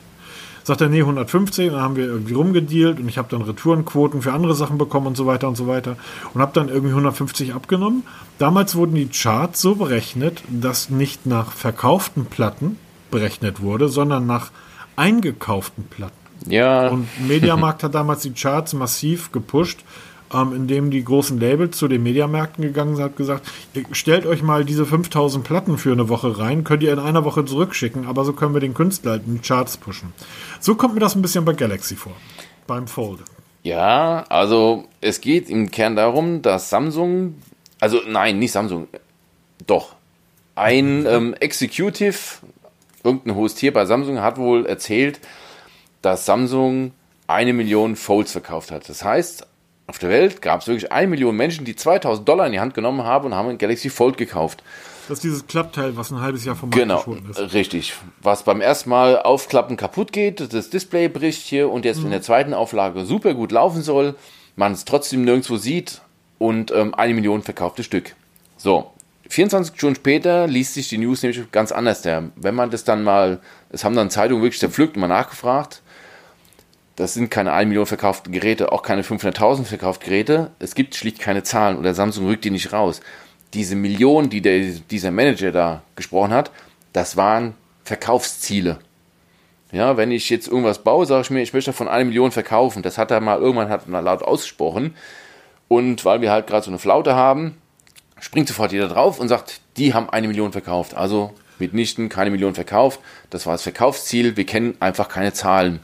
Sagt 0.63 0.81
er, 0.81 0.89
nee, 0.89 1.01
150, 1.01 1.71
dann 1.71 1.81
haben 1.81 1.95
wir 1.95 2.05
irgendwie 2.05 2.33
rumgedealt 2.33 2.99
und 2.99 3.09
ich 3.09 3.17
habe 3.17 3.27
dann 3.29 3.41
Retourenquoten 3.41 4.21
für 4.21 4.31
andere 4.31 4.55
Sachen 4.55 4.77
bekommen 4.77 5.07
und 5.07 5.17
so 5.17 5.25
weiter 5.25 5.47
und 5.47 5.57
so 5.57 5.67
weiter 5.67 5.97
und 6.33 6.41
habe 6.41 6.53
dann 6.53 6.69
irgendwie 6.69 6.89
150 6.89 7.53
abgenommen. 7.53 8.03
Damals 8.37 8.75
wurden 8.75 8.95
die 8.95 9.07
Charts 9.07 9.61
so 9.61 9.75
berechnet, 9.75 10.41
dass 10.49 10.89
nicht 10.89 11.25
nach 11.25 11.51
verkauften 11.51 12.25
Platten 12.25 12.77
berechnet 13.11 13.61
wurde, 13.61 13.89
sondern 13.89 14.25
nach 14.25 14.51
eingekauften 14.95 15.85
Platten. 15.85 16.15
Ja, 16.47 16.87
Und 16.89 17.07
Mediamarkt 17.27 17.83
hat 17.83 17.95
damals 17.95 18.21
die 18.21 18.33
Charts 18.33 18.73
massiv 18.73 19.31
gepusht, 19.31 19.79
ähm, 20.33 20.53
indem 20.53 20.91
die 20.91 21.03
großen 21.03 21.39
Labels 21.39 21.77
zu 21.77 21.87
den 21.87 22.03
Mediamärkten 22.03 22.63
gegangen 22.63 22.95
sind, 22.95 23.05
hat 23.05 23.17
gesagt, 23.17 23.47
stellt 23.91 24.25
euch 24.25 24.43
mal 24.43 24.65
diese 24.65 24.85
5000 24.85 25.43
Platten 25.43 25.77
für 25.77 25.91
eine 25.91 26.09
Woche 26.09 26.39
rein, 26.39 26.63
könnt 26.63 26.83
ihr 26.83 26.93
in 26.93 26.99
einer 26.99 27.23
Woche 27.23 27.45
zurückschicken, 27.45 28.05
aber 28.05 28.25
so 28.25 28.33
können 28.33 28.53
wir 28.53 28.61
den 28.61 28.73
Künstler 28.73 29.11
halt 29.11 29.27
in 29.27 29.35
die 29.35 29.47
Charts 29.47 29.77
pushen. 29.77 30.13
So 30.59 30.75
kommt 30.75 30.95
mir 30.95 30.99
das 30.99 31.15
ein 31.15 31.21
bisschen 31.21 31.45
bei 31.45 31.53
Galaxy 31.53 31.95
vor, 31.95 32.13
beim 32.67 32.87
Fold. 32.87 33.19
Ja, 33.63 34.25
also 34.29 34.85
es 34.99 35.21
geht 35.21 35.49
im 35.49 35.71
Kern 35.71 35.95
darum, 35.95 36.41
dass 36.41 36.69
Samsung, 36.69 37.35
also 37.79 38.01
nein, 38.07 38.39
nicht 38.39 38.51
Samsung, 38.51 38.87
doch, 39.65 39.95
ein 40.55 41.05
ähm, 41.07 41.33
Executive, 41.39 42.17
irgendein 43.03 43.35
Host 43.35 43.59
hier 43.59 43.73
bei 43.73 43.85
Samsung 43.85 44.21
hat 44.21 44.37
wohl 44.37 44.65
erzählt, 44.65 45.19
dass 46.01 46.25
Samsung 46.25 46.91
eine 47.27 47.53
Million 47.53 47.95
Folds 47.95 48.33
verkauft 48.33 48.71
hat. 48.71 48.87
Das 48.89 49.03
heißt, 49.03 49.47
auf 49.93 49.99
der 49.99 50.09
Welt 50.09 50.41
gab 50.41 50.61
es 50.61 50.67
wirklich 50.67 50.91
eine 50.91 51.05
Million 51.05 51.35
Menschen, 51.35 51.65
die 51.65 51.75
2000 51.75 52.27
Dollar 52.27 52.47
in 52.47 52.51
die 52.51 52.59
Hand 52.59 52.73
genommen 52.73 53.03
haben 53.03 53.27
und 53.27 53.35
haben 53.35 53.47
ein 53.49 53.59
Galaxy 53.59 53.91
Fold 53.91 54.17
gekauft. 54.17 54.63
Das 55.07 55.19
ist 55.19 55.23
dieses 55.23 55.45
Klappteil, 55.45 55.95
was 55.95 56.09
ein 56.09 56.19
halbes 56.19 56.45
Jahr 56.45 56.55
vom 56.55 56.69
Markt 56.69 56.81
Genau, 56.81 57.05
ist. 57.29 57.53
richtig. 57.53 57.93
Was 58.19 58.41
beim 58.41 58.59
ersten 58.59 58.89
Mal 58.89 59.21
aufklappen 59.21 59.77
kaputt 59.77 60.11
geht, 60.11 60.51
das 60.51 60.71
Display 60.71 61.09
bricht 61.09 61.43
hier 61.43 61.69
und 61.69 61.85
jetzt 61.85 61.99
in 62.03 62.09
der 62.09 62.23
zweiten 62.23 62.55
Auflage 62.55 63.05
super 63.05 63.35
gut 63.35 63.51
laufen 63.51 63.83
soll, 63.83 64.15
man 64.55 64.71
es 64.71 64.83
trotzdem 64.83 65.25
nirgendwo 65.25 65.57
sieht 65.57 66.01
und 66.39 66.71
ähm, 66.71 66.95
eine 66.95 67.13
Million 67.13 67.43
verkaufte 67.43 67.83
Stück. 67.83 68.15
So, 68.57 68.89
24 69.29 69.75
Stunden 69.75 69.95
später 69.97 70.47
liest 70.47 70.73
sich 70.73 70.87
die 70.87 70.97
News 70.97 71.21
nämlich 71.21 71.51
ganz 71.51 71.71
anders. 71.71 72.01
Der, 72.01 72.31
wenn 72.35 72.55
man 72.55 72.71
das 72.71 72.83
dann 72.83 73.03
mal, 73.03 73.41
es 73.69 73.83
haben 73.83 73.95
dann 73.95 74.09
Zeitungen 74.09 74.41
wirklich 74.41 74.59
zerpflückt 74.59 74.95
und 74.95 75.01
mal 75.01 75.07
nachgefragt, 75.07 75.82
das 76.95 77.13
sind 77.13 77.31
keine 77.31 77.53
1 77.53 77.67
Million 77.67 77.85
verkauften 77.85 78.31
Geräte, 78.31 78.71
auch 78.71 78.83
keine 78.83 79.01
500.000 79.01 79.63
verkauften 79.65 80.05
Geräte. 80.05 80.51
Es 80.59 80.75
gibt 80.75 80.95
schlicht 80.95 81.19
keine 81.19 81.43
Zahlen 81.43 81.77
oder 81.77 81.93
Samsung 81.93 82.27
rückt 82.27 82.45
die 82.45 82.51
nicht 82.51 82.71
raus. 82.71 83.01
Diese 83.53 83.75
Millionen, 83.75 84.29
die 84.29 84.41
der, 84.41 84.59
dieser 84.91 85.11
Manager 85.11 85.51
da 85.51 85.81
gesprochen 85.95 86.33
hat, 86.33 86.51
das 86.91 87.17
waren 87.17 87.55
Verkaufsziele. 87.83 88.79
Ja, 89.71 89.97
wenn 89.97 90.11
ich 90.11 90.29
jetzt 90.29 90.47
irgendwas 90.47 90.83
baue, 90.83 91.07
sage 91.07 91.21
ich 91.23 91.29
mir, 91.31 91.41
ich 91.41 91.53
möchte 91.53 91.71
davon 91.71 91.87
eine 91.87 92.05
Million 92.05 92.31
verkaufen. 92.31 92.83
Das 92.83 92.99
hat 92.99 93.09
er 93.09 93.19
mal 93.21 93.39
irgendwann 93.39 93.69
hat 93.69 93.85
er 93.91 94.01
laut 94.03 94.21
ausgesprochen. 94.21 94.95
Und 95.67 96.05
weil 96.05 96.21
wir 96.21 96.31
halt 96.31 96.45
gerade 96.45 96.63
so 96.63 96.69
eine 96.69 96.77
Flaute 96.77 97.15
haben, 97.15 97.57
springt 98.19 98.47
sofort 98.47 98.71
jeder 98.71 98.87
drauf 98.87 99.19
und 99.19 99.29
sagt, 99.29 99.61
die 99.77 99.95
haben 99.95 100.11
eine 100.11 100.27
Million 100.27 100.51
verkauft. 100.51 100.93
Also 100.93 101.33
mitnichten 101.57 102.09
keine 102.09 102.29
Million 102.29 102.53
verkauft. 102.53 102.99
Das 103.31 103.47
war 103.47 103.53
das 103.53 103.63
Verkaufsziel. 103.63 104.37
Wir 104.37 104.45
kennen 104.45 104.75
einfach 104.79 105.09
keine 105.09 105.33
Zahlen. 105.33 105.79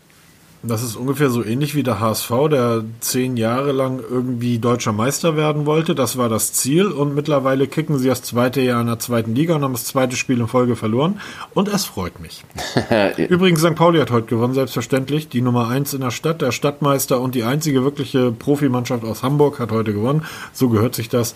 Das 0.62 0.84
ist 0.84 0.98
ungefähr 0.98 1.30
so 1.30 1.44
ähnlich 1.44 1.74
wie 1.74 1.84
der 1.84 2.02
HSV, 2.02 2.32
der 2.52 2.84
zehn 3.00 3.38
Jahre 3.38 3.72
lang 3.72 4.02
irgendwie 4.10 4.60
deutscher 4.60 4.92
Meister 4.92 5.38
werden 5.38 5.66
wollte. 5.66 5.96
Das 5.96 6.18
war 6.18 6.28
das 6.28 6.52
Ziel 6.52 6.88
und 6.88 7.16
mittlerweile 7.16 7.66
kicken 7.68 7.98
sie 7.98 8.10
das 8.10 8.24
zweite 8.24 8.60
Jahr 8.60 8.82
in 8.82 8.88
der 8.88 9.00
zweiten 9.00 9.36
Liga 9.36 9.56
und 9.56 9.64
haben 9.64 9.72
das 9.72 9.86
zweite 9.86 10.18
Spiel 10.18 10.42
in 10.42 10.48
Folge 10.50 10.76
verloren. 10.76 11.22
Und 11.54 11.70
es 11.70 11.86
freut 11.86 12.20
mich. 12.20 12.44
Übrigens, 13.30 13.62
St. 13.62 13.76
Pauli 13.76 14.00
hat 14.00 14.12
heute 14.12 14.28
gewonnen, 14.28 14.54
selbstverständlich. 14.54 15.30
Die 15.30 15.40
Nummer 15.40 15.70
eins 15.70 15.94
in 15.94 16.02
der 16.02 16.12
Stadt, 16.12 16.42
der 16.42 16.52
Stadtmeister 16.52 17.22
und 17.22 17.36
die 17.36 17.44
einzige 17.44 17.86
wirkliche 17.86 18.34
Profimannschaft 18.34 19.06
aus 19.06 19.24
Hamburg 19.24 19.60
hat 19.60 19.72
heute 19.72 19.94
gewonnen. 19.94 20.26
So 20.52 20.68
gehört 20.68 20.94
sich 20.94 21.08
das. 21.08 21.36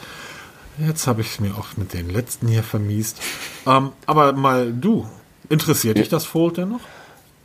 Jetzt 0.86 1.08
habe 1.08 1.22
ich 1.22 1.28
es 1.28 1.40
mir 1.40 1.52
auch 1.52 1.78
mit 1.78 1.94
den 1.94 2.10
letzten 2.10 2.50
hier 2.50 2.64
vermiest. 2.64 3.22
Ähm, 3.66 3.92
aber 4.06 4.34
mal 4.34 4.74
du, 4.74 5.08
interessiert 5.48 5.98
dich 5.98 6.10
das 6.10 6.26
Fold 6.26 6.58
denn 6.58 6.70
noch? 6.70 6.82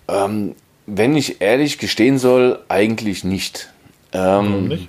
Ähm, 0.08 0.56
wenn 0.88 1.16
ich 1.16 1.40
ehrlich 1.40 1.78
gestehen 1.78 2.18
soll, 2.18 2.58
eigentlich 2.68 3.22
nicht. 3.22 3.68
Ähm, 4.12 4.68
nicht? 4.68 4.88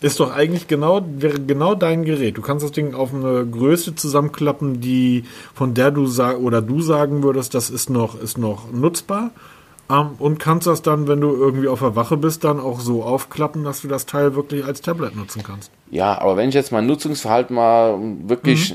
Ist 0.00 0.20
doch 0.20 0.34
eigentlich 0.34 0.66
genau, 0.66 1.02
wäre 1.06 1.40
genau 1.40 1.74
dein 1.74 2.04
Gerät. 2.04 2.36
Du 2.36 2.42
kannst 2.42 2.64
das 2.64 2.72
Ding 2.72 2.94
auf 2.94 3.14
eine 3.14 3.46
Größe 3.46 3.94
zusammenklappen, 3.94 4.80
die, 4.80 5.24
von 5.54 5.74
der 5.74 5.90
du 5.90 6.06
sag, 6.06 6.38
oder 6.38 6.60
du 6.60 6.80
sagen 6.82 7.22
würdest, 7.22 7.54
das 7.54 7.70
ist 7.70 7.88
noch, 7.88 8.20
ist 8.20 8.36
noch 8.36 8.70
nutzbar. 8.72 9.30
Ähm, 9.90 10.12
und 10.18 10.38
kannst 10.38 10.66
das 10.66 10.82
dann, 10.82 11.08
wenn 11.08 11.20
du 11.20 11.34
irgendwie 11.34 11.68
auf 11.68 11.80
der 11.80 11.94
Wache 11.94 12.16
bist, 12.16 12.44
dann 12.44 12.58
auch 12.58 12.80
so 12.80 13.02
aufklappen, 13.02 13.64
dass 13.64 13.82
du 13.82 13.88
das 13.88 14.06
Teil 14.06 14.34
wirklich 14.34 14.64
als 14.64 14.80
Tablet 14.80 15.14
nutzen 15.14 15.42
kannst. 15.42 15.70
Ja, 15.90 16.18
aber 16.18 16.36
wenn 16.36 16.48
ich 16.48 16.54
jetzt 16.54 16.72
mein 16.72 16.86
Nutzungsverhalten 16.86 17.54
mal 17.54 17.98
wirklich 18.26 18.74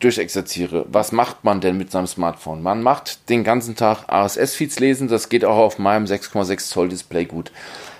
durchexerziere, 0.00 0.86
was 0.90 1.12
macht 1.12 1.44
man 1.44 1.60
denn 1.60 1.76
mit 1.76 1.90
seinem 1.90 2.06
Smartphone? 2.06 2.62
Man 2.62 2.82
macht 2.82 3.28
den 3.28 3.44
ganzen 3.44 3.76
Tag 3.76 4.06
RSS-Feeds 4.10 4.80
lesen, 4.80 5.08
das 5.08 5.28
geht 5.28 5.44
auch 5.44 5.58
auf 5.58 5.78
meinem 5.78 6.06
6,6 6.06 6.68
Zoll 6.68 6.88
Display 6.88 7.26
gut. 7.26 7.52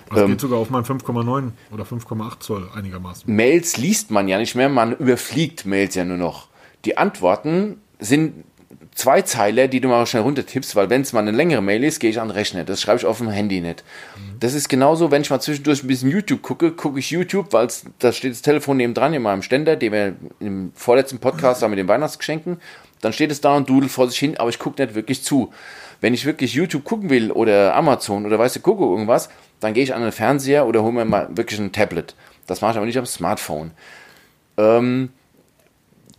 Das 0.09 0.21
ähm, 0.21 0.27
geht 0.29 0.41
sogar 0.41 0.59
auf 0.59 0.69
meinem 0.69 0.83
5,9 0.83 1.51
oder 1.71 1.83
5,8 1.83 2.39
Zoll 2.39 2.69
einigermaßen. 2.75 3.33
Mails 3.33 3.77
liest 3.77 4.11
man 4.11 4.27
ja 4.27 4.37
nicht 4.37 4.55
mehr, 4.55 4.67
man 4.67 4.93
überfliegt 4.93 5.65
Mails 5.65 5.95
ja 5.95 6.03
nur 6.03 6.17
noch. 6.17 6.47
Die 6.85 6.97
Antworten 6.97 7.79
sind 7.99 8.43
zwei 8.93 9.21
Zeiler, 9.21 9.67
die 9.67 9.79
du 9.81 9.87
mal 9.87 10.05
schnell 10.05 10.23
runtertippst, 10.23 10.75
weil 10.75 10.89
wenn 10.89 11.01
es 11.01 11.13
mal 11.13 11.21
eine 11.21 11.31
längere 11.31 11.61
Mail 11.61 11.83
ist, 11.83 11.99
gehe 11.99 12.09
ich 12.09 12.19
an 12.19 12.27
den 12.27 12.35
Rechner. 12.35 12.63
Das 12.63 12.81
schreibe 12.81 12.99
ich 12.99 13.05
auf 13.05 13.17
dem 13.19 13.29
Handy 13.29 13.61
nicht. 13.61 13.83
Mhm. 14.15 14.39
Das 14.39 14.53
ist 14.53 14.69
genauso, 14.69 15.11
wenn 15.11 15.21
ich 15.21 15.29
mal 15.29 15.39
zwischendurch 15.39 15.83
ein 15.83 15.87
bisschen 15.87 16.11
YouTube 16.11 16.41
gucke, 16.41 16.71
gucke 16.71 16.99
ich 16.99 17.09
YouTube, 17.09 17.53
weil 17.53 17.67
da 17.99 18.11
steht 18.11 18.31
das 18.31 18.41
Telefon 18.41 18.77
neben 18.77 18.93
dran 18.93 19.13
in 19.13 19.21
meinem 19.21 19.41
Ständer, 19.41 19.75
den 19.75 19.91
wir 19.91 20.15
im 20.39 20.71
vorletzten 20.75 21.19
Podcast 21.19 21.63
haben 21.63 21.71
mit 21.71 21.79
den 21.79 21.87
Weihnachtsgeschenken. 21.87 22.57
Dann 23.01 23.13
steht 23.13 23.31
es 23.31 23.41
da 23.41 23.55
und 23.55 23.69
dudelt 23.69 23.91
vor 23.91 24.07
sich 24.07 24.19
hin, 24.19 24.37
aber 24.37 24.49
ich 24.49 24.59
gucke 24.59 24.81
nicht 24.81 24.93
wirklich 24.93 25.23
zu. 25.23 25.51
Wenn 26.01 26.13
ich 26.13 26.25
wirklich 26.25 26.53
YouTube 26.53 26.83
gucken 26.83 27.09
will 27.09 27.31
oder 27.31 27.75
Amazon 27.75 28.25
oder 28.25 28.37
weißt 28.37 28.57
du, 28.57 28.59
gucke 28.59 28.83
irgendwas, 28.83 29.29
dann 29.59 29.73
gehe 29.73 29.83
ich 29.83 29.93
an 29.93 30.01
den 30.01 30.11
Fernseher 30.11 30.65
oder 30.65 30.83
hole 30.83 30.93
mir 30.93 31.05
mal 31.05 31.29
wirklich 31.35 31.59
ein 31.59 31.71
Tablet. 31.71 32.15
Das 32.47 32.61
mache 32.61 32.71
ich 32.71 32.77
aber 32.77 32.85
nicht 32.85 32.97
am 32.97 33.05
Smartphone. 33.05 33.71
Ähm, 34.57 35.09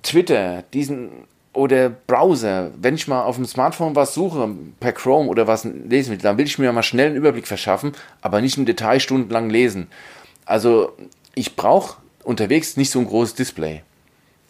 Twitter, 0.03 0.63
diesen 0.73 1.11
oder 1.53 1.91
Browser, 1.91 2.71
wenn 2.81 2.95
ich 2.95 3.09
mal 3.09 3.23
auf 3.23 3.37
dem 3.37 3.45
Smartphone 3.45 3.95
was 3.95 4.15
suche, 4.15 4.49
per 4.81 4.93
Chrome 4.93 5.29
oder 5.29 5.47
was 5.47 5.65
lesen 5.65 6.13
will, 6.13 6.19
dann 6.19 6.39
will 6.39 6.47
ich 6.47 6.59
mir 6.59 6.73
mal 6.73 6.83
schnell 6.83 7.09
einen 7.09 7.17
Überblick 7.17 7.47
verschaffen, 7.47 7.93
aber 8.23 8.41
nicht 8.41 8.57
im 8.57 8.65
Detail 8.65 9.01
stundenlang 9.01 9.51
lesen. 9.51 9.89
Also 10.47 10.93
ich 11.35 11.57
brauche 11.57 11.99
unterwegs 12.25 12.77
nicht 12.77 12.91
so 12.91 13.01
ein 13.01 13.07
großes 13.07 13.35
Display. 13.35 13.83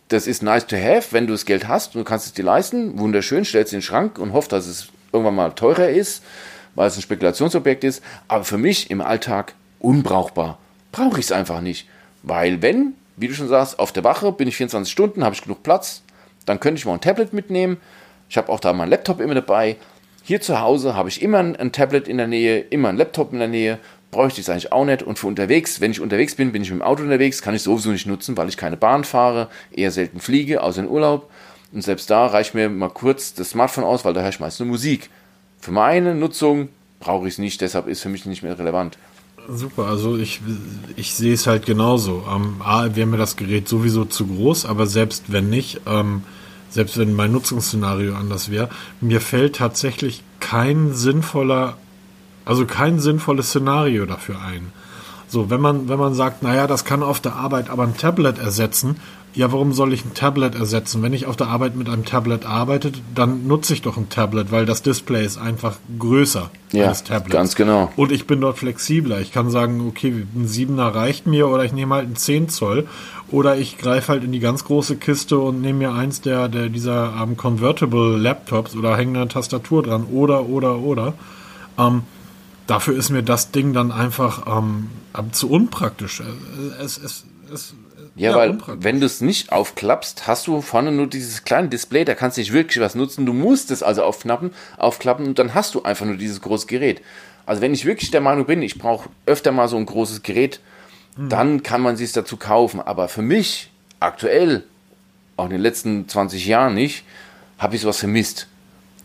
Das 0.09 0.27
ist 0.27 0.43
nice 0.43 0.67
to 0.67 0.77
have, 0.77 1.09
wenn 1.13 1.27
du 1.27 1.33
das 1.33 1.45
Geld 1.45 1.67
hast 1.67 1.95
und 1.95 2.01
du 2.01 2.05
kannst 2.05 2.27
es 2.27 2.35
dir 2.35 2.45
leisten, 2.45 2.99
wunderschön, 2.99 3.45
stellst 3.45 3.73
in 3.73 3.79
den 3.79 3.83
Schrank 3.83 4.19
und 4.19 4.33
hoffst, 4.33 4.53
dass 4.53 4.67
es 4.67 4.89
irgendwann 5.13 5.35
mal 5.35 5.51
teurer 5.53 5.89
ist, 5.89 6.23
weil 6.75 6.89
es 6.89 6.97
ein 6.97 7.03
Spekulationsobjekt 7.03 7.83
ist, 7.83 8.03
aber 8.29 8.45
für 8.45 8.59
mich 8.59 8.91
im 8.91 9.01
Alltag 9.01 9.55
unbrauchbar. 9.81 10.59
Brauche 10.93 11.19
ich 11.19 11.27
es 11.27 11.33
einfach 11.33 11.61
nicht. 11.61 11.89
Weil 12.23 12.63
wenn, 12.63 12.95
wie 13.17 13.29
du 13.29 13.35
schon 13.35 13.49
sagst, 13.49 13.79
auf 13.79 13.93
der 13.93 14.05
Wache 14.05 14.31
bin 14.33 14.49
ich 14.49 14.57
24 14.57 14.93
Stunden, 14.93 15.25
habe 15.25 15.35
ich 15.35 15.43
genug 15.43 15.63
Platz, 15.63 16.03
dann 16.45 16.61
könnte 16.61 16.79
ich 16.79 16.87
mal 16.87 16.95
ein 16.95 17.01
Tablet 17.01 17.33
mitnehmen. 17.33 17.79
Ich 18.29 18.37
habe 18.37 18.51
auch 18.51 18.61
da 18.61 18.73
meinen 18.73 18.91
Laptop 18.91 19.21
immer 19.21 19.35
dabei. 19.35 19.77
Hier 20.23 20.41
zu 20.41 20.61
Hause 20.61 20.95
habe 20.95 21.09
ich 21.09 21.21
immer 21.23 21.39
ein 21.39 21.73
Tablet 21.73 22.09
in 22.09 22.19
der 22.19 22.29
Nähe, 22.29 22.61
immer 22.61 22.89
ein 22.89 22.97
Laptop 22.97 23.33
in 23.33 23.39
der 23.39 23.49
Nähe. 23.49 23.79
Bräuchte 24.11 24.41
ich 24.41 24.47
es 24.47 24.51
eigentlich 24.51 24.73
auch 24.73 24.85
nicht. 24.85 25.03
Und 25.03 25.19
für 25.19 25.27
unterwegs, 25.27 25.81
wenn 25.81 25.91
ich 25.91 26.01
unterwegs 26.01 26.35
bin, 26.35 26.53
bin 26.53 26.63
ich 26.63 26.71
mit 26.71 26.81
dem 26.81 26.85
Auto 26.85 27.03
unterwegs, 27.03 27.43
kann 27.43 27.55
ich 27.55 27.63
sowieso 27.63 27.91
nicht 27.91 28.07
nutzen, 28.07 28.37
weil 28.37 28.49
ich 28.49 28.57
keine 28.57 28.77
Bahn 28.77 29.05
fahre, 29.05 29.49
eher 29.73 29.91
selten 29.91 30.21
fliege, 30.21 30.63
außer 30.63 30.83
in 30.83 30.89
Urlaub. 30.89 31.31
Und 31.73 31.83
selbst 31.83 32.11
da 32.11 32.27
reicht 32.27 32.55
mir 32.55 32.69
mal 32.69 32.91
kurz 32.91 33.35
das 33.35 33.51
Smartphone 33.51 33.85
aus, 33.85 34.05
weil 34.05 34.13
da 34.13 34.21
höre 34.21 34.29
ich 34.29 34.41
meist 34.41 34.61
nur 34.61 34.69
Musik. 34.69 35.11
Für 35.59 35.73
meine 35.73 36.15
Nutzung 36.15 36.69
brauche 37.01 37.27
ich 37.27 37.35
es 37.35 37.39
nicht, 37.39 37.61
deshalb 37.61 37.87
ist 37.87 38.03
für 38.03 38.09
mich 38.09 38.27
nicht 38.27 38.43
mehr 38.43 38.59
relevant. 38.59 38.99
Super, 39.49 39.87
also 39.87 40.17
ich, 40.17 40.41
ich 40.97 41.15
sehe 41.15 41.35
es 41.35 41.47
halt 41.47 41.67
genauso. 41.67 42.25
Ähm, 42.31 42.57
A, 42.63 42.95
wäre 42.95 43.07
mir 43.07 43.17
das 43.17 43.37
Gerät 43.37 43.69
sowieso 43.69 44.05
zu 44.05 44.27
groß, 44.27 44.67
aber 44.67 44.87
selbst 44.87 45.33
wenn 45.33 45.51
nicht, 45.51 45.81
ähm, 45.87 46.23
selbst 46.71 46.97
wenn 46.97 47.15
mein 47.15 47.33
Nutzungsszenario 47.33 48.15
anders 48.15 48.51
wäre, 48.51 48.69
mir 49.01 49.21
fällt 49.21 49.57
tatsächlich 49.57 50.23
kein 50.39 50.95
sinnvoller, 50.95 51.77
also 52.45 52.67
kein 52.67 53.01
sinnvolles 53.01 53.49
Szenario 53.49 54.07
dafür 54.07 54.41
ein. 54.41 54.73
So, 55.27 55.51
wenn 55.51 55.61
man, 55.61 55.89
wenn 55.89 55.99
man 55.99 56.15
sagt, 56.15 56.43
naja, 56.43 56.67
das 56.67 56.85
kann 56.85 57.03
auf 57.03 57.21
der 57.21 57.35
Arbeit 57.35 57.69
aber 57.69 57.83
ein 57.83 57.97
Tablet 57.97 58.39
ersetzen, 58.39 58.97
ja, 59.35 59.51
warum 59.51 59.73
soll 59.73 59.95
ich 59.95 60.05
ein 60.05 60.13
Tablet 60.13 60.55
ersetzen? 60.55 61.03
Wenn 61.03 61.15
ich 61.15 61.27
auf 61.27 61.37
der 61.37 61.47
Arbeit 61.47 61.75
mit 61.75 61.89
einem 61.89 62.05
Tablet 62.05 62.45
arbeite, 62.45 62.93
dann 63.15 63.47
nutze 63.47 63.73
ich 63.73 63.81
doch 63.81 63.97
ein 63.97 64.11
Tablet, 64.11 64.53
weil 64.53 64.67
das 64.67 64.83
Display 64.83 65.25
ist 65.25 65.39
einfach 65.39 65.77
größer 65.99 66.51
ja, 66.73 66.89
als 66.89 67.05
Tablet. 67.05 67.33
Ganz 67.33 67.55
genau. 67.55 67.91
Und 67.97 68.13
ich 68.13 68.27
bin 68.27 68.43
dort 68.43 68.59
flexibler. 68.59 69.21
Ich 69.21 69.33
kann 69.33 69.51
sagen, 69.51 69.87
okay, 69.89 70.27
ein 70.35 70.47
7er 70.47 70.95
reicht 70.95 71.27
mir 71.27 71.49
oder 71.49 71.65
ich 71.65 71.73
nehme 71.73 71.95
halt 71.95 72.07
einen 72.07 72.17
10 72.17 72.51
Zoll 72.51 72.87
oder 73.31 73.57
ich 73.57 73.79
greife 73.79 74.09
halt 74.09 74.23
in 74.23 74.33
die 74.33 74.41
ganz 74.41 74.65
große 74.65 74.97
Kiste 74.97 75.39
und 75.39 75.63
nehme 75.63 75.79
mir 75.79 75.93
eins 75.95 76.21
der, 76.21 76.49
der 76.49 76.69
dieser 76.69 77.15
ähm, 77.23 77.39
Convertible 77.39 78.19
Laptops 78.19 78.77
oder 78.77 78.99
hänge 78.99 79.19
eine 79.19 79.29
Tastatur 79.29 79.83
dran 79.83 80.05
oder, 80.05 80.47
oder, 80.47 80.79
oder. 80.81 81.15
Ähm, 81.79 82.03
dafür 82.67 82.95
ist 82.95 83.09
mir 83.09 83.23
das 83.23 83.51
Ding 83.51 83.73
dann 83.73 83.93
einfach 83.93 84.47
ähm, 84.47 84.91
zu 85.33 85.49
unpraktisch. 85.49 86.23
Es, 86.83 86.99
es, 86.99 87.25
es, 87.51 87.75
ja, 88.15 88.31
ja, 88.31 88.37
weil 88.37 88.59
wenn 88.67 89.01
du 89.01 89.07
es 89.07 89.21
nicht 89.21 89.53
aufklappst, 89.53 90.27
hast 90.27 90.47
du 90.47 90.61
vorne 90.61 90.93
nur 90.93 91.07
dieses 91.07 91.45
kleine 91.45 91.69
Display, 91.69 92.05
da 92.05 92.15
kannst 92.15 92.37
du 92.37 92.43
nicht 92.43 92.53
wirklich 92.53 92.81
was 92.81 92.95
nutzen. 92.95 93.25
Du 93.25 93.33
musst 93.33 93.71
es 93.71 93.83
also 93.83 94.03
aufknappen, 94.03 94.51
aufklappen 94.77 95.27
und 95.27 95.39
dann 95.39 95.55
hast 95.55 95.75
du 95.75 95.83
einfach 95.83 96.05
nur 96.05 96.17
dieses 96.17 96.43
große 96.43 96.67
Gerät. 96.67 97.01
Also 97.47 97.63
wenn 97.63 97.73
ich 97.73 97.87
wirklich 97.87 98.11
der 98.11 98.21
Meinung 98.21 98.45
bin, 98.45 98.63
ich 98.63 98.79
brauche 98.79 99.09
öfter 99.25 99.51
mal 99.51 99.69
so 99.69 99.77
ein 99.77 99.87
großes 99.87 100.23
Gerät, 100.23 100.61
mhm. 101.17 101.29
dann 101.31 101.63
kann 101.63 101.81
man 101.81 101.97
sich 101.97 102.13
dazu 102.13 102.37
kaufen. 102.37 102.81
Aber 102.81 103.09
für 103.09 103.23
mich 103.23 103.71
aktuell, 103.99 104.65
auch 105.37 105.47
in 105.47 105.53
den 105.53 105.61
letzten 105.61 106.07
20 106.07 106.47
Jahren 106.47 106.75
nicht, 106.75 107.05
habe 107.59 107.77
ich 107.77 107.81
sowas 107.81 107.99
vermisst. 107.99 108.47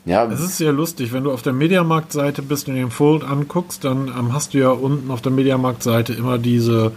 Ja. 0.03 0.25
Es 0.25 0.39
ist 0.39 0.57
sehr 0.57 0.71
lustig, 0.71 1.11
wenn 1.11 1.23
du 1.23 1.31
auf 1.31 1.41
der 1.41 1.53
Mediamarkt-Seite 1.53 2.41
bist 2.41 2.67
und 2.67 2.75
den 2.75 2.91
Fold 2.91 3.23
anguckst, 3.23 3.83
dann 3.83 4.07
ähm, 4.07 4.33
hast 4.33 4.53
du 4.53 4.57
ja 4.57 4.69
unten 4.69 5.11
auf 5.11 5.21
der 5.21 5.33
Mediamarkt-Seite 5.33 6.13
immer 6.13 6.37
diese 6.37 6.93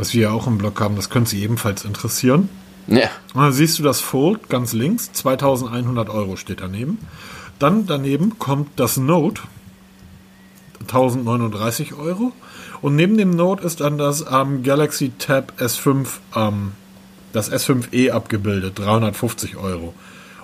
was 0.00 0.14
wir 0.14 0.22
ja 0.22 0.30
auch 0.30 0.46
im 0.46 0.58
Blog 0.58 0.80
haben, 0.80 0.96
das 0.96 1.10
könnte 1.10 1.30
Sie 1.30 1.42
ebenfalls 1.42 1.84
interessieren. 1.84 2.48
Ja. 2.86 3.10
Und 3.34 3.42
dann 3.42 3.52
siehst 3.52 3.78
du 3.78 3.82
das 3.82 4.00
Fold 4.00 4.48
ganz 4.48 4.72
links, 4.72 5.12
2100 5.12 6.08
Euro 6.08 6.36
steht 6.36 6.62
daneben. 6.62 6.98
Dann 7.58 7.86
daneben 7.86 8.38
kommt 8.38 8.80
das 8.80 8.96
Note, 8.96 9.42
1039 10.80 11.94
Euro. 11.94 12.32
Und 12.80 12.96
neben 12.96 13.18
dem 13.18 13.30
Note 13.30 13.62
ist 13.64 13.80
dann 13.80 13.98
das 13.98 14.24
ähm, 14.30 14.62
Galaxy 14.62 15.12
Tab 15.18 15.52
S5, 15.58 16.06
ähm, 16.34 16.72
das 17.34 17.52
S5e 17.52 18.10
abgebildet, 18.10 18.78
350 18.78 19.56
Euro. 19.56 19.92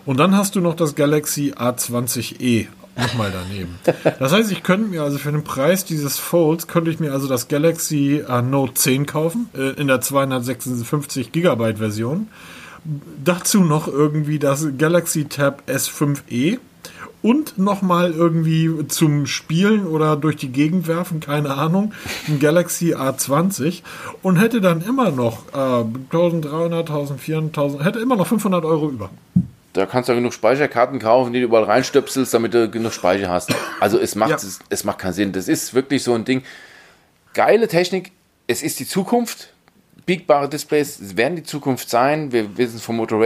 Und 0.05 0.19
dann 0.19 0.37
hast 0.37 0.55
du 0.55 0.61
noch 0.61 0.75
das 0.75 0.95
Galaxy 0.95 1.55
A20e 1.57 2.67
nochmal 2.97 3.33
daneben. 3.33 3.79
Das 4.19 4.33
heißt, 4.33 4.51
ich 4.51 4.63
könnte 4.63 4.89
mir 4.89 5.03
also 5.03 5.19
für 5.19 5.33
den 5.33 5.45
Preis 5.45 5.85
dieses 5.85 6.19
Folds, 6.19 6.67
könnte 6.67 6.91
ich 6.91 7.01
mir 7.01 7.13
also 7.13 7.29
das 7.29 7.49
Galaxy 7.49 8.25
äh, 8.29 8.43
Note 8.43 8.75
10 8.75 9.07
kaufen, 9.07 9.49
äh, 9.57 9.81
in 9.81 9.89
der 9.89 10.01
256 10.01 11.33
Gigabyte 11.33 11.79
Version. 11.79 12.29
Dazu 13.25 13.65
noch 13.65 13.89
irgendwie 13.89 14.39
das 14.39 14.69
Galaxy 14.79 15.25
Tab 15.25 15.63
S5e 15.67 16.59
und 17.23 17.59
nochmal 17.59 18.13
irgendwie 18.13 18.87
zum 18.87 19.27
Spielen 19.27 19.87
oder 19.87 20.17
durch 20.17 20.37
die 20.37 20.53
Gegend 20.53 20.87
werfen, 20.87 21.19
keine 21.19 21.55
Ahnung, 21.55 21.93
ein 22.29 22.39
Galaxy 22.39 22.95
A20 22.95 23.83
und 24.23 24.37
hätte 24.37 24.61
dann 24.61 24.83
immer 24.83 25.11
noch 25.11 25.49
äh, 25.53 25.57
1300, 25.57 26.89
1400, 26.89 27.59
1000, 27.59 27.85
hätte 27.85 27.99
immer 27.99 28.15
noch 28.15 28.29
500 28.29 28.65
Euro 28.65 28.89
über. 28.89 29.11
Da 29.77 29.87
kannst 29.87 30.09
du 30.09 30.15
genug 30.15 30.33
Speicherkarten 30.33 30.99
kaufen, 30.99 31.33
die 31.33 31.41
du 31.41 31.47
überall 31.47 31.65
reinstöpselst, 31.65 32.33
damit 32.33 32.55
du 32.55 32.71
genug 32.71 32.93
Speicher 32.93 33.29
hast. 33.29 33.55
Also 33.81 33.99
es 33.99 34.15
macht, 34.15 34.31
ja. 34.31 34.37
es, 34.37 34.59
es 34.69 34.85
macht 34.85 34.99
keinen 34.99 35.13
Sinn. 35.13 35.33
Das 35.33 35.49
ist 35.49 35.75
wirklich 35.75 36.03
so 36.03 36.15
ein 36.15 36.25
Ding. 36.25 36.43
Geile 37.35 37.69
Technik. 37.69 38.13
Es 38.47 38.63
ist 38.63 38.81
die 38.81 38.87
Zukunft. 38.87 39.53
Biegbare 40.07 40.49
Displays 40.49 41.17
werden 41.17 41.37
die 41.37 41.43
Zukunft 41.43 41.91
sein. 41.91 42.33
Wir 42.33 42.57
wissen 42.57 42.79
vom 42.79 42.97
Motor 42.97 43.21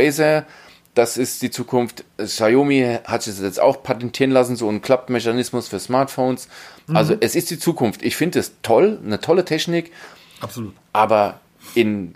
das 0.94 1.16
ist 1.16 1.40
die 1.42 1.50
Zukunft. 1.50 2.04
Xiaomi 2.18 2.98
hat 3.04 3.26
es 3.26 3.40
jetzt 3.40 3.60
auch 3.60 3.82
patentieren 3.82 4.32
lassen, 4.32 4.56
so 4.56 4.68
ein 4.68 4.82
Klappmechanismus 4.82 5.68
für 5.68 5.78
Smartphones. 5.78 6.48
Mhm. 6.88 6.96
Also 6.96 7.16
es 7.20 7.36
ist 7.36 7.50
die 7.50 7.58
Zukunft. 7.58 8.02
Ich 8.02 8.16
finde 8.16 8.40
es 8.40 8.54
toll, 8.62 8.98
eine 9.04 9.20
tolle 9.20 9.44
Technik. 9.44 9.92
Absolut. 10.40 10.74
Aber 10.92 11.40
in, 11.74 12.12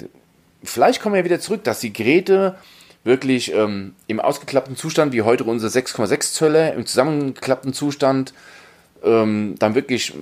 vielleicht 0.64 1.01
kommen 1.01 1.14
wir 1.14 1.24
wieder 1.24 1.41
zurück, 1.41 1.62
dass 1.64 1.80
die 1.80 1.93
Geräte 1.93 2.57
wirklich 3.05 3.52
ähm, 3.52 3.94
im 4.07 4.18
ausgeklappten 4.18 4.76
Zustand, 4.76 5.12
wie 5.12 5.22
heute 5.22 5.44
unsere 5.44 5.70
6,6 5.70 6.32
Zölle, 6.32 6.72
im 6.72 6.86
zusammengeklappten 6.86 7.74
Zustand, 7.74 8.32
ähm, 9.05 9.55
dann 9.59 9.74
wirklich 9.74 10.14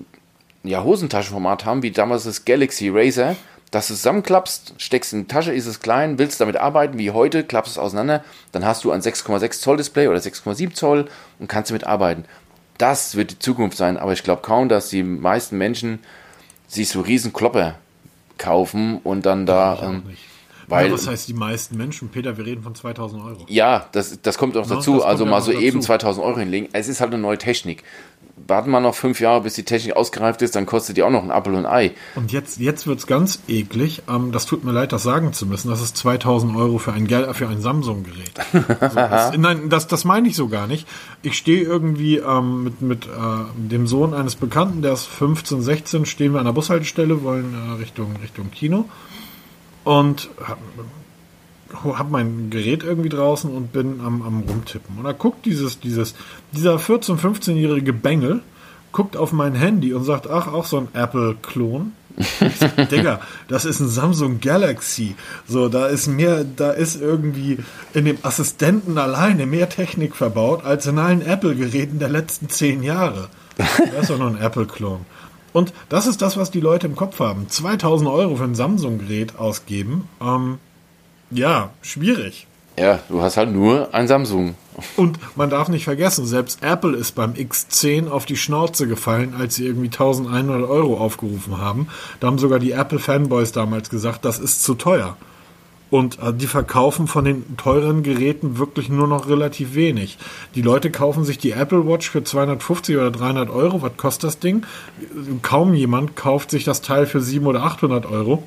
ja, 0.64 0.82
Hosentaschenformat 0.82 1.64
haben, 1.64 1.82
wie 1.82 1.92
damals 1.92 2.24
das 2.24 2.44
Galaxy 2.44 2.90
Razer, 2.92 3.36
dass 3.70 3.88
du 3.88 3.94
zusammenklappst, 3.94 4.74
steckst 4.76 5.12
in 5.12 5.20
die 5.20 5.28
Tasche, 5.28 5.52
ist 5.52 5.66
es 5.66 5.80
klein, 5.80 6.18
willst 6.18 6.40
damit 6.40 6.56
arbeiten, 6.56 6.98
wie 6.98 7.10
heute, 7.10 7.44
klappst 7.44 7.72
es 7.72 7.78
auseinander, 7.78 8.22
dann 8.50 8.66
hast 8.66 8.84
du 8.84 8.90
ein 8.90 9.00
6,6 9.00 9.60
Zoll 9.60 9.76
Display 9.78 10.08
oder 10.08 10.18
6,7 10.18 10.74
Zoll 10.74 11.06
und 11.38 11.48
kannst 11.48 11.70
damit 11.70 11.84
arbeiten. 11.84 12.24
Das 12.78 13.14
wird 13.14 13.30
die 13.30 13.38
Zukunft 13.38 13.76
sein, 13.76 13.96
aber 13.96 14.12
ich 14.12 14.24
glaube 14.24 14.42
kaum, 14.42 14.68
dass 14.68 14.88
die 14.88 15.02
meisten 15.02 15.56
Menschen 15.56 16.00
sich 16.66 16.88
so 16.88 17.00
riesen 17.00 17.32
Klopper 17.32 17.76
kaufen 18.38 18.98
und 19.04 19.24
dann 19.24 19.46
da. 19.46 19.80
Ähm, 19.82 20.02
Weil, 20.68 20.86
ja, 20.88 20.92
was 20.92 21.06
heißt 21.06 21.28
die 21.28 21.34
meisten 21.34 21.76
Menschen? 21.76 22.08
Peter, 22.08 22.36
wir 22.36 22.46
reden 22.46 22.62
von 22.62 22.74
2000 22.74 23.22
Euro. 23.24 23.44
Ja, 23.48 23.86
das, 23.92 24.20
das 24.22 24.38
kommt 24.38 24.56
auch 24.56 24.68
Ja, 24.68 24.76
dazu. 24.76 24.92
kommt 24.92 25.04
also 25.04 25.24
ja 25.24 25.30
mal 25.30 25.40
so 25.42 25.52
dazu. 25.52 25.62
eben 25.64 25.82
2000 25.82 26.24
Euro 26.24 26.38
hinlegen. 26.38 26.68
Es 26.72 26.88
ist 26.88 27.00
halt 27.00 27.12
eine 27.12 27.20
neue 27.22 27.38
Technik. 27.38 27.82
Warten 28.48 28.70
wir 28.70 28.80
noch 28.80 28.94
fünf 28.94 29.20
Jahre, 29.20 29.42
bis 29.42 29.54
die 29.54 29.62
Technik 29.62 29.94
ausgereift 29.94 30.40
ist, 30.42 30.56
dann 30.56 30.64
kostet 30.66 30.96
die 30.96 31.02
auch 31.02 31.10
noch 31.10 31.22
ein 31.22 31.30
Apfel 31.30 31.54
und 31.54 31.66
ein 31.66 31.72
Ei. 31.72 31.92
Und 32.16 32.32
jetzt, 32.32 32.58
jetzt 32.58 32.86
wird's 32.86 33.06
ganz 33.06 33.40
eklig. 33.46 34.02
Ähm, 34.08 34.32
das 34.32 34.46
tut 34.46 34.64
mir 34.64 34.72
leid, 34.72 34.92
das 34.92 35.02
sagen 35.02 35.32
zu 35.32 35.46
müssen. 35.46 35.68
Das 35.68 35.82
ist 35.82 35.96
2000 35.98 36.56
Euro 36.56 36.78
für 36.78 36.92
ein, 36.92 37.06
für 37.08 37.48
ein 37.48 37.60
Samsung-Gerät. 37.60 38.32
so, 38.52 38.94
das, 38.96 39.36
nein, 39.36 39.68
das, 39.68 39.86
das 39.86 40.04
meine 40.04 40.28
ich 40.28 40.34
so 40.34 40.48
gar 40.48 40.66
nicht. 40.66 40.88
Ich 41.22 41.36
stehe 41.36 41.62
irgendwie 41.62 42.16
ähm, 42.16 42.64
mit, 42.64 42.80
mit 42.82 43.06
äh, 43.06 43.08
dem 43.54 43.86
Sohn 43.86 44.14
eines 44.14 44.34
Bekannten, 44.34 44.80
der 44.82 44.94
ist 44.94 45.06
15, 45.06 45.60
16, 45.62 46.06
stehen 46.06 46.32
wir 46.32 46.40
an 46.40 46.46
der 46.46 46.52
Bushaltestelle, 46.52 47.22
wollen 47.22 47.54
äh, 47.54 47.80
Richtung, 47.80 48.16
Richtung 48.22 48.50
Kino. 48.50 48.86
Und 49.84 50.30
hab, 50.46 50.58
hab 51.98 52.10
mein 52.10 52.50
Gerät 52.50 52.82
irgendwie 52.84 53.08
draußen 53.08 53.50
und 53.50 53.72
bin 53.72 54.00
am, 54.00 54.22
am 54.22 54.40
rumtippen. 54.40 54.98
Und 54.98 55.04
da 55.04 55.12
guckt 55.12 55.44
dieses, 55.46 55.80
dieses, 55.80 56.14
dieser 56.52 56.76
14-, 56.76 57.18
15-jährige 57.18 57.92
Bengel, 57.92 58.42
guckt 58.92 59.16
auf 59.16 59.32
mein 59.32 59.54
Handy 59.54 59.94
und 59.94 60.04
sagt, 60.04 60.28
ach, 60.28 60.46
auch 60.46 60.66
so 60.66 60.78
ein 60.78 60.88
Apple-Klon. 60.92 61.92
Digga, 62.90 63.20
das 63.48 63.64
ist 63.64 63.80
ein 63.80 63.88
Samsung 63.88 64.40
Galaxy. 64.40 65.16
So, 65.48 65.70
da 65.70 65.86
ist 65.86 66.08
mehr, 66.08 66.44
da 66.44 66.70
ist 66.70 67.00
irgendwie 67.00 67.58
in 67.94 68.04
dem 68.04 68.18
Assistenten 68.22 68.98
alleine 68.98 69.46
mehr 69.46 69.70
Technik 69.70 70.14
verbaut 70.14 70.64
als 70.64 70.86
in 70.86 70.98
allen 70.98 71.22
Apple-Geräten 71.22 71.98
der 71.98 72.10
letzten 72.10 72.50
zehn 72.50 72.82
Jahre. 72.82 73.28
Das 73.56 74.02
ist 74.02 74.10
doch 74.10 74.18
nur 74.18 74.28
ein 74.28 74.40
Apple-Klon. 74.40 75.06
Und 75.52 75.72
das 75.88 76.06
ist 76.06 76.22
das, 76.22 76.36
was 76.36 76.50
die 76.50 76.60
Leute 76.60 76.86
im 76.86 76.96
Kopf 76.96 77.20
haben. 77.20 77.48
2000 77.48 78.08
Euro 78.08 78.36
für 78.36 78.44
ein 78.44 78.54
Samsung-Gerät 78.54 79.38
ausgeben. 79.38 80.08
Ähm, 80.20 80.58
ja, 81.30 81.70
schwierig. 81.82 82.46
Ja, 82.78 83.00
du 83.08 83.20
hast 83.20 83.36
halt 83.36 83.52
nur 83.52 83.92
ein 83.94 84.08
Samsung. 84.08 84.54
Und 84.96 85.18
man 85.36 85.50
darf 85.50 85.68
nicht 85.68 85.84
vergessen, 85.84 86.24
selbst 86.24 86.62
Apple 86.62 86.96
ist 86.96 87.12
beim 87.12 87.32
X10 87.32 88.08
auf 88.08 88.24
die 88.24 88.36
Schnauze 88.36 88.86
gefallen, 88.86 89.34
als 89.38 89.56
sie 89.56 89.66
irgendwie 89.66 89.88
1100 89.88 90.68
Euro 90.68 90.96
aufgerufen 90.96 91.58
haben. 91.58 91.88
Da 92.20 92.28
haben 92.28 92.38
sogar 92.38 92.58
die 92.58 92.72
Apple-Fanboys 92.72 93.52
damals 93.52 93.90
gesagt, 93.90 94.24
das 94.24 94.38
ist 94.38 94.62
zu 94.62 94.74
teuer. 94.74 95.16
Und 95.92 96.18
äh, 96.20 96.32
die 96.32 96.46
verkaufen 96.46 97.06
von 97.06 97.26
den 97.26 97.58
teuren 97.58 98.02
Geräten 98.02 98.56
wirklich 98.56 98.88
nur 98.88 99.06
noch 99.06 99.28
relativ 99.28 99.74
wenig. 99.74 100.16
Die 100.54 100.62
Leute 100.62 100.90
kaufen 100.90 101.22
sich 101.22 101.36
die 101.36 101.50
Apple 101.50 101.86
Watch 101.86 102.08
für 102.08 102.24
250 102.24 102.96
oder 102.96 103.10
300 103.10 103.50
Euro. 103.50 103.82
Was 103.82 103.98
kostet 103.98 104.28
das 104.28 104.38
Ding? 104.38 104.64
Kaum 105.42 105.74
jemand 105.74 106.16
kauft 106.16 106.50
sich 106.50 106.64
das 106.64 106.80
Teil 106.80 107.04
für 107.04 107.20
700 107.20 107.62
oder 107.62 107.70
800 107.70 108.06
Euro. 108.06 108.42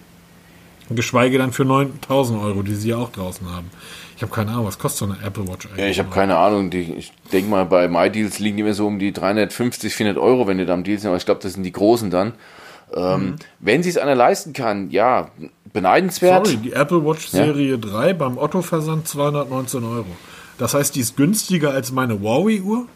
Geschweige 0.89 1.37
dann 1.37 1.51
für 1.51 1.65
9000 1.65 2.41
Euro, 2.41 2.63
die 2.63 2.73
sie 2.73 2.89
ja 2.89 2.97
auch 2.97 3.11
draußen 3.11 3.47
haben. 3.47 3.69
Ich 4.15 4.23
habe 4.23 4.33
keine 4.33 4.49
Ahnung, 4.49 4.65
was 4.65 4.79
kostet 4.79 5.07
so 5.07 5.13
eine 5.13 5.23
Apple 5.23 5.47
Watch 5.47 5.67
eigentlich? 5.67 5.81
Ja, 5.81 5.87
ich 5.87 5.99
habe 5.99 6.09
keine 6.09 6.37
Ahnung. 6.37 6.71
Die, 6.71 6.95
ich 6.97 7.13
denke 7.31 7.51
mal, 7.51 7.65
bei 7.67 7.87
MyDeals 7.87 8.39
liegen 8.39 8.57
die 8.57 8.63
immer 8.63 8.73
so 8.73 8.87
um 8.87 8.97
die 8.97 9.13
350, 9.13 9.93
400 9.93 10.19
Euro, 10.19 10.47
wenn 10.47 10.57
die 10.57 10.65
da 10.65 10.73
am 10.73 10.83
Deal 10.83 10.97
sind. 10.97 11.09
Aber 11.09 11.17
ich 11.17 11.25
glaube, 11.25 11.41
das 11.43 11.53
sind 11.53 11.61
die 11.61 11.71
großen 11.71 12.09
dann. 12.09 12.33
Ähm, 12.93 13.35
Wenn 13.59 13.83
sie 13.83 13.89
es 13.89 13.97
einer 13.97 14.15
leisten 14.15 14.53
kann, 14.53 14.89
ja, 14.91 15.29
beneidenswert. 15.73 16.47
Sorry, 16.47 16.57
die 16.57 16.73
Apple 16.73 17.05
Watch 17.05 17.27
Serie 17.27 17.77
3 17.77 18.13
beim 18.13 18.37
Otto-Versand 18.37 19.07
219 19.07 19.83
Euro. 19.83 20.05
Das 20.57 20.73
heißt, 20.73 20.95
die 20.95 21.01
ist 21.01 21.17
günstiger 21.17 21.71
als 21.71 21.91
meine 21.91 22.19
Huawei-Uhr? 22.19 22.87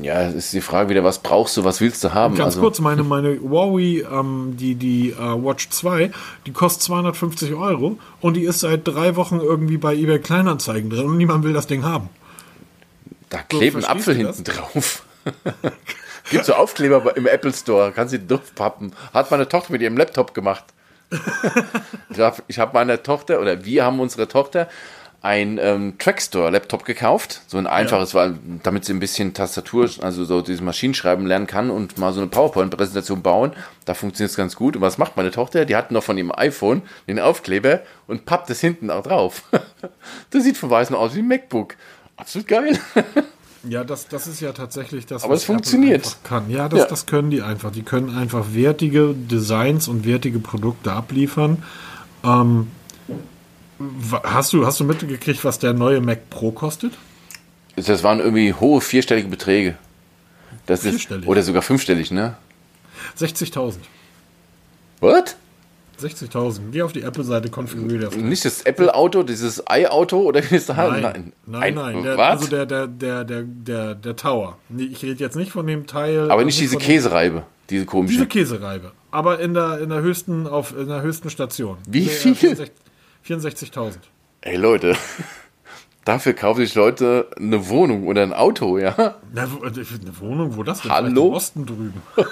Ja, 0.00 0.22
es 0.22 0.34
ist 0.34 0.52
die 0.52 0.60
Frage 0.60 0.90
wieder, 0.90 1.04
was 1.04 1.20
brauchst 1.20 1.56
du, 1.56 1.64
was 1.64 1.80
willst 1.80 2.04
du 2.04 2.12
haben? 2.12 2.34
Ganz 2.34 2.54
also, 2.54 2.60
kurz, 2.60 2.80
meine, 2.80 3.02
meine 3.02 3.40
Huawei, 3.40 4.04
ähm, 4.10 4.54
die, 4.58 4.74
die 4.74 5.10
äh, 5.10 5.16
Watch 5.18 5.70
2, 5.70 6.10
die 6.44 6.52
kostet 6.52 6.82
250 6.82 7.54
Euro 7.54 7.98
und 8.20 8.34
die 8.34 8.42
ist 8.42 8.60
seit 8.60 8.86
drei 8.86 9.16
Wochen 9.16 9.40
irgendwie 9.40 9.78
bei 9.78 9.94
eBay 9.94 10.18
Kleinanzeigen 10.18 10.90
drin 10.90 11.06
und 11.06 11.16
niemand 11.16 11.44
will 11.44 11.54
das 11.54 11.66
Ding 11.66 11.82
haben. 11.82 12.10
Da 13.30 13.38
klebt 13.38 13.76
ein 13.76 13.84
Apfel 13.84 14.14
hinten 14.14 14.44
drauf. 14.44 15.02
Gibt 16.30 16.44
so 16.44 16.54
Aufkleber 16.54 17.16
im 17.16 17.26
Apple 17.26 17.52
Store, 17.52 17.92
kannst 17.92 18.14
du 18.14 18.18
die 18.18 18.26
durchpappen. 18.26 18.92
Hat 19.12 19.30
meine 19.30 19.48
Tochter 19.48 19.72
mit 19.72 19.82
ihrem 19.82 19.96
Laptop 19.96 20.34
gemacht. 20.34 20.64
ich 22.10 22.18
habe 22.18 22.42
hab 22.48 22.74
meiner 22.74 23.02
Tochter, 23.02 23.40
oder 23.40 23.64
wir 23.64 23.84
haben 23.84 24.00
unsere 24.00 24.26
Tochter 24.26 24.68
ein 25.22 25.58
ähm, 25.60 25.98
Trackstore-Laptop 25.98 26.84
gekauft. 26.84 27.42
So 27.48 27.58
ein 27.58 27.66
einfaches, 27.66 28.14
weil, 28.14 28.38
damit 28.62 28.84
sie 28.84 28.92
ein 28.92 29.00
bisschen 29.00 29.34
Tastatur, 29.34 29.90
also 30.00 30.24
so 30.24 30.40
dieses 30.40 30.60
Maschinenschreiben 30.60 31.26
lernen 31.26 31.48
kann 31.48 31.70
und 31.70 31.98
mal 31.98 32.12
so 32.12 32.20
eine 32.20 32.28
PowerPoint-Präsentation 32.28 33.22
bauen. 33.22 33.52
Da 33.86 33.94
funktioniert 33.94 34.30
es 34.30 34.36
ganz 34.36 34.54
gut. 34.54 34.76
Und 34.76 34.82
was 34.82 34.98
macht 34.98 35.16
meine 35.16 35.32
Tochter? 35.32 35.64
Die 35.64 35.74
hat 35.74 35.90
noch 35.90 36.04
von 36.04 36.16
ihrem 36.16 36.32
iPhone 36.32 36.82
den 37.08 37.18
Aufkleber 37.18 37.80
und 38.06 38.24
pappt 38.24 38.50
es 38.50 38.60
hinten 38.60 38.90
auch 38.90 39.02
drauf. 39.02 39.42
das 40.30 40.44
sieht 40.44 40.56
von 40.56 40.70
weißen 40.70 40.94
aus 40.94 41.14
wie 41.16 41.20
ein 41.20 41.28
MacBook. 41.28 41.74
Absolut 42.16 42.46
geil. 42.46 42.78
Ja, 43.68 43.84
das, 43.84 44.08
das 44.08 44.26
ist 44.26 44.40
ja 44.40 44.52
tatsächlich 44.52 45.06
das, 45.06 45.24
Aber 45.24 45.34
es 45.34 45.44
funktioniert. 45.44 46.18
kann. 46.24 46.50
Ja 46.50 46.68
das, 46.68 46.80
Ja. 46.80 46.86
das 46.86 47.06
können 47.06 47.30
die 47.30 47.42
einfach. 47.42 47.72
Die 47.72 47.82
können 47.82 48.16
einfach 48.16 48.46
wertige 48.52 49.14
Designs 49.14 49.88
und 49.88 50.04
wertige 50.04 50.38
Produkte 50.38 50.92
abliefern. 50.92 51.62
Ähm, 52.24 52.68
hast, 54.24 54.52
du, 54.52 54.66
hast 54.66 54.80
du 54.80 54.84
mitgekriegt, 54.84 55.44
was 55.44 55.58
der 55.58 55.72
neue 55.72 56.00
Mac 56.00 56.30
Pro 56.30 56.50
kostet? 56.50 56.92
Das 57.76 58.02
waren 58.02 58.20
irgendwie 58.20 58.52
hohe 58.54 58.80
vierstellige 58.80 59.28
Beträge. 59.28 59.76
Das 60.66 60.80
ist, 60.84 60.90
Vierstellig? 60.90 61.26
oder 61.28 61.42
sogar 61.42 61.62
fünfstellig, 61.62 62.10
ne? 62.10 62.36
60.000. 63.18 63.74
What? 65.00 65.36
60.000. 66.00 66.70
Geh 66.72 66.82
auf 66.82 66.92
die 66.92 67.02
Apple-Seite, 67.02 67.48
konfiguriere 67.50 68.04
das. 68.06 68.16
Nicht 68.16 68.44
das 68.44 68.62
Apple-Auto, 68.62 69.22
dieses 69.22 69.62
i-Auto 69.70 70.18
oder 70.20 70.42
wie 70.50 70.56
ist 70.56 70.68
das? 70.68 70.76
Nein, 70.76 71.32
nein, 71.46 71.62
Ein- 71.62 71.74
nein. 71.74 72.02
Der, 72.02 72.16
was? 72.16 72.40
also 72.40 72.48
der, 72.48 72.66
der, 72.66 72.86
der, 72.86 73.24
der, 73.24 73.42
der, 73.42 73.94
der 73.94 74.16
Tower. 74.16 74.58
Ich 74.76 75.02
rede 75.02 75.20
jetzt 75.22 75.36
nicht 75.36 75.52
von 75.52 75.66
dem 75.66 75.86
Teil. 75.86 76.30
Aber 76.30 76.44
nicht 76.44 76.60
diese 76.60 76.74
von 76.74 76.80
dem- 76.82 76.86
Käsereibe, 76.86 77.42
diese 77.70 77.86
komische. 77.86 78.14
Diese 78.14 78.26
Käsereibe. 78.26 78.92
Aber 79.10 79.40
in 79.40 79.54
der, 79.54 79.78
in 79.80 79.88
der 79.88 80.00
höchsten, 80.02 80.46
auf, 80.46 80.76
in 80.76 80.88
der 80.88 81.02
höchsten 81.02 81.30
Station. 81.30 81.78
Wie 81.88 82.02
Der, 82.04 82.12
viel? 82.12 82.34
64 82.34 82.72
64.000. 83.72 83.94
Ey 84.42 84.56
Leute, 84.56 84.94
dafür 86.04 86.34
kaufen 86.34 86.60
sich 86.60 86.74
Leute 86.74 87.28
eine 87.36 87.68
Wohnung 87.68 88.06
oder 88.06 88.22
ein 88.22 88.32
Auto, 88.32 88.78
ja? 88.78 88.90
Äh, 88.98 89.12
eine 89.34 90.20
Wohnung, 90.20 90.56
wo 90.56 90.62
das 90.62 90.82
denn? 90.82 90.90
Hallo? 90.92 91.28
Im 91.28 91.32
Osten 91.32 91.66
drüben. 91.66 92.02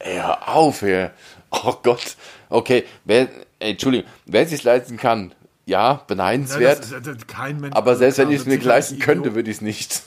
Ey, 0.00 0.16
hör 0.16 0.48
auf, 0.48 0.82
ey. 0.82 1.10
Oh 1.52 1.74
Gott. 1.82 2.16
Okay, 2.48 2.84
wer, 3.04 3.28
ey, 3.58 3.72
Entschuldigung, 3.72 4.06
wer 4.26 4.42
es 4.42 4.50
sich 4.50 4.62
leisten 4.64 4.96
kann, 4.96 5.32
ja, 5.66 5.92
Ja, 5.92 6.00
beneidenswert. 6.06 6.78
das 6.80 6.90
ist- 6.92 7.06
das 7.06 7.16
ist 7.16 7.28
kein 7.28 7.60
Mensch. 7.60 7.76
aber 7.76 7.94
selbst 7.96 8.18
wenn 8.18 8.30
ich 8.30 8.40
es 8.40 8.46
mir 8.46 8.58
leisten 8.60 8.98
könnte, 8.98 9.34
würde 9.34 9.50
ich 9.50 9.56
es 9.58 9.62
nicht. 9.62 10.02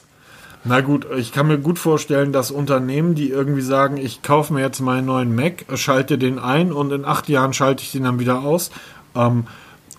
Na 0.68 0.82
gut, 0.82 1.06
ich 1.16 1.32
kann 1.32 1.48
mir 1.48 1.60
gut 1.60 1.78
vorstellen, 1.78 2.34
dass 2.34 2.50
Unternehmen, 2.50 3.14
die 3.14 3.30
irgendwie 3.30 3.62
sagen, 3.62 3.98
ich 3.98 4.24
kaufe 4.24 4.52
mir 4.52 4.62
jetzt 4.62 4.80
meinen 4.80 5.06
neuen 5.06 5.36
Mac, 5.36 5.66
schalte 5.76 6.18
den 6.18 6.40
ein 6.40 6.72
und 6.74 6.92
in 6.92 7.06
acht 7.06 7.30
Jahren 7.30 7.54
schalte 7.54 7.84
ich 7.84 7.92
den 7.92 8.04
dann 8.04 8.20
wieder 8.20 8.40
aus. 8.42 8.72
Ähm, 9.16 9.46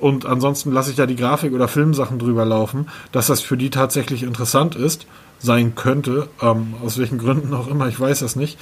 und 0.00 0.26
ansonsten 0.26 0.72
lasse 0.72 0.90
ich 0.90 0.96
da 0.96 1.06
die 1.06 1.14
Grafik 1.16 1.52
oder 1.54 1.68
Filmsachen 1.68 2.18
drüber 2.18 2.44
laufen, 2.44 2.88
dass 3.12 3.28
das 3.28 3.40
für 3.40 3.56
die 3.56 3.70
tatsächlich 3.70 4.24
interessant 4.24 4.74
ist, 4.74 5.06
sein 5.38 5.74
könnte, 5.76 6.28
ähm, 6.42 6.74
aus 6.84 6.98
welchen 6.98 7.18
Gründen 7.18 7.54
auch 7.54 7.68
immer, 7.68 7.86
ich 7.86 7.98
weiß 8.00 8.18
das 8.18 8.34
nicht. 8.36 8.58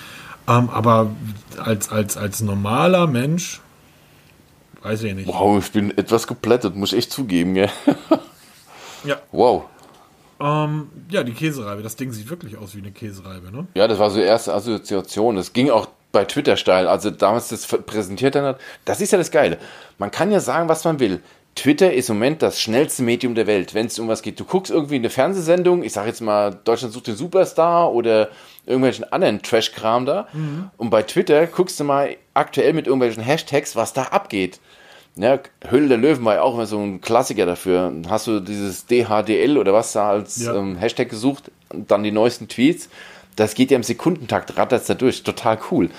Ähm, 0.46 0.68
aber 0.70 1.10
als, 1.58 1.90
als, 1.90 2.16
als 2.16 2.40
normaler 2.42 3.06
Mensch, 3.06 3.60
weiß 4.82 5.02
ich 5.04 5.14
nicht. 5.14 5.26
Wow, 5.28 5.64
ich 5.64 5.72
bin 5.72 5.96
etwas 5.96 6.26
geplättet, 6.26 6.76
muss 6.76 6.92
ich 6.92 6.98
echt 6.98 7.12
zugeben, 7.12 7.54
gell? 7.54 7.70
Ja, 9.04 9.16
Wow. 9.32 9.64
ähm, 10.40 10.88
ja, 11.10 11.22
die 11.24 11.32
Käsereibe, 11.34 11.82
das 11.82 11.96
Ding 11.96 12.10
sieht 12.12 12.30
wirklich 12.30 12.56
aus 12.56 12.74
wie 12.74 12.78
eine 12.80 12.90
Käsereibe, 12.90 13.50
ne? 13.52 13.66
Ja, 13.74 13.86
das 13.86 13.98
war 13.98 14.08
so 14.10 14.16
die 14.16 14.22
erste 14.24 14.54
Assoziation. 14.54 15.36
Das 15.36 15.52
ging 15.52 15.70
auch 15.70 15.88
bei 16.10 16.24
Twitter 16.24 16.56
steil, 16.56 16.88
also 16.88 17.10
damals 17.10 17.48
das 17.48 17.66
präsentiert 17.66 18.34
dann 18.34 18.44
hat. 18.44 18.60
Das 18.86 19.02
ist 19.02 19.10
ja 19.10 19.18
das 19.18 19.30
Geile. 19.30 19.58
Man 19.98 20.10
kann 20.10 20.30
ja 20.30 20.40
sagen, 20.40 20.68
was 20.70 20.84
man 20.84 21.00
will. 21.00 21.20
Twitter 21.54 21.92
ist 21.92 22.10
im 22.10 22.16
Moment 22.16 22.42
das 22.42 22.60
schnellste 22.60 23.02
Medium 23.02 23.34
der 23.34 23.46
Welt, 23.46 23.74
wenn 23.74 23.86
es 23.86 23.98
um 23.98 24.08
was 24.08 24.22
geht. 24.22 24.40
Du 24.40 24.44
guckst 24.44 24.72
irgendwie 24.72 24.96
eine 24.96 25.10
Fernsehsendung, 25.10 25.82
ich 25.84 25.92
sage 25.92 26.08
jetzt 26.08 26.20
mal, 26.20 26.58
Deutschland 26.64 26.92
sucht 26.92 27.06
den 27.06 27.16
Superstar 27.16 27.92
oder 27.92 28.28
irgendwelchen 28.66 29.04
anderen 29.12 29.40
Trash-Kram 29.42 30.04
da. 30.06 30.26
Und 30.76 30.90
bei 30.90 31.02
Twitter 31.02 31.46
guckst 31.46 31.78
du 31.78 31.84
mal 31.84 32.16
aktuell 32.34 32.72
mit 32.72 32.86
irgendwelchen 32.86 33.22
Hashtags, 33.22 33.76
was 33.76 33.92
da 33.92 34.04
abgeht. 34.04 34.58
Ja, 35.16 35.38
Höhle 35.68 35.88
der 35.88 35.98
Löwen 35.98 36.24
war 36.24 36.34
ja 36.34 36.42
auch 36.42 36.54
immer 36.54 36.66
so 36.66 36.80
ein 36.80 37.00
Klassiker 37.00 37.46
dafür. 37.46 37.92
Hast 38.08 38.26
du 38.26 38.40
dieses 38.40 38.86
DHDL 38.86 39.56
oder 39.58 39.72
was 39.72 39.92
da 39.92 40.10
als 40.10 40.42
Ja. 40.42 40.56
ähm, 40.56 40.74
Hashtag 40.76 41.08
gesucht 41.08 41.52
dann 41.70 42.02
die 42.02 42.10
neuesten 42.10 42.48
Tweets. 42.48 42.88
Das 43.36 43.54
geht 43.54 43.70
ja 43.70 43.76
im 43.76 43.82
Sekundentakt, 43.82 44.56
rattert 44.56 44.88
da 44.88 44.94
durch. 44.94 45.22
Total 45.24 45.58
cool. 45.70 45.90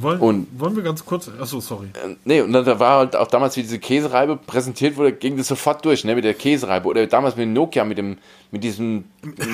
Wollen, 0.00 0.20
Und- 0.20 0.46
wollen 0.60 0.76
wir 0.76 0.82
ganz 0.82 1.04
kurz, 1.04 1.28
achso, 1.40 1.60
sorry. 1.60 1.86
Äh, 1.94 2.14
Nee, 2.24 2.40
und 2.40 2.52
dann 2.52 2.64
da 2.64 2.78
war 2.80 2.98
halt 2.98 3.16
auch 3.16 3.26
damals, 3.28 3.56
wie 3.56 3.62
diese 3.62 3.78
Käsereibe 3.78 4.36
präsentiert 4.36 4.96
wurde, 4.96 5.12
ging 5.12 5.36
das 5.36 5.48
sofort 5.48 5.84
durch, 5.84 6.04
ne, 6.04 6.14
mit 6.14 6.24
der 6.24 6.34
Käsereibe. 6.34 6.88
Oder 6.88 7.06
damals 7.06 7.36
mit 7.36 7.42
dem 7.44 7.52
Nokia, 7.52 7.84
mit 7.84 7.98
dem, 7.98 8.18
mit 8.50 8.62
diesem 8.64 9.04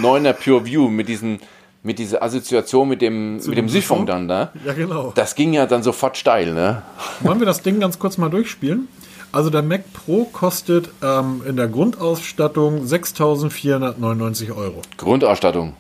9er 0.03 0.33
Pure 0.35 0.65
View, 0.67 0.89
mit 0.89 1.09
diesen, 1.09 1.41
mit 1.83 1.99
dieser 1.99 2.23
Assoziation 2.23 2.89
mit 2.89 3.01
dem, 3.01 3.37
mit 3.37 3.57
dem 3.57 3.69
Siphon 3.71 4.05
dann 4.05 4.29
da. 4.29 4.53
Ja, 4.67 4.75
genau. 4.75 5.13
Das 5.15 5.35
ging 5.35 5.55
ja 5.55 5.65
dann 5.67 5.83
sofort 5.83 6.17
steil, 6.19 6.53
ne? 6.53 6.83
Wollen 7.21 7.39
wir 7.39 7.47
das 7.47 7.63
Ding 7.63 7.81
ganz 7.81 7.99
kurz 7.99 8.19
mal 8.19 8.29
durchspielen? 8.29 8.89
Also 9.33 9.49
der 9.49 9.63
Mac 9.63 9.85
Pro 9.95 10.25
kostet 10.25 10.91
ähm, 11.03 11.43
in 11.49 11.57
der 11.57 11.69
Grundausstattung 11.69 12.85
6.499 12.85 14.55
Euro. 14.55 14.83
Grundausstattung. 14.97 15.75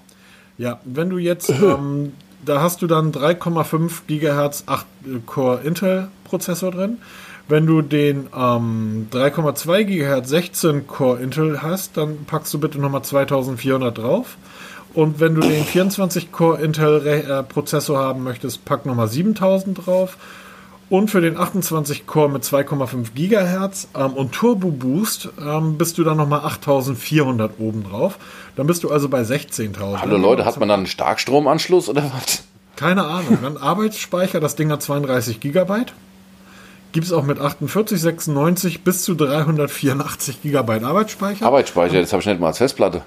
Ja, 0.60 0.78
wenn 0.84 1.08
du 1.08 1.16
jetzt, 1.16 1.48
ähm, 1.62 2.12
da 2.44 2.60
hast 2.60 2.82
du 2.82 2.86
dann 2.86 3.12
3,5 3.12 4.02
Gigahertz 4.06 4.64
8-Core 4.66 5.62
Intel-Prozessor 5.64 6.70
drin. 6.70 6.98
Wenn 7.48 7.66
du 7.66 7.80
den 7.80 8.28
ähm, 8.36 9.08
3,2 9.10 9.84
GHz 9.84 10.28
16 10.28 10.86
Core 10.86 11.20
Intel 11.20 11.62
hast, 11.62 11.96
dann 11.96 12.26
packst 12.26 12.52
du 12.52 12.60
bitte 12.60 12.78
nochmal 12.78 13.02
2400 13.02 13.96
drauf. 13.96 14.36
Und 14.92 15.18
wenn 15.18 15.34
du 15.34 15.40
den 15.40 15.64
24 15.64 16.30
Core 16.30 16.60
Intel 16.60 17.06
äh, 17.06 17.42
Prozessor 17.42 17.98
haben 17.98 18.22
möchtest, 18.22 18.64
pack 18.66 18.84
nochmal 18.84 19.08
7000 19.08 19.86
drauf. 19.86 20.18
Und 20.90 21.08
für 21.08 21.20
den 21.20 21.36
28 21.36 22.08
Core 22.08 22.28
mit 22.28 22.42
2,5 22.42 23.14
GHz 23.14 23.88
ähm, 23.96 24.12
und 24.14 24.32
Turbo 24.32 24.72
Boost 24.72 25.28
ähm, 25.40 25.78
bist 25.78 25.96
du 25.98 26.04
dann 26.04 26.16
nochmal 26.16 26.40
8400 26.40 27.60
oben 27.60 27.84
drauf. 27.84 28.18
Dann 28.56 28.66
bist 28.66 28.82
du 28.82 28.90
also 28.90 29.08
bei 29.08 29.22
16.000. 29.22 29.98
Hallo 30.00 30.16
Leute, 30.16 30.44
hat 30.44 30.58
man 30.58 30.68
dann 30.68 30.80
einen 30.80 30.86
Starkstromanschluss 30.88 31.88
oder 31.88 32.10
was? 32.12 32.42
Keine 32.74 33.04
Ahnung. 33.04 33.38
Dann 33.40 33.56
Arbeitsspeicher, 33.62 34.40
das 34.40 34.56
Ding 34.56 34.72
hat 34.72 34.82
32 34.82 35.38
Gigabyte. 35.38 35.94
Gibt 36.90 37.06
es 37.06 37.12
auch 37.12 37.22
mit 37.22 37.38
48, 37.38 38.00
96 38.00 38.82
bis 38.82 39.04
zu 39.04 39.14
384 39.14 40.42
Gigabyte 40.42 40.82
Arbeitsspeicher. 40.82 41.46
Arbeitsspeicher, 41.46 42.00
das 42.00 42.12
habe 42.12 42.20
ich 42.20 42.26
nicht 42.26 42.40
mal 42.40 42.48
als 42.48 42.58
Festplatte. 42.58 43.02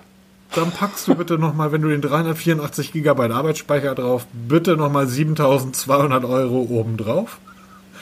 Dann 0.56 0.72
packst 0.72 1.06
du 1.10 1.16
bitte 1.16 1.38
nochmal, 1.38 1.74
wenn 1.74 1.82
du 1.82 1.90
den 1.90 2.00
384 2.00 2.94
Gigabyte 2.94 3.32
Arbeitsspeicher 3.32 3.94
drauf, 3.94 4.26
bitte 4.32 4.78
nochmal 4.78 5.08
7200 5.08 6.24
Euro 6.24 6.66
oben 6.70 6.96
drauf. 6.96 7.40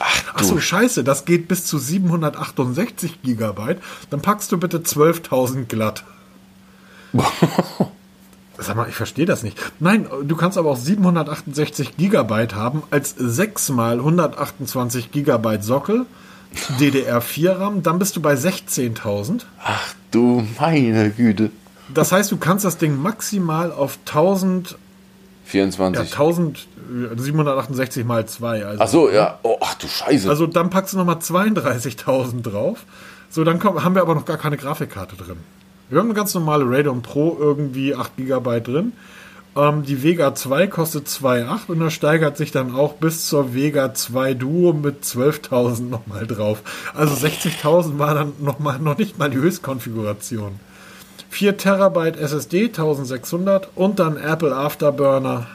Ach, 0.04 0.34
Ach 0.34 0.42
so, 0.42 0.58
scheiße, 0.58 1.04
das 1.04 1.24
geht 1.24 1.46
bis 1.46 1.64
zu 1.64 1.78
768 1.78 3.22
Gigabyte. 3.22 3.80
Dann 4.10 4.20
packst 4.20 4.50
du 4.50 4.58
bitte 4.58 4.78
12.000 4.78 5.66
glatt. 5.66 6.02
Sag 8.58 8.76
mal, 8.76 8.88
ich 8.88 8.96
verstehe 8.96 9.26
das 9.26 9.44
nicht. 9.44 9.58
Nein, 9.78 10.08
du 10.24 10.36
kannst 10.36 10.58
aber 10.58 10.70
auch 10.70 10.76
768 10.76 11.96
Gigabyte 11.96 12.54
haben 12.54 12.82
als 12.90 13.14
6 13.16 13.70
mal 13.70 13.98
128 13.98 15.12
Gigabyte 15.12 15.62
Sockel, 15.62 16.06
DDR4 16.80 17.58
RAM, 17.58 17.82
dann 17.82 17.98
bist 17.98 18.16
du 18.16 18.20
bei 18.20 18.34
16.000. 18.34 19.42
Ach 19.64 19.94
du 20.10 20.46
meine 20.58 21.10
Güte. 21.10 21.50
Das 21.94 22.10
heißt, 22.10 22.30
du 22.32 22.36
kannst 22.38 22.64
das 22.64 22.78
Ding 22.78 23.00
maximal 23.00 23.70
auf 23.70 23.98
1000 24.06 24.76
24. 25.44 26.10
Ja, 26.10 26.16
1768 27.10 28.04
mal 28.04 28.26
2. 28.26 28.64
Also, 28.64 28.82
ach 28.82 28.88
so, 28.88 29.10
ja. 29.10 29.38
Oh, 29.42 29.56
ach 29.60 29.74
du 29.74 29.88
Scheiße. 29.88 30.28
Also 30.28 30.46
dann 30.46 30.70
packst 30.70 30.94
du 30.94 30.98
nochmal 30.98 31.16
32.000 31.16 32.42
drauf. 32.42 32.84
So, 33.30 33.44
dann 33.44 33.58
kommen, 33.58 33.82
haben 33.82 33.94
wir 33.94 34.02
aber 34.02 34.14
noch 34.14 34.26
gar 34.26 34.36
keine 34.36 34.56
Grafikkarte 34.56 35.16
drin. 35.16 35.38
Wir 35.88 35.98
haben 35.98 36.06
eine 36.06 36.14
ganz 36.14 36.34
normale 36.34 36.64
Radeon 36.66 37.02
Pro 37.02 37.36
irgendwie 37.38 37.94
8 37.94 38.16
GB 38.16 38.60
drin. 38.60 38.92
Ähm, 39.54 39.82
die 39.82 40.02
Vega 40.02 40.34
2 40.34 40.66
kostet 40.66 41.06
2,8 41.06 41.68
und 41.68 41.80
das 41.80 41.92
steigert 41.92 42.36
sich 42.36 42.52
dann 42.52 42.74
auch 42.74 42.94
bis 42.94 43.26
zur 43.26 43.54
Vega 43.54 43.92
2 43.92 44.34
Duo 44.34 44.72
mit 44.72 45.04
12.000 45.04 45.88
nochmal 45.88 46.26
drauf. 46.26 46.62
Also 46.94 47.14
60.000 47.14 47.98
war 47.98 48.14
dann 48.14 48.32
noch, 48.40 48.58
mal, 48.58 48.78
noch 48.78 48.96
nicht 48.96 49.18
mal 49.18 49.30
die 49.30 49.36
Höchstkonfiguration. 49.36 50.58
4 51.28 51.56
Terabyte 51.56 52.16
SSD 52.16 52.66
1600 52.66 53.68
und 53.74 53.98
dann 53.98 54.16
Apple 54.16 54.54
Afterburner, 54.54 55.46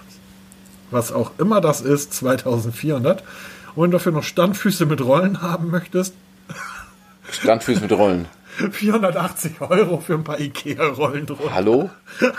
was 0.91 1.11
auch 1.11 1.31
immer 1.37 1.61
das 1.61 1.81
ist, 1.81 2.13
2400. 2.13 3.23
Und 3.75 3.83
wenn 3.83 3.91
du 3.91 3.97
dafür 3.97 4.11
noch 4.11 4.23
Standfüße 4.23 4.85
mit 4.85 5.01
Rollen 5.01 5.41
haben 5.41 5.69
möchtest. 5.69 6.13
Standfüße 7.29 7.81
mit 7.81 7.91
Rollen. 7.91 8.27
480 8.71 9.61
Euro 9.61 9.99
für 9.99 10.15
ein 10.15 10.23
paar 10.23 10.39
Ikea-Rollen 10.39 11.25
drunter. 11.25 11.53
Hallo? 11.53 11.89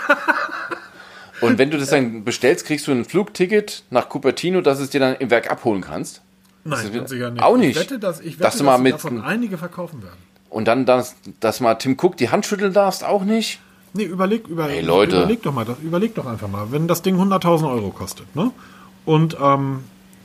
Und 1.41 1.57
wenn 1.57 1.71
du 1.71 1.77
das 1.77 1.89
dann 1.89 2.25
bestellst, 2.25 2.65
kriegst 2.65 2.87
du 2.87 2.91
ein 2.91 3.05
Flugticket 3.05 3.83
nach 3.89 4.09
Cupertino, 4.09 4.59
dass 4.61 4.79
es 4.79 4.89
dir 4.89 4.99
dann 4.99 5.15
im 5.15 5.29
Werk 5.29 5.49
abholen 5.49 5.81
kannst? 5.81 6.21
Nein, 6.65 6.91
ganz 6.91 7.09
sicher 7.09 7.31
nicht. 7.31 7.41
Auch 7.41 7.55
nicht. 7.55 7.77
Ich 7.77 7.81
wette, 7.81 7.99
dass, 7.99 8.19
ich 8.19 8.33
wette, 8.33 8.43
dass, 8.43 8.57
du 8.57 8.65
mal 8.65 8.77
mit 8.77 8.95
davon 8.95 9.21
einige 9.21 9.57
verkaufen 9.57 10.03
werden. 10.03 10.17
Und 10.49 10.67
dann, 10.67 10.85
dass, 10.85 11.15
dass 11.39 11.61
mal 11.61 11.75
Tim 11.75 11.97
Cook 11.99 12.17
die 12.17 12.29
Hand 12.29 12.45
schütteln 12.45 12.73
darfst, 12.73 13.05
auch 13.05 13.23
nicht? 13.23 13.61
Nee, 13.93 14.03
überleg, 14.03 14.47
über, 14.47 14.65
hey, 14.65 14.81
Leute. 14.81 15.17
überleg 15.17 15.41
doch 15.41 15.53
mal, 15.53 15.65
überleg 15.81 16.15
doch 16.15 16.25
einfach 16.25 16.47
mal, 16.47 16.71
wenn 16.71 16.87
das 16.87 17.01
Ding 17.01 17.19
100.000 17.19 17.69
Euro 17.71 17.89
kostet, 17.89 18.35
ne? 18.35 18.51
Und 19.05 19.37
ähm, 19.41 19.79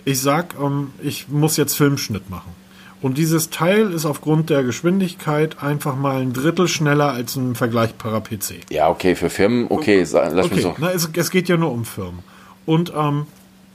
ich 0.04 0.20
sag, 0.20 0.54
ähm, 0.60 0.90
ich 1.02 1.28
muss 1.28 1.56
jetzt 1.56 1.74
Filmschnitt 1.74 2.28
machen. 2.28 2.52
Und 3.00 3.18
dieses 3.18 3.50
Teil 3.50 3.92
ist 3.92 4.06
aufgrund 4.06 4.48
der 4.48 4.62
Geschwindigkeit 4.62 5.62
einfach 5.62 5.94
mal 5.94 6.22
ein 6.22 6.32
Drittel 6.32 6.68
schneller 6.68 7.12
als 7.12 7.36
ein 7.36 7.54
vergleichbarer 7.54 8.22
PC. 8.22 8.60
Ja, 8.70 8.88
okay, 8.88 9.14
für 9.14 9.28
Firmen, 9.28 9.66
okay, 9.68 10.06
lass 10.10 10.14
okay. 10.14 10.54
mich 10.54 10.62
so. 10.62 10.74
Na, 10.78 10.90
es, 10.90 11.08
es, 11.12 11.30
geht 11.30 11.48
ja 11.50 11.58
nur 11.58 11.70
um 11.70 11.84
Firmen. 11.84 12.20
Und 12.64 12.94
ähm, 12.96 13.26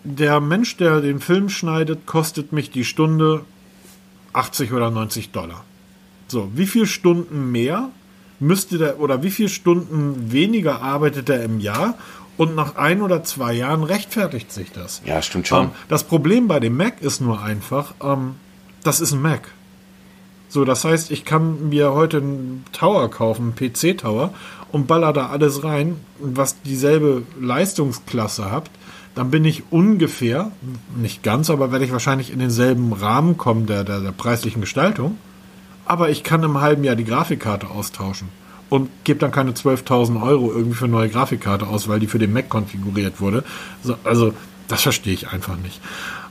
der 0.03 0.39
Mensch, 0.39 0.77
der 0.77 1.01
den 1.01 1.19
Film 1.19 1.49
schneidet, 1.49 2.07
kostet 2.07 2.53
mich 2.53 2.71
die 2.71 2.83
Stunde 2.83 3.41
80 4.33 4.73
oder 4.73 4.89
90 4.89 5.31
Dollar. 5.31 5.63
So, 6.27 6.49
wie 6.55 6.65
viele 6.65 6.87
Stunden 6.87 7.51
mehr 7.51 7.89
müsste 8.39 8.77
der 8.77 8.99
oder 8.99 9.23
wie 9.23 9.31
viele 9.31 9.49
Stunden 9.49 10.31
weniger 10.31 10.81
arbeitet 10.81 11.29
er 11.29 11.43
im 11.43 11.59
Jahr? 11.59 11.95
Und 12.37 12.55
nach 12.55 12.77
ein 12.77 13.01
oder 13.01 13.23
zwei 13.25 13.51
Jahren 13.51 13.83
rechtfertigt 13.83 14.53
sich 14.53 14.71
das. 14.71 15.01
Ja, 15.05 15.21
stimmt 15.21 15.47
schon. 15.47 15.65
Ähm, 15.65 15.71
das 15.89 16.05
Problem 16.05 16.47
bei 16.47 16.61
dem 16.61 16.77
Mac 16.77 17.01
ist 17.01 17.19
nur 17.19 17.41
einfach, 17.41 17.95
ähm, 18.01 18.35
das 18.81 19.01
ist 19.01 19.11
ein 19.11 19.21
Mac. 19.21 19.49
So, 20.47 20.65
das 20.65 20.83
heißt, 20.83 21.11
ich 21.11 21.25
kann 21.25 21.69
mir 21.69 21.93
heute 21.93 22.17
einen 22.17 22.65
Tower 22.71 23.11
kaufen, 23.11 23.53
einen 23.59 23.71
PC-Tower, 23.73 24.33
und 24.71 24.87
baller 24.87 25.13
da 25.13 25.27
alles 25.27 25.63
rein, 25.63 25.97
was 26.19 26.61
dieselbe 26.61 27.23
Leistungsklasse 27.39 28.51
hat. 28.51 28.69
Dann 29.15 29.31
bin 29.31 29.43
ich 29.43 29.63
ungefähr, 29.71 30.51
nicht 30.95 31.23
ganz, 31.23 31.49
aber 31.49 31.71
werde 31.71 31.85
ich 31.85 31.91
wahrscheinlich 31.91 32.31
in 32.31 32.39
denselben 32.39 32.93
Rahmen 32.93 33.37
kommen 33.37 33.65
der, 33.65 33.83
der, 33.83 33.99
der 33.99 34.11
preislichen 34.11 34.61
Gestaltung. 34.61 35.17
Aber 35.89 36.11
ich 36.11 36.23
kann 36.23 36.43
im 36.43 36.61
halben 36.61 36.83
Jahr 36.83 36.95
die 36.95 37.03
Grafikkarte 37.03 37.67
austauschen 37.67 38.29
und 38.69 38.91
gebe 39.05 39.19
dann 39.19 39.31
keine 39.31 39.53
12.000 39.53 40.21
Euro 40.21 40.51
irgendwie 40.51 40.75
für 40.75 40.85
eine 40.85 40.93
neue 40.93 41.09
Grafikkarte 41.09 41.65
aus, 41.65 41.87
weil 41.87 41.99
die 41.99 42.05
für 42.05 42.19
den 42.19 42.31
Mac 42.31 42.47
konfiguriert 42.47 43.19
wurde. 43.19 43.43
So, 43.83 43.95
also 44.03 44.33
das 44.67 44.83
verstehe 44.83 45.13
ich 45.13 45.29
einfach 45.29 45.57
nicht. 45.57 45.81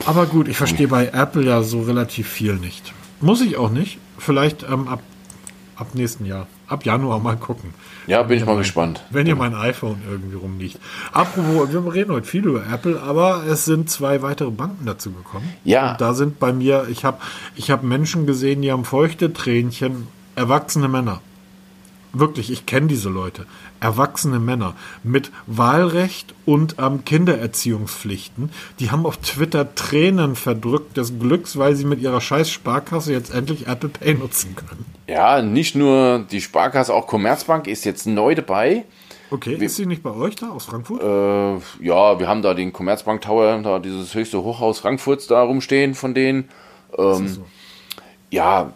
Aber 0.06 0.26
gut, 0.26 0.46
ich 0.46 0.56
verstehe 0.56 0.86
bei 0.86 1.08
Apple 1.08 1.44
ja 1.44 1.64
so 1.64 1.82
relativ 1.82 2.28
viel 2.28 2.54
nicht. 2.54 2.94
Muss 3.20 3.40
ich 3.40 3.56
auch 3.56 3.70
nicht. 3.70 3.98
Vielleicht 4.16 4.62
ähm, 4.62 4.86
ab, 4.86 5.02
ab 5.74 5.88
nächsten 5.94 6.24
Jahr. 6.24 6.46
Ab 6.68 6.84
Januar 6.84 7.18
mal 7.18 7.36
gucken. 7.36 7.72
Ja, 8.06 8.22
bin 8.22 8.38
ich 8.38 8.44
mal 8.44 8.52
mein, 8.52 8.62
gespannt. 8.62 9.04
Wenn 9.10 9.26
hier 9.26 9.36
mein 9.36 9.54
iPhone 9.54 10.02
irgendwie 10.10 10.36
rumliegt. 10.36 10.78
Apropos, 11.12 11.72
wir 11.72 11.94
reden 11.94 12.12
heute 12.12 12.26
viel 12.26 12.44
über 12.44 12.62
Apple, 12.70 13.00
aber 13.00 13.44
es 13.48 13.64
sind 13.64 13.88
zwei 13.90 14.22
weitere 14.22 14.50
Banken 14.50 14.84
dazu 14.84 15.10
gekommen. 15.12 15.50
Ja. 15.64 15.92
Und 15.92 16.00
da 16.00 16.14
sind 16.14 16.38
bei 16.38 16.52
mir, 16.52 16.86
ich 16.90 17.04
habe 17.04 17.18
ich 17.56 17.70
hab 17.70 17.82
Menschen 17.82 18.26
gesehen, 18.26 18.62
die 18.62 18.70
haben 18.70 18.84
feuchte 18.84 19.32
Tränchen, 19.32 20.08
erwachsene 20.36 20.88
Männer 20.88 21.22
wirklich, 22.12 22.50
ich 22.50 22.66
kenne 22.66 22.86
diese 22.86 23.08
Leute, 23.08 23.46
erwachsene 23.80 24.38
Männer 24.38 24.74
mit 25.02 25.30
Wahlrecht 25.46 26.34
und 26.46 26.76
ähm, 26.78 27.04
Kindererziehungspflichten, 27.04 28.50
die 28.80 28.90
haben 28.90 29.06
auf 29.06 29.18
Twitter 29.18 29.74
Tränen 29.74 30.36
verdrückt 30.36 30.96
des 30.96 31.18
Glücks, 31.18 31.58
weil 31.58 31.76
sie 31.76 31.84
mit 31.84 32.00
ihrer 32.00 32.20
scheiß 32.20 32.50
Sparkasse 32.50 33.12
jetzt 33.12 33.32
endlich 33.32 33.66
Apple 33.66 33.88
Pay 33.88 34.14
nutzen 34.14 34.56
können. 34.56 34.84
Ja, 35.06 35.42
nicht 35.42 35.74
nur 35.74 36.26
die 36.30 36.40
Sparkasse, 36.40 36.92
auch 36.92 37.06
Commerzbank 37.06 37.66
ist 37.66 37.84
jetzt 37.84 38.06
neu 38.06 38.34
dabei. 38.34 38.84
Okay, 39.30 39.60
wir, 39.60 39.66
ist 39.66 39.76
sie 39.76 39.86
nicht 39.86 40.02
bei 40.02 40.10
euch 40.10 40.36
da 40.36 40.48
aus 40.50 40.64
Frankfurt? 40.64 41.02
Äh, 41.02 41.84
ja, 41.84 42.18
wir 42.18 42.28
haben 42.28 42.40
da 42.40 42.54
den 42.54 42.72
Commerzbank 42.72 43.20
Tower, 43.20 43.60
da 43.62 43.78
dieses 43.78 44.14
höchste 44.14 44.42
Hochhaus 44.42 44.78
Frankfurts 44.78 45.26
da 45.26 45.42
rumstehen 45.42 45.94
von 45.94 46.14
denen. 46.14 46.48
Ähm, 46.96 47.28
so. 47.28 47.44
Ja, 48.30 48.72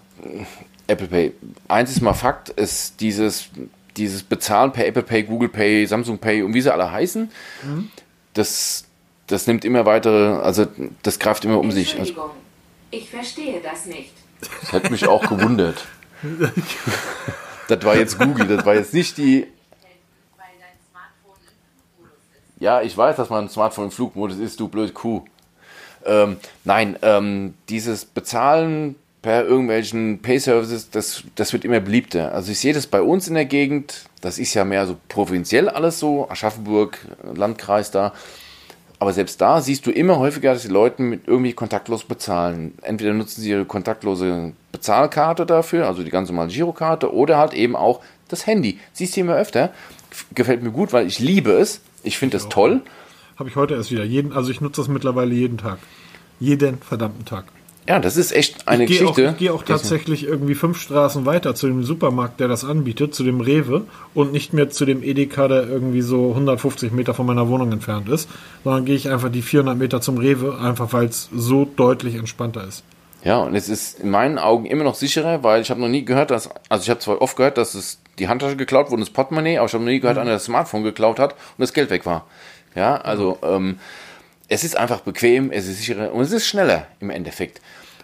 Apple 0.87 1.07
Pay. 1.07 1.33
Eins 1.68 1.91
ist 1.91 2.01
mal 2.01 2.14
Fakt, 2.14 2.51
ist 2.51 3.01
dieses, 3.01 3.49
dieses 3.97 4.22
Bezahlen 4.22 4.72
per 4.72 4.87
Apple 4.87 5.03
Pay, 5.03 5.24
Google 5.24 5.49
Pay, 5.49 5.87
Samsung 5.87 6.18
Pay 6.18 6.43
und 6.43 6.55
wie 6.55 6.61
sie 6.61 6.72
alle 6.72 6.91
heißen, 6.91 7.30
mhm. 7.62 7.91
das, 8.35 8.85
das 9.26 9.47
nimmt 9.47 9.64
immer 9.64 9.87
weitere, 9.87 10.41
also 10.41 10.66
das 11.03 11.18
greift 11.18 11.45
immer 11.45 11.59
um 11.59 11.70
sich. 11.70 11.99
Also, 11.99 12.30
ich 12.91 13.09
verstehe 13.09 13.61
das 13.61 13.87
nicht. 13.87 14.12
Das 14.61 14.72
hat 14.72 14.91
mich 14.91 15.07
auch 15.07 15.28
gewundert. 15.28 15.87
das 17.68 17.85
war 17.85 17.97
jetzt 17.97 18.18
Google, 18.18 18.47
das 18.47 18.66
war 18.66 18.74
jetzt 18.74 18.93
nicht 18.95 19.16
die. 19.18 19.47
Ja, 22.59 22.80
ich 22.80 22.97
weiß, 22.97 23.16
dass 23.16 23.28
mein 23.28 23.49
Smartphone 23.49 23.87
im 23.87 23.91
Flugmodus 23.91 24.39
ist, 24.39 24.61
du 24.61 24.68
blöd 24.68 24.95
Kuh. 24.95 25.24
Ähm, 26.05 26.37
nein, 26.64 26.97
ähm, 27.03 27.55
dieses 27.68 28.05
Bezahlen 28.05 28.95
per 29.23 29.45
irgendwelchen 29.45 30.20
Pay-Services, 30.20 30.91
das, 30.91 31.23
das 31.37 31.53
wird 31.53 31.64
immer 31.64 31.81
beliebter. 31.81 32.35
Also 32.35 32.51
ich 32.51 32.59
sehe 32.59 32.75
das 32.75 32.89
bei 32.89 33.01
uns 33.01 33.29
in 33.29 33.35
der 33.35 33.45
Gegend, 33.45 34.05
das 34.20 34.39
ist 34.39 34.53
ja 34.55 34.64
mehr 34.64 34.87
so 34.87 34.97
provinziell 35.09 35.68
alles 35.68 36.01
so, 36.01 36.29
Aschaffenburg, 36.29 36.99
Landkreis 37.35 37.93
da. 37.93 38.12
Aber 38.99 39.12
selbst 39.12 39.41
da 39.41 39.61
siehst 39.61 39.87
du 39.87 39.91
immer 39.91 40.18
häufiger, 40.18 40.53
dass 40.53 40.62
die 40.62 40.68
Leute 40.68 41.03
mit 41.03 41.27
irgendwie 41.27 41.53
kontaktlos 41.53 42.05
bezahlen. 42.05 42.75
Entweder 42.83 43.12
nutzen 43.12 43.41
sie 43.41 43.51
ihre 43.51 43.64
kontaktlose 43.64 44.53
Bezahlkarte 44.70 45.47
dafür, 45.47 45.87
also 45.87 46.05
die 46.05 46.11
ganz 46.11 46.29
normale 46.29 46.51
Girokarte, 46.51 47.12
oder 47.12 47.39
halt 47.39 47.53
eben 47.55 47.75
auch 47.75 48.01
das 48.29 48.47
Handy. 48.47 48.79
Siehst 48.93 49.16
du 49.16 49.20
immer 49.20 49.35
öfter. 49.35 49.73
Gefällt 50.35 50.62
mir 50.62 50.70
gut, 50.70 50.93
weil 50.93 51.07
ich 51.07 51.18
liebe 51.18 51.51
es. 51.53 51.81
Ich 52.05 52.18
finde 52.18 52.37
das 52.37 52.49
toll. 52.49 52.81
Habe 53.39 53.49
ich 53.49 53.57
heute 53.57 53.75
erst 53.75 53.91
wieder. 53.91 54.05
Jeden, 54.05 54.33
also 54.33 54.51
ich 54.51 54.61
nutze 54.61 54.81
das 54.81 54.89
mittlerweile 54.89 55.35
jeden 55.35 55.59
Tag. 55.59 55.79
Jeden 56.39 56.79
verdammten 56.79 57.25
Tag. 57.25 57.47
Ja, 57.89 57.99
das 57.99 58.16
ist 58.16 58.33
echt 58.33 58.68
eine 58.68 58.85
ich 58.85 58.91
Geschichte. 58.91 59.28
Auch, 59.28 59.33
ich 59.33 59.39
gehe 59.39 59.53
auch 59.53 59.64
tatsächlich 59.64 60.24
irgendwie 60.24 60.55
fünf 60.55 60.80
Straßen 60.80 61.26
weiter 61.26 61.57
zu 61.57 61.66
dem 61.66 61.83
Supermarkt, 61.83 62.39
der 62.39 62.47
das 62.47 62.64
anbietet, 62.64 63.12
zu 63.14 63.24
dem 63.24 63.41
Rewe 63.41 63.85
und 64.14 64.33
nicht 64.33 64.53
mehr 64.53 64.70
zu 64.70 64.85
dem 64.85 65.03
Edeka, 65.03 65.49
der 65.49 65.68
irgendwie 65.68 66.01
so 66.01 66.30
150 66.30 66.93
Meter 66.93 67.12
von 67.12 67.26
meiner 67.26 67.49
Wohnung 67.49 67.72
entfernt 67.72 68.09
ist, 68.09 68.28
sondern 68.62 68.85
gehe 68.85 68.95
ich 68.95 69.09
einfach 69.09 69.30
die 69.30 69.43
400 69.43 69.76
Meter 69.76 70.01
zum 70.01 70.16
Rewe, 70.18 70.59
einfach 70.59 70.93
weil 70.93 71.07
es 71.07 71.28
so 71.35 71.64
deutlich 71.64 72.14
entspannter 72.14 72.66
ist. 72.66 72.85
Ja, 73.24 73.39
und 73.39 73.55
es 73.55 73.68
ist 73.68 74.01
in 74.01 74.11
meinen 74.11 74.39
Augen 74.39 74.66
immer 74.66 74.85
noch 74.85 74.95
sicherer, 74.95 75.43
weil 75.43 75.62
ich 75.62 75.70
habe 75.70 75.80
noch 75.80 75.89
nie 75.89 76.05
gehört, 76.05 76.30
dass, 76.30 76.51
also 76.68 76.83
ich 76.83 76.91
habe 76.91 77.01
zwar 77.01 77.20
oft 77.20 77.37
gehört, 77.37 77.57
dass 77.57 77.74
es 77.74 78.01
die 78.18 78.28
Handtasche 78.28 78.57
geklaut 78.57 78.87
wurde 78.87 78.95
und 78.95 79.01
das 79.01 79.11
Portemonnaie, 79.11 79.59
aber 79.59 79.66
ich 79.66 79.74
habe 79.74 79.85
noch 79.85 79.91
nie 79.91 80.01
gehört, 80.01 80.18
einer 80.18 80.33
das 80.33 80.45
Smartphone 80.45 80.83
geklaut 80.83 81.18
hat 81.18 81.33
und 81.33 81.59
das 81.59 81.72
Geld 81.72 81.91
weg 81.91 82.07
war. 82.07 82.26
Ja, 82.74 82.97
also 82.97 83.39
ähm, 83.43 83.78
es 84.53 84.64
ist 84.64 84.76
einfach 84.76 85.00
bequem, 85.00 85.50
es 85.50 85.66
ist 85.66 85.78
sicherer 85.78 86.12
und 86.12 86.20
es 86.20 86.30
ist 86.30 86.46
schneller 86.46 86.86
im 87.00 87.09
Endeffekt. 87.09 87.62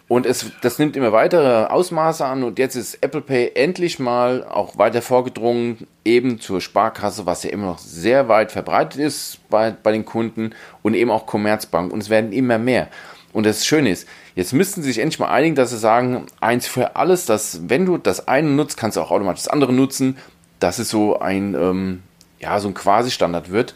Und 0.09 0.25
es, 0.25 0.47
das 0.63 0.79
nimmt 0.79 0.97
immer 0.97 1.13
weitere 1.13 1.67
Ausmaße 1.67 2.25
an 2.25 2.43
und 2.43 2.59
jetzt 2.59 2.75
ist 2.75 3.03
Apple 3.03 3.21
Pay 3.21 3.53
endlich 3.55 3.99
mal 3.99 4.43
auch 4.45 4.79
weiter 4.79 5.03
vorgedrungen, 5.03 5.87
eben 6.07 6.41
zur 6.41 6.63
Sparkasse, 6.63 7.27
was 7.27 7.43
ja 7.43 7.51
immer 7.51 7.67
noch 7.67 7.79
sehr 7.79 8.29
weit 8.29 8.51
verbreitet 8.51 8.99
ist 8.99 9.41
bei, 9.51 9.71
bei 9.71 9.93
den 9.93 10.07
Kunden 10.07 10.55
und 10.81 10.95
eben 10.95 11.11
auch 11.11 11.27
Commerzbank 11.27 11.93
und 11.93 12.03
es 12.03 12.09
werden 12.09 12.33
immer 12.33 12.57
mehr. 12.57 12.89
Und 13.35 13.45
das 13.45 13.67
Schöne 13.67 13.91
ist, 13.91 14.09
jetzt 14.35 14.55
müssten 14.55 14.81
sie 14.81 14.89
sich 14.89 15.03
endlich 15.03 15.19
mal 15.19 15.29
einigen, 15.29 15.55
dass 15.55 15.69
sie 15.69 15.79
sagen, 15.79 16.25
eins 16.41 16.67
für 16.67 16.97
alles, 16.97 17.27
dass 17.27 17.69
wenn 17.69 17.85
du 17.85 17.99
das 17.99 18.27
eine 18.27 18.49
nutzt, 18.49 18.79
kannst 18.79 18.97
du 18.97 19.03
auch 19.03 19.11
automatisch 19.11 19.43
das 19.43 19.53
andere 19.53 19.75
nutzen, 19.75 20.17
dass 20.61 20.79
es 20.79 20.89
so 20.89 21.19
ein, 21.19 21.53
ähm, 21.53 22.03
ja, 22.41 22.59
so 22.59 22.69
ein 22.69 22.75
Quasi-Standard 22.75 23.53
wird, 23.53 23.75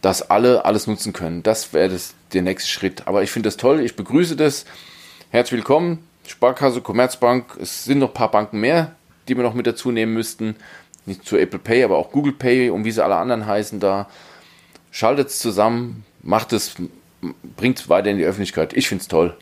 dass 0.00 0.30
alle 0.30 0.64
alles 0.64 0.86
nutzen 0.86 1.12
können. 1.12 1.42
Das 1.42 1.72
wäre 1.72 1.96
der 2.32 2.42
nächste 2.42 2.70
Schritt. 2.70 3.06
Aber 3.06 3.22
ich 3.22 3.30
finde 3.30 3.48
das 3.48 3.56
toll, 3.56 3.80
ich 3.80 3.96
begrüße 3.96 4.36
das. 4.36 4.64
Herzlich 5.30 5.58
willkommen, 5.58 5.98
Sparkasse, 6.26 6.80
Commerzbank. 6.80 7.56
Es 7.60 7.84
sind 7.84 7.98
noch 7.98 8.08
ein 8.08 8.14
paar 8.14 8.30
Banken 8.30 8.60
mehr, 8.60 8.96
die 9.28 9.36
wir 9.36 9.42
noch 9.42 9.54
mit 9.54 9.66
dazu 9.66 9.90
nehmen 9.90 10.14
müssten. 10.14 10.56
Nicht 11.06 11.26
zu 11.26 11.36
Apple 11.36 11.58
Pay, 11.58 11.84
aber 11.84 11.98
auch 11.98 12.12
Google 12.12 12.32
Pay 12.32 12.70
und 12.70 12.84
wie 12.84 12.90
sie 12.90 13.04
alle 13.04 13.16
anderen 13.16 13.46
heißen 13.46 13.80
da. 13.80 14.08
Schaltet 14.90 15.28
es 15.28 15.38
zusammen, 15.38 16.04
macht 16.22 16.52
es, 16.52 16.74
bringt 17.56 17.78
es 17.78 17.88
weiter 17.88 18.10
in 18.10 18.18
die 18.18 18.24
Öffentlichkeit. 18.24 18.72
Ich 18.74 18.88
finde 18.88 19.02
es 19.02 19.08
toll. 19.08 19.36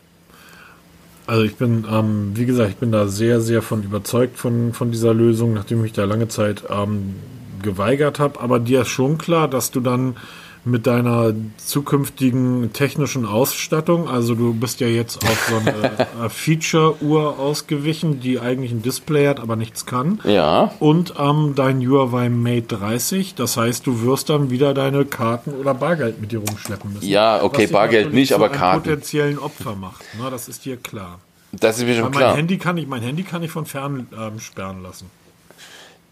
Also 1.25 1.43
ich 1.43 1.55
bin, 1.57 1.85
ähm, 1.89 2.31
wie 2.35 2.45
gesagt, 2.45 2.71
ich 2.71 2.77
bin 2.77 2.91
da 2.91 3.07
sehr, 3.07 3.39
sehr 3.39 3.61
von 3.61 3.83
überzeugt 3.83 4.37
von, 4.37 4.73
von 4.73 4.91
dieser 4.91 5.13
Lösung, 5.13 5.53
nachdem 5.53 5.85
ich 5.85 5.93
da 5.93 6.05
lange 6.05 6.27
Zeit 6.27 6.63
ähm, 6.69 7.15
geweigert 7.61 8.19
habe. 8.19 8.39
Aber 8.39 8.59
dir 8.59 8.81
ist 8.81 8.87
schon 8.87 9.17
klar, 9.17 9.47
dass 9.47 9.69
du 9.69 9.79
dann 9.79 10.17
mit 10.65 10.87
deiner 10.87 11.33
zukünftigen 11.57 12.73
technischen 12.73 13.25
Ausstattung, 13.25 14.07
also 14.07 14.35
du 14.35 14.53
bist 14.53 14.79
ja 14.79 14.87
jetzt 14.87 15.23
auf 15.23 15.49
so 15.49 15.57
eine 15.57 15.99
äh, 16.25 16.29
Feature-Uhr 16.29 17.39
ausgewichen, 17.39 18.19
die 18.19 18.39
eigentlich 18.39 18.71
ein 18.71 18.81
Display 18.81 19.27
hat, 19.27 19.39
aber 19.39 19.55
nichts 19.55 19.85
kann. 19.85 20.19
Ja. 20.23 20.71
Und 20.79 21.13
ähm, 21.17 21.53
dein 21.55 21.81
Huawei 21.81 22.29
Mate 22.29 22.77
30, 22.77 23.35
das 23.35 23.57
heißt, 23.57 23.87
du 23.87 24.01
wirst 24.01 24.29
dann 24.29 24.49
wieder 24.49 24.73
deine 24.73 25.05
Karten 25.05 25.51
oder 25.51 25.73
Bargeld 25.73 26.21
mit 26.21 26.31
dir 26.31 26.39
rumschleppen 26.39 26.93
müssen. 26.93 27.07
Ja, 27.07 27.41
okay, 27.41 27.67
Bargeld 27.67 28.13
nicht, 28.13 28.33
aber 28.33 28.49
Karten. 28.49 28.83
potenziellen 28.83 29.39
Opfer 29.39 29.75
macht. 29.75 30.03
Na, 30.19 30.29
das 30.29 30.47
ist 30.47 30.65
dir 30.65 30.77
klar. 30.77 31.19
Das 31.51 31.79
ist 31.79 31.85
mir 31.85 31.95
schon 31.95 32.05
Weil 32.05 32.11
klar. 32.11 32.27
mein 32.29 32.35
Handy 32.37 32.57
kann 32.57 32.77
ich, 32.77 32.87
mein 32.87 33.01
Handy 33.01 33.23
kann 33.23 33.41
ich 33.41 33.51
von 33.51 33.65
fern 33.65 34.07
ähm, 34.17 34.39
sperren 34.39 34.83
lassen. 34.83 35.09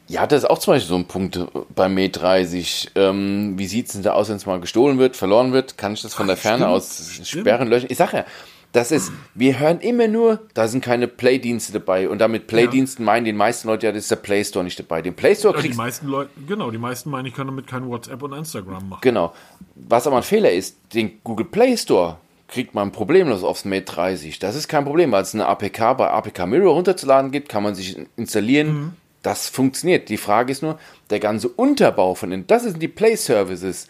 Ja, 0.07 0.25
das 0.25 0.43
ist 0.43 0.49
auch 0.49 0.59
zum 0.59 0.73
Beispiel 0.73 0.89
so 0.89 0.95
ein 0.95 1.05
Punkt 1.05 1.39
bei 1.75 1.89
Mate 1.89 2.19
30. 2.19 2.91
Ähm, 2.95 3.53
wie 3.57 3.67
sieht's 3.67 3.93
denn 3.93 4.03
da 4.03 4.13
aus, 4.13 4.29
wenn 4.29 4.37
es 4.37 4.45
mal 4.45 4.59
gestohlen 4.59 4.99
wird, 4.99 5.15
verloren 5.15 5.51
wird? 5.51 5.77
Kann 5.77 5.93
ich 5.93 6.01
das 6.01 6.13
von 6.13 6.27
der 6.27 6.37
Ferne 6.37 6.63
stimmt, 6.63 6.71
aus 6.71 7.11
stimmt. 7.23 7.41
sperren, 7.41 7.67
löschen? 7.67 7.87
Ich 7.89 7.97
sag 7.97 8.13
ja, 8.13 8.25
das 8.71 8.91
ist, 8.91 9.11
wir 9.33 9.59
hören 9.59 9.79
immer 9.79 10.07
nur, 10.07 10.39
da 10.53 10.67
sind 10.67 10.83
keine 10.83 11.07
Play-Dienste 11.07 11.73
dabei. 11.73 12.07
Und 12.07 12.19
damit 12.19 12.47
Play-Diensten 12.47 13.03
meinen 13.03 13.25
die 13.25 13.33
meisten 13.33 13.67
Leute 13.67 13.87
ja, 13.87 13.91
das 13.91 14.03
ist 14.03 14.11
der 14.11 14.17
Play 14.17 14.43
Store 14.43 14.63
nicht 14.63 14.79
dabei. 14.79 15.01
Den 15.01 15.15
Play 15.15 15.35
Store 15.35 15.53
Ja, 15.53 15.61
die 15.61 15.67
kriegst 15.67 15.77
meisten 15.77 16.07
Leute, 16.07 16.29
genau, 16.47 16.71
die 16.71 16.77
meisten 16.77 17.09
meinen, 17.09 17.25
ich 17.25 17.33
kann 17.33 17.47
damit 17.47 17.67
kein 17.67 17.87
WhatsApp 17.87 18.21
und 18.21 18.33
Instagram 18.33 18.89
machen. 18.89 19.01
Genau. 19.01 19.33
Was 19.75 20.07
aber 20.07 20.17
ein 20.17 20.23
Fehler 20.23 20.51
ist, 20.51 20.77
den 20.93 21.19
Google 21.23 21.47
Play 21.47 21.75
Store 21.75 22.17
kriegt 22.47 22.75
man 22.75 22.91
problemlos 22.91 23.43
aufs 23.43 23.65
Mate 23.65 23.83
30. 23.83 24.39
Das 24.39 24.55
ist 24.55 24.67
kein 24.67 24.85
Problem, 24.85 25.11
weil 25.11 25.23
es 25.23 25.33
eine 25.33 25.47
APK 25.47 25.97
bei 25.97 26.09
APK 26.09 26.45
Mirror 26.45 26.73
runterzuladen 26.73 27.31
gibt, 27.31 27.49
kann 27.49 27.63
man 27.63 27.75
sich 27.75 27.97
installieren. 28.15 28.95
Das 29.27 29.49
funktioniert. 29.49 30.07
Die 30.07 30.15
Frage 30.15 30.53
ist 30.53 30.63
nur, 30.63 30.79
der 31.09 31.19
ganze 31.19 31.49
Unterbau 31.49 32.15
von 32.15 32.29
den, 32.29 32.47
das 32.47 32.63
sind 32.63 32.81
die 32.81 32.87
Play 32.87 33.17
Services, 33.17 33.89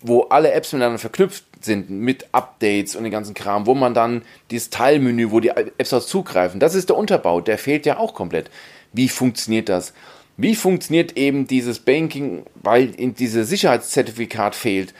wo 0.00 0.22
alle 0.22 0.50
Apps 0.50 0.72
miteinander 0.72 0.98
verknüpft 0.98 1.44
sind 1.60 1.88
mit 1.88 2.26
Updates 2.32 2.96
und 2.96 3.04
den 3.04 3.12
ganzen 3.12 3.32
Kram, 3.32 3.66
wo 3.66 3.76
man 3.76 3.94
dann 3.94 4.22
dieses 4.50 4.70
Teilmenü, 4.70 5.30
wo 5.30 5.38
die 5.38 5.50
Apps 5.50 5.92
auch 5.92 6.04
zugreifen, 6.04 6.58
das 6.58 6.74
ist 6.74 6.88
der 6.88 6.96
Unterbau, 6.96 7.40
der 7.40 7.58
fehlt 7.58 7.86
ja 7.86 7.98
auch 7.98 8.12
komplett. 8.12 8.50
Wie 8.92 9.08
funktioniert 9.08 9.68
das? 9.68 9.92
Wie 10.36 10.56
funktioniert 10.56 11.16
eben 11.16 11.46
dieses 11.46 11.78
Banking, 11.78 12.42
weil 12.56 12.92
in 12.92 13.14
dieses 13.14 13.48
Sicherheitszertifikat 13.50 14.56
fehlt? 14.56 14.94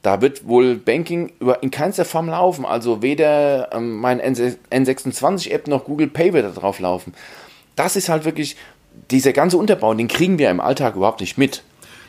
Da 0.00 0.22
wird 0.22 0.48
wohl 0.48 0.76
Banking 0.76 1.30
in 1.60 1.70
keinster 1.70 2.06
Form 2.06 2.30
laufen. 2.30 2.64
Also 2.64 3.02
weder 3.02 3.68
ähm, 3.74 3.96
mein 3.96 4.18
N26-App 4.18 5.68
noch 5.68 5.84
Google 5.84 6.08
Pay 6.08 6.32
wird 6.32 6.46
da 6.46 6.58
drauf 6.58 6.80
laufen. 6.80 7.12
Das 7.74 7.94
ist 7.94 8.08
halt 8.08 8.24
wirklich, 8.24 8.56
dieser 9.10 9.32
ganze 9.32 9.56
Unterbau, 9.56 9.94
den 9.94 10.08
kriegen 10.08 10.38
wir 10.38 10.50
im 10.50 10.60
Alltag 10.60 10.96
überhaupt 10.96 11.20
nicht 11.20 11.38
mit. 11.38 11.62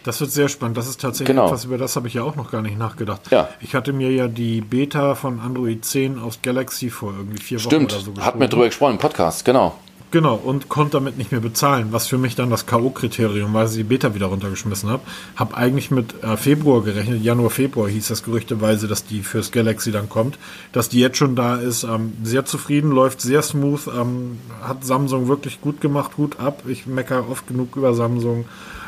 Das 0.04 0.22
wird 0.22 0.32
sehr 0.32 0.48
spannend. 0.48 0.78
Das 0.78 0.88
ist 0.88 1.02
tatsächlich 1.02 1.28
Genau. 1.36 1.48
etwas, 1.48 1.66
über 1.66 1.78
das 1.78 1.96
habe 1.98 2.08
ich 2.08 2.14
ja 2.14 2.24
auch 2.24 2.36
noch 2.38 2.50
gar 2.50 2.62
nicht 2.62 2.78
nachgedacht. 2.78 3.22
Ja. 3.30 3.50
Ich 3.60 3.76
hatte 3.76 3.92
mir 3.92 4.10
ja 4.12 4.28
die 4.28 4.62
Beta 4.62 5.16
von 5.16 5.40
Android 5.42 5.84
10 5.84 6.18
aus 6.20 6.40
Galaxy 6.42 6.90
vor 6.90 7.14
irgendwie 7.18 7.42
vier 7.42 7.60
Stimmt, 7.60 7.92
Wochen 7.94 8.10
oder 8.10 8.16
so 8.22 8.26
hat 8.26 8.38
mir 8.40 8.48
drüber 8.48 8.66
gesprochen 8.68 8.94
im 8.94 9.00
Podcast, 9.00 9.44
genau. 9.44 9.76
Genau, 10.10 10.36
und 10.36 10.70
konnte 10.70 10.93
damit 10.93 11.18
nicht 11.18 11.34
mehr 11.34 11.41
bezahlen, 11.41 11.88
was 11.91 12.08
für 12.08 12.18
mich 12.18 12.34
dann 12.36 12.49
das 12.49 12.66
K.O.-Kriterium 12.66 13.51
war, 13.53 13.62
als 13.62 13.72
ich 13.72 13.80
die 13.80 13.84
Beta 13.84 14.16
wieder 14.16 14.28
runtergeschmissen 14.28 14.89
habe. 14.89 15.03
Hab 15.36 15.58
eigentlich 15.58 15.91
mit 15.91 16.24
äh, 16.24 16.38
Februar 16.38 16.82
gerechnet, 16.82 17.22
Januar, 17.22 17.49
Februar 17.49 17.89
hieß 17.89 18.08
das 18.08 18.24
gerüchteweise, 18.24 18.88
dass 18.88 19.05
die 19.05 19.22
fürs 19.22 19.51
Galaxy 19.51 19.91
dann 19.91 20.08
kommt, 20.08 20.39
dass 20.72 20.88
die 20.88 20.99
jetzt 21.01 21.18
schon 21.18 21.36
da 21.36 21.58
ist. 21.58 21.84
Ähm, 21.84 22.14
sehr 22.24 22.45
zufrieden, 22.45 22.91
läuft 22.91 23.20
sehr 23.20 23.41
smooth, 23.41 23.88
ähm, 23.88 24.39
hat 24.62 24.86
Samsung 24.86 25.28
wirklich 25.28 25.60
gut 25.60 25.82
gemacht, 25.82 26.16
gut 26.16 26.39
ab. 26.39 26.64
Ich 26.68 26.88
meckere 26.88 27.30
oft 27.30 27.45
genug 27.45 27.76
über 27.76 27.93
Samsung. 27.93 28.45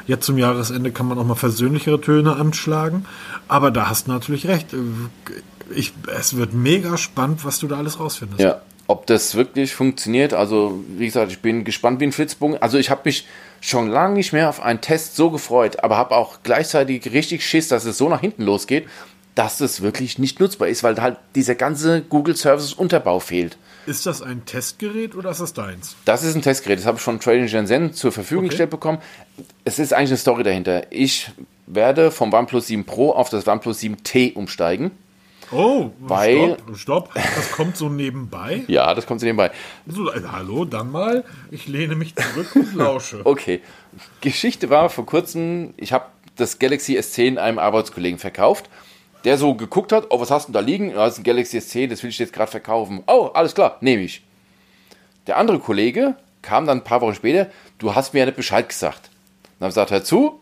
Jetzt 0.08 0.26
zum 0.26 0.38
Jahresende 0.38 0.92
kann 0.92 1.08
man 1.08 1.18
auch 1.20 1.26
mal 1.26 1.36
versöhnlichere 1.36 2.00
Töne 2.00 2.38
anschlagen, 2.38 3.06
aber 3.50 3.72
da 3.72 3.90
hast 3.90 4.08
du 4.08 4.12
natürlich 4.12 4.48
recht. 4.48 4.74
Äh, 4.74 4.78
Ich, 5.76 5.94
es 6.18 6.36
wird 6.36 6.54
mega 6.54 6.98
spannend, 6.98 7.46
was 7.46 7.60
du 7.60 7.68
da 7.68 7.78
alles 7.78 8.00
rausfindest. 8.00 8.40
Ja, 8.42 8.62
ob 8.90 9.06
das 9.06 9.36
wirklich 9.36 9.76
funktioniert, 9.76 10.34
also 10.34 10.84
wie 10.98 11.06
gesagt, 11.06 11.32
ich 11.32 11.40
bin 11.40 11.64
gespannt 11.64 12.00
wie 12.00 12.06
ein 12.06 12.12
Flitzbogen. 12.12 12.60
Also 12.60 12.80
ich 12.80 12.90
habe 12.90 13.02
mich 13.06 13.28
schon 13.62 13.88
lange 13.88 14.16
nicht 14.16 14.34
mehr 14.34 14.50
auf 14.50 14.64
einen 14.64 14.82
Test 14.82 15.16
so 15.16 15.30
gefreut, 15.30 15.84
aber 15.84 15.96
habe 15.96 16.16
auch 16.16 16.40
gleichzeitig 16.42 17.14
richtig 17.14 17.46
Schiss, 17.46 17.68
dass 17.68 17.86
es 17.86 18.00
so 18.00 18.10
nach 18.10 18.22
hinten 18.22 18.42
losgeht, 18.42 18.88
dass 19.36 19.62
es 19.62 19.82
wirklich 19.82 20.18
nicht 20.18 20.40
nutzbar 20.40 20.70
ist, 20.70 20.82
weil 20.82 21.00
halt 21.00 21.18
dieser 21.36 21.54
ganze 21.54 22.02
Google 22.02 22.36
Services 22.36 22.74
Unterbau 22.74 23.20
fehlt. 23.20 23.60
Ist 23.86 24.08
das 24.08 24.24
ein 24.24 24.46
Testgerät 24.46 25.16
oder 25.16 25.30
ist 25.30 25.40
das 25.40 25.54
deins? 25.54 25.96
Das 26.06 26.24
ist 26.24 26.34
ein 26.34 26.42
Testgerät, 26.42 26.80
das 26.80 26.88
habe 26.88 26.98
ich 26.98 27.04
von 27.04 27.20
Trading 27.20 27.48
Shenzhen 27.48 27.94
zur 27.94 28.12
Verfügung 28.12 28.46
Okay. 28.46 28.50
gestellt 28.50 28.72
bekommen. 28.72 28.98
Es 29.66 29.78
ist 29.78 29.94
eigentlich 29.94 30.10
eine 30.10 30.18
Story 30.18 30.42
dahinter. 30.42 30.92
Ich 30.92 31.30
werde 31.68 32.10
vom 32.10 32.34
OnePlus 32.34 32.66
7 32.66 32.86
Pro 32.86 33.12
auf 33.12 33.30
das 33.30 33.48
OnePlus 33.48 33.82
7T 33.82 34.34
umsteigen. 34.34 34.90
Oh, 35.52 35.90
Weil- 36.00 36.58
stopp, 36.76 36.78
stopp. 36.78 37.14
Das 37.16 37.52
kommt 37.52 37.76
so 37.78 37.90
nebenbei. 37.90 38.64
Ja, 38.68 38.94
das 38.94 39.06
kommt 39.06 39.20
zu 39.20 39.26
nebenbei. 39.26 39.52
So, 39.88 40.12
äh, 40.12 40.22
hallo, 40.32 40.66
dann 40.66 40.92
mal. 40.92 41.24
Ich 41.52 41.68
lehne 41.68 41.96
mich 41.96 42.16
zurück 42.16 42.56
und 42.56 42.76
lausche. 42.76 43.22
Okay. 43.26 43.62
Geschichte 44.22 44.70
war 44.70 44.90
vor 44.90 45.06
kurzem, 45.06 45.74
ich 45.78 45.92
habe 45.94 46.06
das 46.36 46.60
Galaxy 46.60 46.98
S10 46.98 47.38
einem 47.38 47.58
Arbeitskollegen 47.60 48.20
verkauft, 48.20 48.70
der 49.24 49.38
so 49.38 49.56
geguckt 49.56 49.92
hat, 49.92 50.08
oh, 50.12 50.20
was 50.22 50.32
hast 50.32 50.48
du 50.48 50.54
da 50.54 50.60
liegen? 50.60 50.90
Ja, 50.92 51.06
das 51.06 51.14
ist 51.14 51.20
ein 51.20 51.24
Galaxy 51.24 51.58
S10, 51.58 51.88
das 51.88 52.04
will 52.04 52.10
ich 52.12 52.20
jetzt 52.20 52.32
gerade 52.34 52.50
verkaufen. 52.52 53.04
Oh, 53.08 53.30
alles 53.34 53.56
klar, 53.56 53.78
nehme 53.82 54.04
ich. 54.04 54.24
Der 55.28 55.38
andere 55.38 55.60
Kollege 55.60 56.16
kam 56.42 56.66
dann 56.66 56.80
ein 56.80 56.84
paar 56.84 57.02
Wochen 57.02 57.16
später, 57.16 57.50
du 57.80 57.96
hast 57.96 58.14
mir 58.14 58.20
ja 58.22 58.26
nicht 58.28 58.38
Bescheid 58.38 58.70
gesagt. 58.70 59.10
Dann 59.60 59.66
habe 59.66 59.70
ich 59.70 59.76
gesagt, 59.76 59.92
hör 59.92 60.04
zu, 60.04 60.40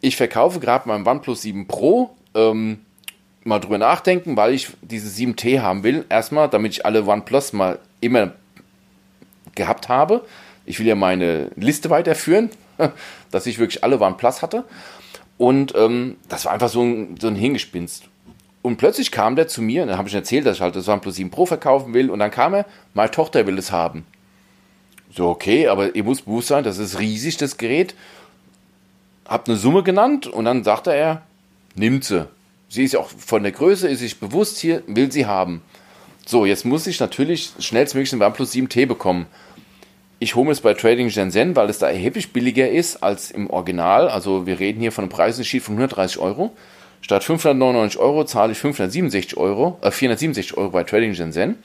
ich 0.00 0.16
verkaufe 0.16 0.60
gerade 0.60 0.86
meinen 0.88 1.06
OnePlus 1.06 1.42
7 1.42 1.66
Pro, 1.66 2.10
ähm, 2.34 2.80
mal 3.46 3.60
drüber 3.60 3.78
nachdenken, 3.78 4.36
weil 4.36 4.54
ich 4.54 4.68
diese 4.82 5.08
7T 5.08 5.60
haben 5.60 5.82
will. 5.82 6.04
Erstmal, 6.08 6.48
damit 6.48 6.72
ich 6.72 6.86
alle 6.86 7.06
OnePlus 7.06 7.52
mal 7.52 7.78
immer 8.00 8.32
gehabt 9.54 9.88
habe. 9.88 10.24
Ich 10.64 10.78
will 10.78 10.86
ja 10.86 10.94
meine 10.94 11.50
Liste 11.56 11.90
weiterführen, 11.90 12.50
dass 13.30 13.46
ich 13.46 13.58
wirklich 13.58 13.84
alle 13.84 14.00
OnePlus 14.00 14.42
hatte. 14.42 14.64
Und 15.38 15.74
ähm, 15.76 16.16
das 16.28 16.44
war 16.44 16.52
einfach 16.52 16.68
so 16.68 16.82
ein, 16.82 17.16
so 17.20 17.28
ein 17.28 17.36
Hingespinst. 17.36 18.04
Und 18.62 18.78
plötzlich 18.78 19.12
kam 19.12 19.36
der 19.36 19.48
zu 19.48 19.62
mir, 19.62 19.82
und 19.82 19.88
dann 19.88 19.98
habe 19.98 20.08
ich 20.08 20.14
erzählt, 20.14 20.44
dass 20.44 20.56
ich 20.56 20.62
halt 20.62 20.74
das 20.74 20.88
OnePlus 20.88 21.16
7 21.16 21.30
Pro 21.30 21.46
verkaufen 21.46 21.94
will. 21.94 22.10
Und 22.10 22.18
dann 22.18 22.30
kam 22.30 22.54
er, 22.54 22.66
meine 22.94 23.10
Tochter 23.10 23.46
will 23.46 23.58
es 23.58 23.70
haben. 23.70 24.04
So, 25.14 25.28
okay, 25.28 25.68
aber 25.68 25.94
ihr 25.94 26.04
muss 26.04 26.22
bewusst 26.22 26.48
sein, 26.48 26.64
das 26.64 26.78
ist 26.78 26.98
riesig, 26.98 27.36
das 27.36 27.56
Gerät. 27.56 27.94
Hab 29.26 29.48
eine 29.48 29.56
Summe 29.56 29.82
genannt 29.82 30.26
und 30.26 30.44
dann 30.44 30.64
sagte 30.64 30.92
er, 30.92 31.22
nimmt 31.74 32.04
sie. 32.04 32.28
Sie 32.68 32.84
ist 32.84 32.96
auch 32.96 33.08
von 33.08 33.42
der 33.42 33.52
Größe, 33.52 33.88
ist 33.88 34.00
sich 34.00 34.18
bewusst 34.18 34.58
hier, 34.58 34.82
will 34.86 35.12
sie 35.12 35.26
haben. 35.26 35.62
So, 36.26 36.44
jetzt 36.44 36.64
muss 36.64 36.86
ich 36.86 36.98
natürlich 36.98 37.52
schnellstmöglich 37.60 38.10
den 38.10 38.20
OnePlus 38.20 38.52
7T 38.52 38.86
bekommen. 38.86 39.26
Ich 40.18 40.34
hole 40.34 40.50
es 40.50 40.60
bei 40.60 40.74
Trading 40.74 41.10
Shenzhen, 41.10 41.54
weil 41.54 41.70
es 41.70 41.78
da 41.78 41.88
erheblich 41.88 42.32
billiger 42.32 42.68
ist 42.68 43.02
als 43.02 43.30
im 43.30 43.48
Original. 43.50 44.08
Also 44.08 44.46
wir 44.46 44.58
reden 44.58 44.80
hier 44.80 44.90
von 44.90 45.04
einem 45.04 45.10
Preisschild 45.10 45.62
von 45.62 45.74
130 45.74 46.18
Euro. 46.18 46.56
Statt 47.02 47.22
599 47.22 48.00
Euro 48.00 48.24
zahle 48.24 48.52
ich 48.52 48.58
567 48.58 49.36
Euro, 49.36 49.78
äh, 49.82 49.90
467 49.90 50.56
Euro 50.56 50.70
bei 50.70 50.82
Trading 50.82 51.14
Shenzhen. 51.14 51.56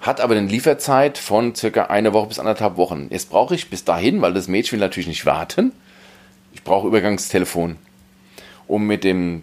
Hat 0.00 0.20
aber 0.20 0.36
eine 0.36 0.48
Lieferzeit 0.48 1.16
von 1.16 1.54
circa 1.54 1.84
eine 1.84 2.12
Woche 2.12 2.28
bis 2.28 2.38
anderthalb 2.38 2.76
Wochen. 2.76 3.06
Jetzt 3.10 3.30
brauche 3.30 3.54
ich 3.54 3.70
bis 3.70 3.84
dahin, 3.84 4.20
weil 4.20 4.34
das 4.34 4.48
Mädchen 4.48 4.72
will 4.72 4.86
natürlich 4.86 5.08
nicht 5.08 5.24
warten. 5.24 5.72
Ich 6.52 6.62
brauche 6.62 6.86
Übergangstelefon. 6.88 7.76
Um 8.66 8.86
mit 8.86 9.04
dem 9.04 9.42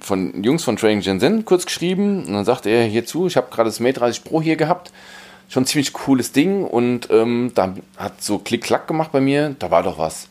von 0.00 0.42
Jungs 0.42 0.64
von 0.64 0.76
Trading 0.76 1.02
Shenzhen 1.02 1.44
kurz 1.44 1.66
geschrieben 1.66 2.24
und 2.26 2.32
dann 2.32 2.44
sagte 2.44 2.68
er 2.68 2.84
hierzu, 2.84 3.26
ich 3.26 3.36
habe 3.36 3.48
gerade 3.50 3.68
das 3.68 3.80
Mate 3.80 4.00
30 4.00 4.24
Pro 4.24 4.42
hier 4.42 4.56
gehabt, 4.56 4.92
schon 5.48 5.62
ein 5.62 5.66
ziemlich 5.66 5.92
cooles 5.92 6.32
Ding 6.32 6.64
und 6.64 7.08
ähm, 7.10 7.52
da 7.54 7.74
hat 7.96 8.22
so 8.22 8.38
Klick-Klack 8.38 8.88
gemacht 8.88 9.12
bei 9.12 9.20
mir, 9.20 9.54
da 9.58 9.70
war 9.70 9.82
doch 9.82 9.98
was. 9.98 10.28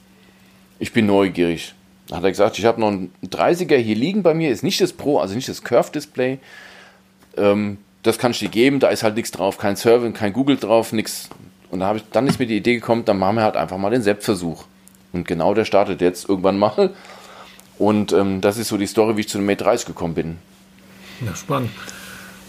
Ich 0.80 0.92
bin 0.92 1.06
neugierig. 1.06 1.74
Da 2.08 2.18
hat 2.18 2.24
er 2.24 2.32
gesagt, 2.32 2.60
ich 2.60 2.66
habe 2.66 2.82
noch 2.82 2.90
einen 2.90 3.12
30er 3.26 3.78
hier 3.78 3.96
liegen 3.96 4.24
bei 4.24 4.34
mir, 4.34 4.52
ist 4.52 4.64
nicht 4.64 4.82
das 4.82 4.94
Pro, 4.94 5.20
also 5.20 5.36
nicht 5.36 5.48
das 5.48 5.64
Curve-Display. 5.64 6.40
Ähm, 7.38 7.78
das 8.04 8.18
kann 8.18 8.32
ich 8.32 8.40
dir 8.40 8.50
geben, 8.50 8.80
da 8.80 8.90
ist 8.90 9.04
halt 9.04 9.16
nichts 9.16 9.32
drauf, 9.32 9.58
kein 9.58 9.78
Server, 9.78 10.12
kein 10.12 10.34
Google 10.34 10.58
drauf, 10.58 10.92
nichts. 10.92 11.30
Und 11.72 11.80
da 11.80 11.96
ich, 11.96 12.04
dann 12.12 12.28
ist 12.28 12.38
mir 12.38 12.46
die 12.46 12.58
Idee 12.58 12.76
gekommen, 12.76 13.06
dann 13.06 13.18
machen 13.18 13.38
wir 13.38 13.44
halt 13.44 13.56
einfach 13.56 13.78
mal 13.78 13.90
den 13.90 14.02
Selbstversuch. 14.02 14.66
Und 15.14 15.28
genau 15.28 15.54
der 15.54 15.64
startet 15.66 16.02
jetzt 16.02 16.28
irgendwann 16.28 16.60
mal. 16.60 16.92
Und 17.78 18.14
ähm, 18.14 18.42
das 18.42 18.58
ist 18.58 18.68
so 18.68 18.78
die 18.78 18.88
Story, 18.88 19.18
wie 19.18 19.22
ich 19.22 19.30
zu 19.30 19.38
dem 19.38 19.46
Mate 19.46 19.64
30 19.64 19.88
gekommen 19.88 20.14
bin. 20.14 20.38
Ja, 21.26 21.36
spannend. 21.36 21.72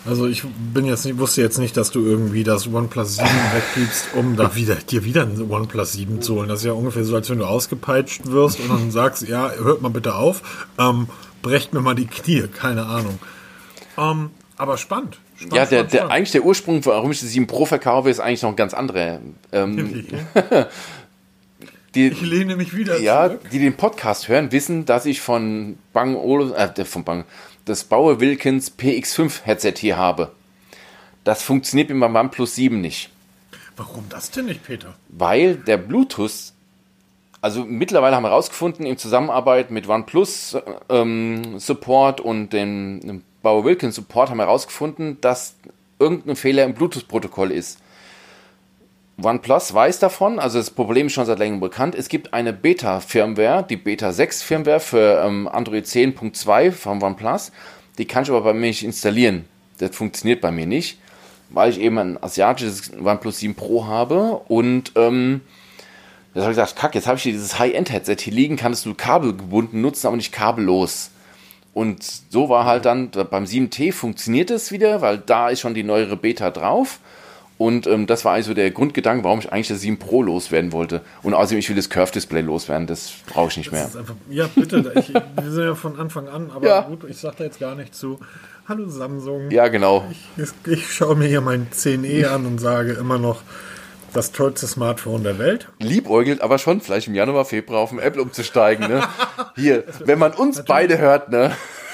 Also 0.07 0.27
ich 0.27 0.43
bin 0.75 0.85
jetzt 0.85 1.07
nicht, 1.07 1.19
wusste 1.19 1.41
jetzt 1.41 1.59
nicht, 1.59 1.77
dass 1.79 1.91
du 1.91 2.05
irgendwie 2.05 2.45
das 2.45 2.67
OnePlus 2.67 3.17
7 3.17 3.27
weggibst, 3.55 4.09
um 4.15 4.37
da 4.37 4.55
wieder, 4.55 4.75
dir 4.75 5.05
wieder 5.05 5.23
ein 5.23 5.51
OnePlus 5.51 5.93
7 5.93 6.21
zu 6.21 6.37
holen. 6.37 6.49
Das 6.49 6.61
ist 6.61 6.67
ja 6.67 6.73
ungefähr 6.73 7.05
so, 7.05 7.15
als 7.15 7.31
wenn 7.31 7.39
du 7.39 7.47
ausgepeitscht 7.47 8.27
wirst 8.27 8.61
und 8.61 8.69
dann 8.69 8.91
sagst, 8.91 9.27
ja, 9.27 9.51
hört 9.53 9.81
mal 9.81 9.89
bitte 9.89 10.15
auf, 10.15 10.67
ähm, 10.79 11.09
brecht 11.41 11.73
mir 11.73 11.81
mal 11.81 11.95
die 11.95 12.07
Knie, 12.07 12.49
keine 12.49 12.85
Ahnung. 12.85 13.19
Ähm, 13.97 14.31
aber 14.59 14.77
spannend. 14.77 15.19
spannend 15.37 15.55
ja, 15.55 15.61
der, 15.61 15.67
spannend, 15.67 15.93
der, 15.93 15.99
spannend. 15.99 16.13
eigentlich 16.13 16.33
der 16.33 16.45
Ursprung, 16.45 16.85
warum 16.85 17.11
ich 17.11 17.21
das 17.21 17.31
7 17.31 17.47
Pro 17.47 17.65
verkaufe, 17.65 18.11
ist 18.11 18.21
eigentlich 18.21 18.43
noch 18.43 18.51
ein 18.51 18.57
ganz 18.57 18.75
anderer. 18.75 19.21
Ähm, 19.53 20.05
die, 21.95 22.09
Ich 22.09 22.21
lehne 22.21 22.57
mich 22.57 22.77
wieder 22.77 22.99
ja, 23.01 23.29
zurück. 23.29 23.51
die 23.51 23.59
den 23.59 23.77
Podcast 23.77 24.29
hören, 24.29 24.53
wissen, 24.53 24.85
dass 24.87 25.07
ich 25.07 25.21
von 25.21 25.79
Bang 25.93 26.17
Olufsen, 26.17 26.57
äh, 26.57 26.85
von 26.85 27.05
Bang, 27.05 27.25
das 27.65 27.85
Bauer 27.85 28.21
Wilkins 28.21 28.73
PX5 28.77 29.43
Headset 29.45 29.75
hier 29.79 29.97
habe. 29.97 30.33
Das 31.25 31.43
funktioniert 31.43 31.89
mit 31.89 31.99
meinem 31.99 32.17
OnePlus 32.17 32.55
7 32.55 32.81
nicht. 32.81 33.11
Warum 33.77 34.05
das 34.09 34.31
denn 34.31 34.47
nicht, 34.47 34.65
Peter? 34.65 34.95
weil 35.09 35.57
der 35.57 35.79
Bluetooth, 35.79 36.53
also 37.41 37.65
mittlerweile 37.65 38.15
haben 38.15 38.23
wir 38.23 38.29
herausgefunden, 38.31 38.87
in 38.87 38.99
Zusammenarbeit 38.99 39.71
mit 39.71 39.89
OnePlus 39.89 40.57
ähm, 40.89 41.59
Support 41.59 42.21
und 42.21 42.53
dem, 42.53 43.01
dem 43.01 43.23
Bauer 43.43 43.65
Wilkins 43.65 43.97
Support 43.97 44.31
haben 44.31 44.39
wir 44.39 44.45
herausgefunden, 44.47 45.21
dass 45.21 45.57
irgendein 45.99 46.37
Fehler 46.37 46.65
im 46.65 46.75
Bluetooth-Protokoll 46.75 47.51
ist. 47.51 47.79
OnePlus 49.23 49.73
weiß 49.73 50.01
davon, 50.01 50.39
also 50.39 50.59
das 50.59 50.71
Problem 50.71 51.07
ist 51.07 51.13
schon 51.13 51.27
seit 51.27 51.39
längerem 51.39 51.61
bekannt. 51.61 51.95
Es 51.95 52.09
gibt 52.09 52.35
eine 52.35 52.53
Beta-Firmware, 52.53 53.65
die 53.69 53.77
Beta 53.77 54.13
6 54.13 54.43
Firmware 54.43 54.81
für 54.81 55.23
ähm, 55.25 55.47
Android 55.47 55.87
10.2 55.87 56.73
von 56.73 57.03
OnePlus. 57.03 57.53
Die 57.99 58.07
kann 58.07 58.25
ich 58.25 58.31
aber 58.31 58.43
bei 58.43 58.53
mir 58.53 58.67
nicht 58.67 58.83
installieren. 58.83 59.45
Das 59.79 59.95
funktioniert 59.95 60.41
bei 60.41 60.51
mir 60.51 60.67
nicht, 60.67 60.99
weil 61.51 61.71
ich 61.71 61.81
eben 61.81 61.99
ein 61.99 62.23
asiatisches 62.23 62.93
OnePlus 62.93 63.39
7 63.39 63.55
Pro 63.55 63.87
habe 63.87 64.41
und 64.49 64.93
ähm, 64.97 65.43
Jetzt 66.35 66.43
habe 66.43 66.53
ich 66.53 66.59
gesagt, 66.59 66.77
kack, 66.77 66.95
jetzt 66.97 67.07
habe 67.07 67.17
ich 67.17 67.23
hier 67.23 67.33
dieses 67.33 67.61
High-End-Headset 67.61 68.17
hier 68.19 68.33
liegen, 68.33 68.57
kannst 68.57 68.85
du 68.87 68.95
kabelgebunden 68.95 69.81
nutzen, 69.81 70.09
aber 70.09 70.17
nicht 70.17 70.33
kabellos. 70.33 71.11
Und 71.73 72.05
so 72.29 72.49
war 72.49 72.65
halt 72.65 72.87
dann, 72.87 73.11
beim 73.11 73.45
7T 73.45 73.93
funktioniert 73.93 74.51
es 74.51 74.73
wieder, 74.73 75.01
weil 75.01 75.19
da 75.19 75.49
ist 75.49 75.61
schon 75.61 75.75
die 75.75 75.85
neuere 75.85 76.17
Beta 76.17 76.51
drauf. 76.51 76.99
Und 77.57 77.87
ähm, 77.87 78.07
das 78.07 78.25
war 78.25 78.33
also 78.33 78.53
der 78.53 78.71
Grundgedanke, 78.73 79.23
warum 79.23 79.39
ich 79.39 79.53
eigentlich 79.53 79.69
das 79.69 79.81
7 79.81 79.99
Pro 79.99 80.23
loswerden 80.23 80.73
wollte. 80.73 81.03
Und 81.23 81.35
außerdem, 81.35 81.59
ich 81.59 81.69
will 81.69 81.77
das 81.77 81.89
Curve-Display 81.89 82.41
loswerden, 82.41 82.87
das 82.89 83.13
brauche 83.27 83.51
ich 83.51 83.57
nicht 83.57 83.71
mehr. 83.71 83.85
Ist 83.85 83.97
einfach, 83.97 84.15
ja, 84.29 84.49
bitte. 84.53 84.93
Ich, 84.97 85.13
wir 85.15 85.51
sind 85.51 85.65
ja 85.65 85.75
von 85.77 85.99
Anfang 85.99 86.29
an, 86.29 86.51
aber 86.53 86.67
Ja. 86.67 86.81
gut, 86.81 87.05
ich 87.09 87.17
sage 87.19 87.37
da 87.39 87.45
jetzt 87.45 87.61
gar 87.61 87.75
nicht 87.77 87.95
zu. 87.95 88.19
Hallo 88.69 88.89
Samsung. 88.89 89.51
Ja, 89.51 89.69
genau. 89.69 90.05
Ich, 90.37 90.51
ich 90.67 90.93
schaue 90.93 91.15
mir 91.17 91.29
hier 91.29 91.43
mein 91.43 91.69
10e 91.71 92.27
an 92.27 92.45
und 92.47 92.59
sage 92.59 92.93
immer 92.95 93.19
noch, 93.19 93.43
das 94.15 94.31
tollste 94.33 94.67
Smartphone 94.67 95.23
der 95.25 95.39
Welt. 95.39 95.69
Liebäugelt 95.81 96.41
aber 96.41 96.59
schon, 96.59 96.81
vielleicht 96.81 97.09
im 97.09 97.15
Januar, 97.15 97.45
Februar 97.45 97.81
auf 97.81 97.91
dem 97.91 97.99
Apple 97.99 98.23
umzusteigen. 98.23 98.89
Ne? 98.89 99.03
Hier, 99.57 99.85
wenn 100.05 100.19
man 100.21 100.33
uns 100.33 100.65
beide 100.65 100.99
hört, 100.99 101.31
ne? 101.31 101.51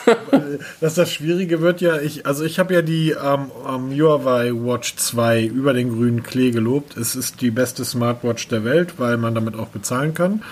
Dass 0.81 0.95
das 0.95 1.13
Schwierige 1.13 1.61
wird 1.61 1.81
ja, 1.81 2.01
ich, 2.01 2.27
also 2.27 2.45
ich 2.45 2.59
habe 2.59 2.75
ja 2.75 2.83
die 2.83 3.11
ähm, 3.11 3.51
ähm, 3.69 3.91
Huawei 3.91 4.53
Watch 4.53 4.97
2 4.97 5.45
über 5.45 5.73
den 5.73 5.91
grünen 5.91 6.23
Klee 6.23 6.51
gelobt. 6.51 6.97
Es 6.97 7.15
ist 7.17 7.41
die 7.41 7.51
beste 7.51 7.85
Smartwatch 7.85 8.49
der 8.49 8.65
Welt, 8.65 8.95
weil 8.99 9.17
man 9.17 9.35
damit 9.35 9.57
auch 9.57 9.69
bezahlen 9.69 10.15
kann. 10.15 10.43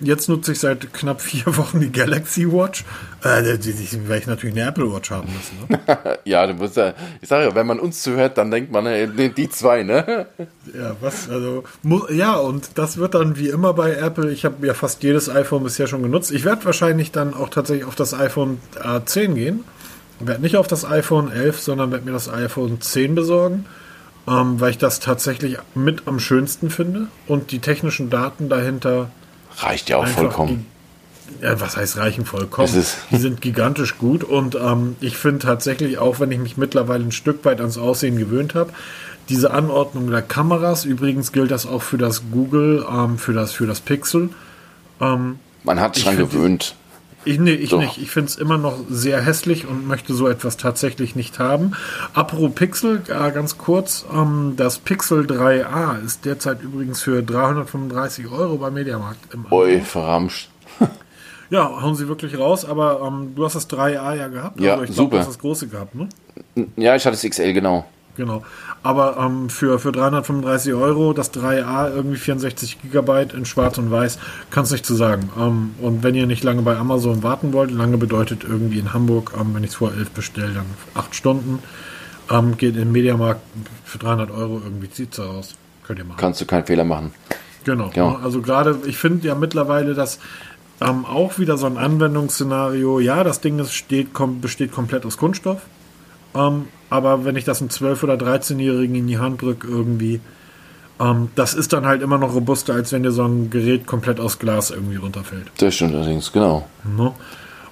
Jetzt 0.00 0.28
nutze 0.28 0.52
ich 0.52 0.60
seit 0.60 0.92
knapp 0.92 1.22
vier 1.22 1.56
Wochen 1.56 1.80
die 1.80 1.90
Galaxy 1.90 2.52
Watch. 2.52 2.84
Äh, 3.24 3.56
die, 3.56 3.72
die, 3.72 3.84
die 3.84 4.08
werde 4.08 4.20
ich 4.20 4.26
natürlich 4.26 4.54
eine 4.54 4.68
Apple 4.68 4.92
Watch 4.92 5.10
haben 5.10 5.28
müssen. 5.32 5.56
Ne? 5.68 6.18
Ja, 6.24 6.46
du 6.46 6.54
musst 6.54 6.76
ja, 6.76 6.92
ich 7.20 7.28
sage 7.28 7.46
ja, 7.46 7.54
wenn 7.54 7.66
man 7.66 7.80
uns 7.80 8.02
zuhört, 8.02 8.36
dann 8.36 8.50
denkt 8.50 8.70
man, 8.70 8.84
äh, 8.86 9.06
nee, 9.06 9.30
die 9.30 9.48
zwei, 9.48 9.84
ne? 9.84 10.26
Ja, 10.74 10.96
was, 11.00 11.30
also, 11.30 11.64
ja, 12.10 12.34
und 12.34 12.70
das 12.74 12.98
wird 12.98 13.14
dann 13.14 13.38
wie 13.38 13.48
immer 13.48 13.72
bei 13.72 13.94
Apple. 13.94 14.30
Ich 14.30 14.44
habe 14.44 14.66
ja 14.66 14.74
fast 14.74 15.02
jedes 15.02 15.30
iPhone 15.30 15.62
bisher 15.62 15.86
schon 15.86 16.02
genutzt. 16.02 16.30
Ich 16.30 16.44
werde 16.44 16.64
wahrscheinlich 16.66 17.12
dann 17.12 17.32
auch 17.32 17.48
tatsächlich 17.48 17.86
auf 17.86 17.94
das 17.94 18.12
iPhone 18.12 18.60
äh, 18.82 19.00
10 19.02 19.34
gehen. 19.34 19.64
Werde 20.20 20.42
nicht 20.42 20.56
auf 20.56 20.66
das 20.66 20.84
iPhone 20.84 21.30
11, 21.30 21.60
sondern 21.60 21.90
werde 21.90 22.04
mir 22.04 22.12
das 22.12 22.28
iPhone 22.28 22.80
10 22.80 23.14
besorgen, 23.14 23.66
ähm, 24.28 24.60
weil 24.60 24.70
ich 24.70 24.78
das 24.78 25.00
tatsächlich 25.00 25.58
mit 25.74 26.06
am 26.06 26.18
schönsten 26.20 26.68
finde 26.70 27.08
und 27.26 27.52
die 27.52 27.60
technischen 27.60 28.10
Daten 28.10 28.48
dahinter 28.48 29.10
Reicht 29.58 29.88
ja 29.88 29.96
auch 29.96 30.04
einfach 30.04 30.20
vollkommen. 30.20 30.66
Ja, 31.42 31.60
was 31.60 31.76
heißt 31.76 31.96
reichen 31.96 32.24
vollkommen? 32.24 32.72
Die 33.10 33.16
sind 33.16 33.40
gigantisch 33.40 33.98
gut 33.98 34.22
und 34.24 34.54
ähm, 34.54 34.96
ich 35.00 35.16
finde 35.16 35.40
tatsächlich, 35.40 35.98
auch 35.98 36.20
wenn 36.20 36.30
ich 36.30 36.38
mich 36.38 36.56
mittlerweile 36.56 37.04
ein 37.04 37.12
Stück 37.12 37.44
weit 37.44 37.60
ans 37.60 37.78
Aussehen 37.78 38.16
gewöhnt 38.16 38.54
habe, 38.54 38.72
diese 39.28 39.50
Anordnung 39.50 40.08
der 40.10 40.22
Kameras, 40.22 40.84
übrigens 40.84 41.32
gilt 41.32 41.50
das 41.50 41.66
auch 41.66 41.82
für 41.82 41.98
das 41.98 42.22
Google, 42.30 42.86
ähm, 42.88 43.18
für, 43.18 43.32
das, 43.32 43.52
für 43.52 43.66
das 43.66 43.80
Pixel. 43.80 44.30
Man 44.98 45.80
hat 45.80 45.96
sich 45.96 46.04
Ich 46.04 46.08
dran 46.08 46.16
gewöhnt. 46.16 46.76
Ich, 47.26 47.40
nee, 47.40 47.54
ich 47.54 47.72
nicht. 47.72 47.98
Ich 47.98 48.10
finde 48.10 48.28
es 48.30 48.36
immer 48.36 48.56
noch 48.56 48.78
sehr 48.88 49.20
hässlich 49.20 49.66
und 49.66 49.86
möchte 49.86 50.14
so 50.14 50.28
etwas 50.28 50.56
tatsächlich 50.56 51.16
nicht 51.16 51.40
haben. 51.40 51.72
Apropos 52.14 52.54
Pixel, 52.54 53.02
äh, 53.08 53.32
ganz 53.32 53.58
kurz, 53.58 54.06
ähm, 54.14 54.54
das 54.56 54.78
Pixel 54.78 55.26
3a 55.26 56.04
ist 56.04 56.24
derzeit 56.24 56.62
übrigens 56.62 57.02
für 57.02 57.24
335 57.24 58.30
Euro 58.30 58.58
bei 58.58 58.70
Mediamarkt 58.70 59.34
im 59.34 59.44
Oi, 59.50 59.80
verramscht. 59.80 60.50
Ja, 61.48 61.80
hauen 61.80 61.94
sie 61.94 62.08
wirklich 62.08 62.36
raus, 62.36 62.64
aber 62.64 63.00
ähm, 63.06 63.34
du 63.36 63.44
hast 63.44 63.54
das 63.54 63.70
3A 63.70 64.16
ja 64.16 64.26
gehabt. 64.26 64.60
Ja, 64.60 64.72
also 64.72 64.82
ich 64.82 64.90
glaub, 64.90 64.96
super. 64.96 65.10
Du 65.10 65.18
hast 65.20 65.28
das 65.28 65.38
große 65.38 65.68
gehabt, 65.68 65.94
ne? 65.94 66.08
Ja, 66.74 66.96
ich 66.96 67.06
hatte 67.06 67.16
das 67.16 67.22
XL, 67.22 67.52
genau. 67.52 67.86
Genau. 68.16 68.44
Aber 68.82 69.18
ähm, 69.18 69.48
für, 69.50 69.78
für 69.78 69.92
335 69.92 70.74
Euro 70.74 71.12
das 71.12 71.32
3A, 71.34 71.94
irgendwie 71.94 72.16
64 72.16 72.80
Gigabyte 72.82 73.34
in 73.34 73.44
schwarz 73.44 73.78
und 73.78 73.90
weiß, 73.90 74.18
kannst 74.50 74.72
nicht 74.72 74.86
zu 74.86 74.94
sagen. 74.94 75.30
Ähm, 75.38 75.74
und 75.80 76.02
wenn 76.02 76.14
ihr 76.14 76.26
nicht 76.26 76.42
lange 76.42 76.62
bei 76.62 76.76
Amazon 76.76 77.22
warten 77.22 77.52
wollt, 77.52 77.70
lange 77.70 77.98
bedeutet 77.98 78.44
irgendwie 78.44 78.78
in 78.78 78.92
Hamburg, 78.92 79.32
ähm, 79.38 79.54
wenn 79.54 79.64
ich 79.64 79.70
es 79.70 79.76
vor 79.76 79.92
11 79.92 80.10
bestelle, 80.10 80.54
dann 80.54 80.66
8 80.94 81.14
Stunden, 81.14 81.58
ähm, 82.30 82.56
geht 82.56 82.74
in 82.74 82.80
den 82.80 82.92
Mediamarkt 82.92 83.40
für 83.84 83.98
300 83.98 84.30
Euro 84.30 84.60
irgendwie 84.64 84.90
zieht 84.90 85.18
raus. 85.18 85.54
Könnt 85.86 85.98
ihr 85.98 86.04
machen. 86.04 86.18
Kannst 86.18 86.40
du 86.40 86.46
keinen 86.46 86.66
Fehler 86.66 86.84
machen. 86.84 87.12
Genau. 87.64 87.90
Ne? 87.94 88.18
Also 88.22 88.40
gerade, 88.42 88.78
ich 88.86 88.96
finde 88.96 89.26
ja 89.26 89.34
mittlerweile, 89.34 89.94
dass 89.94 90.18
ähm, 90.80 91.04
auch 91.04 91.38
wieder 91.38 91.56
so 91.56 91.66
ein 91.66 91.78
Anwendungsszenario, 91.78 93.00
ja, 93.00 93.24
das 93.24 93.40
Ding 93.40 93.58
ist, 93.58 93.74
steht, 93.74 94.12
kom 94.12 94.40
besteht 94.40 94.72
komplett 94.72 95.06
aus 95.06 95.16
Kunststoff. 95.16 95.62
Ähm, 96.36 96.66
aber 96.90 97.24
wenn 97.24 97.36
ich 97.36 97.44
das 97.44 97.60
einem 97.60 97.70
12- 97.70 98.04
oder 98.04 98.14
13-Jährigen 98.14 98.94
in 98.94 99.06
die 99.06 99.18
Hand 99.18 99.42
drücke, 99.42 99.66
irgendwie, 99.66 100.20
ähm, 101.00 101.30
das 101.34 101.54
ist 101.54 101.72
dann 101.72 101.86
halt 101.86 102.02
immer 102.02 102.18
noch 102.18 102.34
robuster, 102.34 102.74
als 102.74 102.92
wenn 102.92 103.02
dir 103.02 103.12
so 103.12 103.24
ein 103.24 103.50
Gerät 103.50 103.86
komplett 103.86 104.20
aus 104.20 104.38
Glas 104.38 104.70
irgendwie 104.70 104.96
runterfällt. 104.96 105.46
Das 105.58 105.74
stimmt 105.74 105.94
allerdings, 105.94 106.32
genau. 106.32 106.68
Ne? 106.84 107.12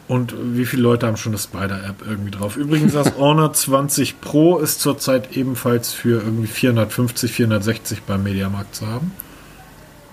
Und 0.06 0.34
wie 0.38 0.66
viele 0.66 0.82
Leute 0.82 1.06
haben 1.06 1.16
schon 1.16 1.32
eine 1.32 1.38
Spider-App 1.38 2.04
irgendwie 2.06 2.30
drauf? 2.30 2.56
Übrigens, 2.56 2.92
das 2.92 3.14
Honor 3.18 3.52
20 3.52 4.20
Pro 4.20 4.58
ist 4.58 4.80
zurzeit 4.80 5.36
ebenfalls 5.36 5.92
für 5.92 6.22
irgendwie 6.22 6.46
450, 6.46 7.32
460 7.32 8.02
beim 8.02 8.22
Mediamarkt 8.22 8.74
zu 8.74 8.86
haben. 8.86 9.12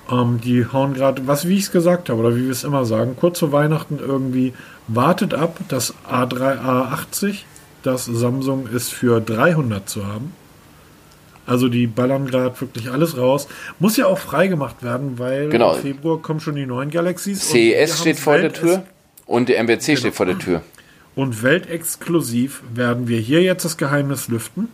Ähm, 0.10 0.40
die 0.42 0.66
hauen 0.66 0.94
gerade, 0.94 1.28
was 1.28 1.48
wie 1.48 1.56
ich 1.56 1.64
es 1.64 1.72
gesagt 1.72 2.10
habe, 2.10 2.20
oder 2.20 2.36
wie 2.36 2.44
wir 2.44 2.52
es 2.52 2.64
immer 2.64 2.86
sagen, 2.86 3.16
kurz 3.20 3.40
vor 3.40 3.52
Weihnachten 3.52 4.00
irgendwie, 4.00 4.54
wartet 4.88 5.34
ab, 5.34 5.60
das 5.68 5.94
A3, 6.10 6.62
A80, 6.62 7.40
das 7.84 8.06
Samsung 8.06 8.68
ist 8.68 8.92
für 8.94 9.20
300 9.22 9.88
zu 9.90 10.06
haben. 10.06 10.34
Also 11.46 11.68
die 11.70 11.88
ballern 11.88 12.28
gerade 12.28 12.60
wirklich 12.62 12.90
alles 12.92 13.18
raus. 13.18 13.48
Muss 13.80 13.98
ja 13.98 14.06
auch 14.06 14.20
freigemacht 14.20 14.84
werden, 14.84 15.18
weil 15.20 15.50
Genau. 15.50 15.74
im 15.76 15.82
Februar 15.82 16.22
kommen 16.22 16.40
schon 16.40 16.56
die 16.56 16.66
neuen 16.66 16.92
Galaxies. 16.92 17.44
und 17.44 17.52
CES 17.52 18.00
steht 18.00 18.20
vor 18.20 18.34
der 18.36 18.44
Welt- 18.44 18.56
Tür 18.56 18.84
und 19.26 19.50
der 19.50 19.60
MWC 19.60 19.98
steht 19.98 20.14
vor 20.16 20.26
der 20.28 20.38
Tür. 20.38 20.62
Und 21.16 21.44
weltexklusiv 21.44 22.62
werden 22.74 23.08
wir 23.08 23.20
hier 23.20 23.42
jetzt 23.42 23.66
das 23.66 23.78
Geheimnis 23.78 24.28
lüften. 24.28 24.70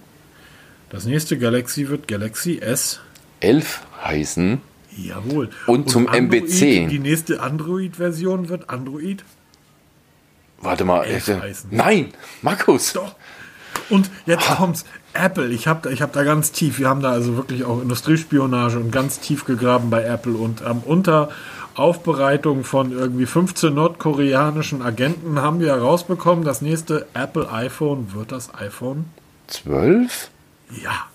Das 0.89 1.05
nächste 1.05 1.37
Galaxy 1.37 1.89
wird 1.89 2.07
Galaxy 2.07 2.59
S. 2.59 2.99
11 3.39 3.81
heißen. 4.03 4.61
Jawohl. 4.97 5.49
Und 5.67 5.89
zum 5.89 6.07
MBC. 6.07 6.87
Die 6.87 6.99
nächste 6.99 7.39
Android-Version 7.41 8.49
wird 8.49 8.69
Android. 8.69 9.23
Warte 10.59 10.85
mal. 10.85 11.03
Elf 11.03 11.27
heißen. 11.27 11.69
Nein, 11.71 12.13
Markus. 12.41 12.93
Doch. 12.93 13.15
Und 13.89 14.09
jetzt 14.25 14.47
kommt's. 14.47 14.85
Apple. 15.13 15.47
Ich 15.49 15.67
habe 15.67 15.79
da, 15.83 15.89
ich 15.89 16.01
hab 16.01 16.13
da 16.13 16.23
ganz 16.23 16.51
tief, 16.51 16.79
wir 16.79 16.89
haben 16.89 17.01
da 17.01 17.11
also 17.11 17.35
wirklich 17.37 17.63
auch 17.63 17.81
Industriespionage 17.81 18.77
und 18.77 18.91
ganz 18.91 19.19
tief 19.19 19.45
gegraben 19.45 19.89
bei 19.89 20.03
Apple 20.03 20.33
und 20.33 20.61
ähm, 20.61 20.83
unter 20.85 21.29
Aufbereitung 21.73 22.63
von 22.63 22.91
irgendwie 22.91 23.25
15 23.25 23.73
nordkoreanischen 23.73 24.81
Agenten 24.81 25.39
haben 25.41 25.59
wir 25.59 25.69
herausbekommen, 25.69 26.43
das 26.43 26.61
nächste 26.61 27.07
Apple 27.13 27.51
iPhone 27.51 28.13
wird 28.13 28.31
das 28.31 28.53
iPhone 28.55 29.05
12? 29.47 30.29
Ja. 30.83 31.07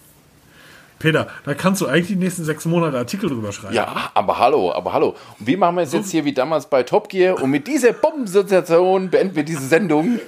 Peter, 1.03 1.27
da 1.45 1.55
kannst 1.55 1.81
du 1.81 1.87
eigentlich 1.87 2.07
die 2.07 2.17
nächsten 2.17 2.45
sechs 2.45 2.65
Monate 2.65 2.97
Artikel 2.97 3.29
drüber 3.29 3.51
schreiben. 3.51 3.75
Ja, 3.75 4.11
aber 4.15 4.39
hallo, 4.39 4.73
aber 4.73 4.93
hallo. 4.93 5.17
Und 5.39 5.47
wie 5.47 5.57
machen 5.57 5.77
wir 5.77 5.83
es 5.83 5.93
jetzt 5.93 6.13
hier 6.13 6.25
wie 6.25 6.33
damals 6.33 6.67
bei 6.67 6.85
Top 6.85 7.09
Gear? 7.09 7.43
Und 7.43 7.51
mit 7.51 7.67
dieser 7.67 7.93
Bombensituation 7.93 9.11
beenden 9.11 9.35
wir 9.35 9.43
diese 9.43 9.67
Sendung. 9.67 10.21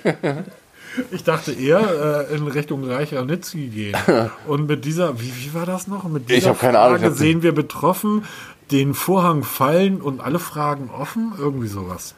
Ich 1.11 1.25
dachte 1.25 1.53
eher 1.53 2.29
äh, 2.31 2.35
in 2.35 2.47
Richtung 2.47 2.85
Reich 2.85 3.14
Ranitzky 3.14 3.68
gehen. 3.68 3.97
Und 4.47 4.68
mit 4.68 4.85
dieser, 4.85 5.20
wie, 5.20 5.33
wie 5.39 5.55
war 5.55 5.66
das 5.66 5.89
noch? 5.89 6.05
Mit 6.05 6.29
dieser 6.29 6.39
Ich 6.39 6.47
hab 6.47 6.61
keine 6.61 6.79
Ahnung, 6.79 6.99
Frage 6.99 7.14
sehen 7.14 7.43
wir 7.43 7.53
betroffen, 7.53 8.25
den 8.70 8.95
Vorhang 8.95 9.43
fallen 9.43 10.01
und 10.01 10.20
alle 10.20 10.39
Fragen 10.39 10.91
offen? 10.91 11.33
Irgendwie 11.39 11.66
sowas. 11.66 12.14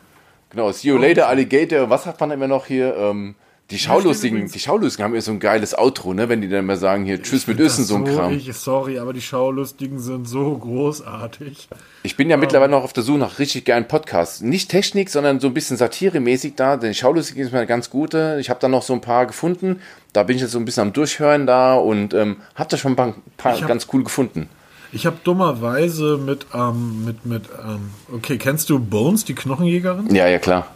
Genau, 0.51 0.71
see 0.73 0.89
you 0.89 0.99
later, 0.99 1.27
Alligator. 1.29 1.91
Was 1.91 2.07
hat 2.07 2.21
man 2.21 2.31
immer 2.31 2.49
noch 2.49 2.67
hier? 2.67 2.95
Ähm, 2.97 3.35
die 3.71 3.79
Schaulustigen, 3.81 4.49
die 4.49 4.59
Schaulustigen 4.61 5.05
haben 5.05 5.15
ja 5.17 5.21
so 5.21 5.33
ein 5.33 5.41
geiles 5.41 5.77
Outro, 5.77 6.15
ne? 6.15 6.29
Wenn 6.29 6.41
die 6.41 6.49
dann 6.49 6.67
mal 6.67 6.77
sagen, 6.77 7.05
hier, 7.05 7.21
tschüss 7.21 7.49
mit 7.49 7.59
Össen, 7.59 7.81
Das 7.83 7.89
so 7.89 7.97
ein 7.97 8.05
Kram. 8.05 8.33
Ich, 8.33 8.53
sorry, 8.55 8.99
aber 9.01 9.13
die 9.13 9.21
Schaulustigen 9.21 9.99
sind 9.99 10.29
so 10.29 10.57
großartig. 10.57 11.69
Ich 12.05 12.17
bin 12.17 12.31
ja 12.31 12.37
mittlerweile 12.37 12.71
noch 12.71 12.85
auf 12.85 12.93
der 12.93 13.03
Suche 13.03 13.19
nach 13.19 13.39
richtig 13.41 13.65
geilen 13.65 13.89
Podcasts. 13.89 14.41
Nicht 14.41 14.71
Technik, 14.71 15.11
sondern 15.11 15.41
so 15.41 15.49
ein 15.49 15.55
bisschen 15.55 15.77
satiremäßig 15.77 16.55
da. 16.55 16.77
Denn 16.77 16.95
Schaulustig 16.95 17.39
ist 17.39 17.51
mir 17.51 17.59
eine 17.59 17.67
ganz 17.67 17.91
gute. 17.91 18.39
Ich 18.41 18.51
habe 18.51 18.61
da 18.61 18.69
noch 18.69 18.83
so 18.83 18.93
ein 18.93 19.01
paar 19.01 19.27
gefunden. 19.27 19.81
Da 20.13 20.23
bin 20.23 20.37
ich 20.37 20.43
jetzt 20.43 20.53
so 20.53 20.59
ein 20.59 20.65
bisschen 20.65 20.83
am 20.85 20.93
Durchhören 20.93 21.47
da 21.47 21.75
und 21.75 22.15
ähm, 22.15 22.37
habe 22.55 22.71
da 22.71 22.77
schon 22.77 22.93
ein 22.93 22.97
paar, 22.97 23.15
paar 23.37 23.61
hab- 23.61 23.67
ganz 23.67 23.89
cool 23.93 24.05
gefunden. 24.05 24.49
Ich 24.93 25.05
habe 25.07 25.17
dummerweise 25.25 26.17
mit, 26.19 26.47
ähm, 26.55 27.05
mit, 27.05 27.27
mit, 27.27 27.43
ähm, 27.67 27.91
okay, 28.15 28.39
kennst 28.39 28.71
du 28.71 28.79
Bones, 28.79 29.25
die 29.25 29.35
Knochenjägerin? 29.35 30.15
Ja, 30.15 30.29
ja, 30.29 30.39
klar. 30.39 30.69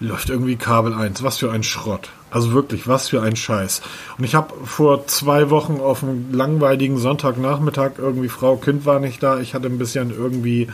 läuft 0.00 0.30
irgendwie 0.30 0.56
Kabel 0.56 0.94
1. 0.94 1.22
Was 1.22 1.36
für 1.36 1.52
ein 1.52 1.62
Schrott. 1.62 2.08
Also 2.30 2.52
wirklich, 2.52 2.86
was 2.86 3.08
für 3.08 3.22
ein 3.22 3.36
Scheiß. 3.36 3.82
Und 4.18 4.24
ich 4.24 4.34
habe 4.34 4.54
vor 4.64 5.06
zwei 5.06 5.50
Wochen 5.50 5.80
auf 5.80 6.02
einem 6.02 6.32
langweiligen 6.32 6.98
Sonntagnachmittag 6.98 7.92
irgendwie, 7.98 8.28
Frau 8.28 8.56
Kind 8.56 8.86
war 8.86 9.00
nicht 9.00 9.22
da, 9.22 9.40
ich 9.40 9.54
hatte 9.54 9.66
ein 9.66 9.78
bisschen 9.78 10.10
irgendwie 10.10 10.68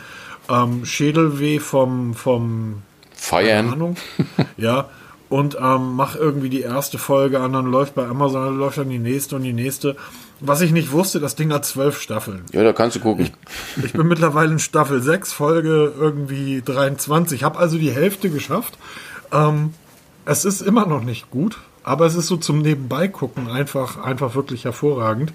ähm, 0.51 0.85
Schädelweh 0.85 1.59
vom, 1.59 2.15
vom 2.15 2.83
Feiern. 3.15 3.73
Ahnung. 3.73 3.97
ja. 4.57 4.89
Und 5.29 5.57
ähm, 5.61 5.95
mach 5.95 6.15
irgendwie 6.15 6.51
die 6.51 6.61
erste 6.61 6.99
Folge 6.99 7.41
an, 7.41 7.53
dann 7.53 7.67
läuft 7.67 7.97
bei 7.97 8.07
Amazon, 8.07 8.45
dann 8.45 8.59
läuft 8.59 8.79
dann 8.79 8.91
die 8.91 9.01
nächste 9.01 9.35
und 9.35 9.43
die 9.43 9.53
nächste. 9.53 9.97
Was 10.39 10.61
ich 10.61 10.71
nicht 10.71 10.93
wusste, 10.93 11.19
das 11.19 11.35
Ding 11.35 11.53
hat 11.53 11.65
zwölf 11.65 12.01
Staffeln. 12.01 12.45
Ja, 12.53 12.63
da 12.63 12.73
kannst 12.73 12.97
du 12.97 13.01
gucken. 13.01 13.31
Ich 13.83 13.93
bin 13.93 14.07
mittlerweile 14.07 14.53
in 14.53 14.59
Staffel 14.59 15.03
6, 15.03 15.33
Folge 15.33 15.93
irgendwie 15.99 16.63
23. 16.65 17.43
Habe 17.43 17.59
also 17.59 17.79
die 17.79 17.91
Hälfte 17.91 18.31
geschafft. 18.31 18.79
Ähm, 19.33 19.73
es 20.27 20.45
ist 20.45 20.61
immer 20.61 20.87
noch 20.87 21.03
nicht 21.03 21.31
gut, 21.31 21.59
aber 21.83 22.05
es 22.05 22.17
ist 22.17 22.27
so 22.27 22.37
zum 22.37 22.61
Nebenbeigucken 22.61 23.49
einfach, 23.49 24.03
einfach 24.03 24.35
wirklich 24.35 24.65
hervorragend. 24.65 25.33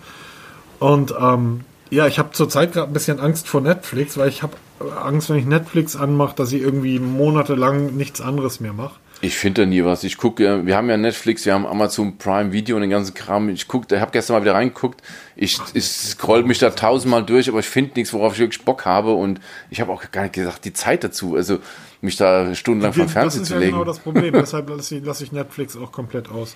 Und 0.80 1.16
ähm, 1.20 1.62
ja, 1.90 2.08
ich 2.08 2.20
habe 2.20 2.32
zurzeit 2.32 2.74
gerade 2.74 2.88
ein 2.88 2.94
bisschen 2.94 3.20
Angst 3.20 3.48
vor 3.48 3.62
Netflix, 3.62 4.18
weil 4.18 4.30
ich 4.30 4.44
habe 4.44 4.56
Angst, 5.02 5.30
wenn 5.30 5.38
ich 5.38 5.46
Netflix 5.46 5.96
anmache, 5.96 6.36
dass 6.36 6.52
ich 6.52 6.62
irgendwie 6.62 7.00
monatelang 7.00 7.96
nichts 7.96 8.22
anderes 8.22 8.60
mehr 8.60 8.74
mache. 8.74 8.96
Ich 9.24 9.38
finde 9.38 9.62
da 9.62 9.66
nie 9.68 9.86
was. 9.86 10.04
Ich 10.04 10.18
gucke, 10.18 10.44
ja, 10.44 10.66
wir 10.66 10.76
haben 10.76 10.90
ja 10.90 10.98
Netflix, 10.98 11.46
wir 11.46 11.54
haben 11.54 11.68
Amazon 11.68 12.18
Prime 12.18 12.52
Video 12.52 12.76
und 12.76 12.82
den 12.82 12.90
ganzen 12.90 13.14
Kram. 13.14 13.50
Ich 13.50 13.68
gucke, 13.68 13.94
ich 13.94 14.02
habe 14.02 14.12
gestern 14.12 14.36
mal 14.36 14.42
wieder 14.42 14.56
reingeguckt. 14.56 15.02
Ich, 15.36 15.60
ich 15.76 15.86
scroll 15.86 16.44
mich 16.44 16.58
da 16.58 16.72
tausendmal 16.72 17.24
durch, 17.24 17.48
aber 17.48 17.60
ich 17.60 17.68
finde 17.68 17.92
nichts, 17.98 18.14
worauf 18.14 18.34
ich 18.34 18.40
wirklich 18.40 18.66
Bock 18.66 18.84
habe. 18.86 19.14
Und 19.14 19.40
ich 19.70 19.80
habe 19.80 19.92
auch 19.92 20.04
gar 20.12 20.24
nicht 20.24 20.34
gesagt, 20.34 20.66
die 20.66 20.74
Zeit 20.74 21.04
dazu, 21.04 21.36
also 21.36 21.60
mich 22.02 22.18
da 22.18 22.56
stundenlang 22.56 22.94
vom 22.94 23.04
das 23.04 23.12
Fernsehen 23.12 23.44
ist 23.44 23.50
zu 23.50 23.54
ja 23.54 23.60
legen. 23.60 23.74
genau 23.74 23.86
das 23.86 24.00
Problem. 24.00 24.34
Deshalb 24.34 24.68
lasse 24.70 24.96
ich, 24.98 25.06
lasse 25.06 25.24
ich 25.24 25.32
Netflix 25.32 25.78
auch 25.78 25.92
komplett 25.92 26.32
aus. 26.32 26.56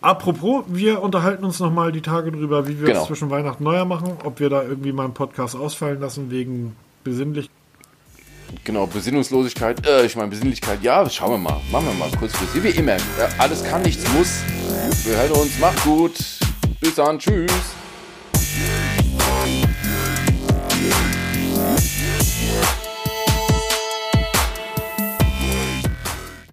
Apropos, 0.00 0.62
wir 0.68 1.02
unterhalten 1.02 1.44
uns 1.44 1.58
noch 1.58 1.72
mal 1.72 1.90
die 1.90 2.02
Tage 2.02 2.30
drüber, 2.30 2.68
wie 2.68 2.78
wir 2.78 2.86
Genau. 2.86 3.00
es 3.00 3.06
zwischen 3.08 3.30
Weihnachten 3.30 3.64
und 3.64 3.72
Neujahr 3.72 3.84
machen, 3.84 4.12
ob 4.22 4.38
wir 4.38 4.48
da 4.48 4.62
irgendwie 4.62 4.92
mal 4.92 5.04
einen 5.06 5.14
Podcast 5.14 5.56
ausfallen 5.56 6.00
lassen 6.00 6.30
wegen 6.30 6.76
besinnlich. 7.02 7.50
Genau, 8.64 8.86
Besinnungslosigkeit, 8.86 9.86
äh, 9.86 10.06
ich 10.06 10.16
meine 10.16 10.28
Besinnlichkeit, 10.28 10.82
ja, 10.82 11.08
schauen 11.08 11.32
wir 11.32 11.38
mal. 11.38 11.60
Machen 11.70 11.86
wir 11.86 11.94
mal 11.94 12.10
kurzfristig. 12.18 12.62
Wie 12.62 12.68
immer, 12.70 12.96
äh, 12.96 12.98
alles 13.38 13.64
kann, 13.64 13.82
nichts 13.82 14.04
muss. 14.12 14.40
Wir 15.04 15.16
hören 15.16 15.32
uns, 15.32 15.58
macht 15.58 15.82
gut. 15.84 16.14
Bis 16.80 16.94
dann, 16.94 17.18
tschüss. 17.18 17.50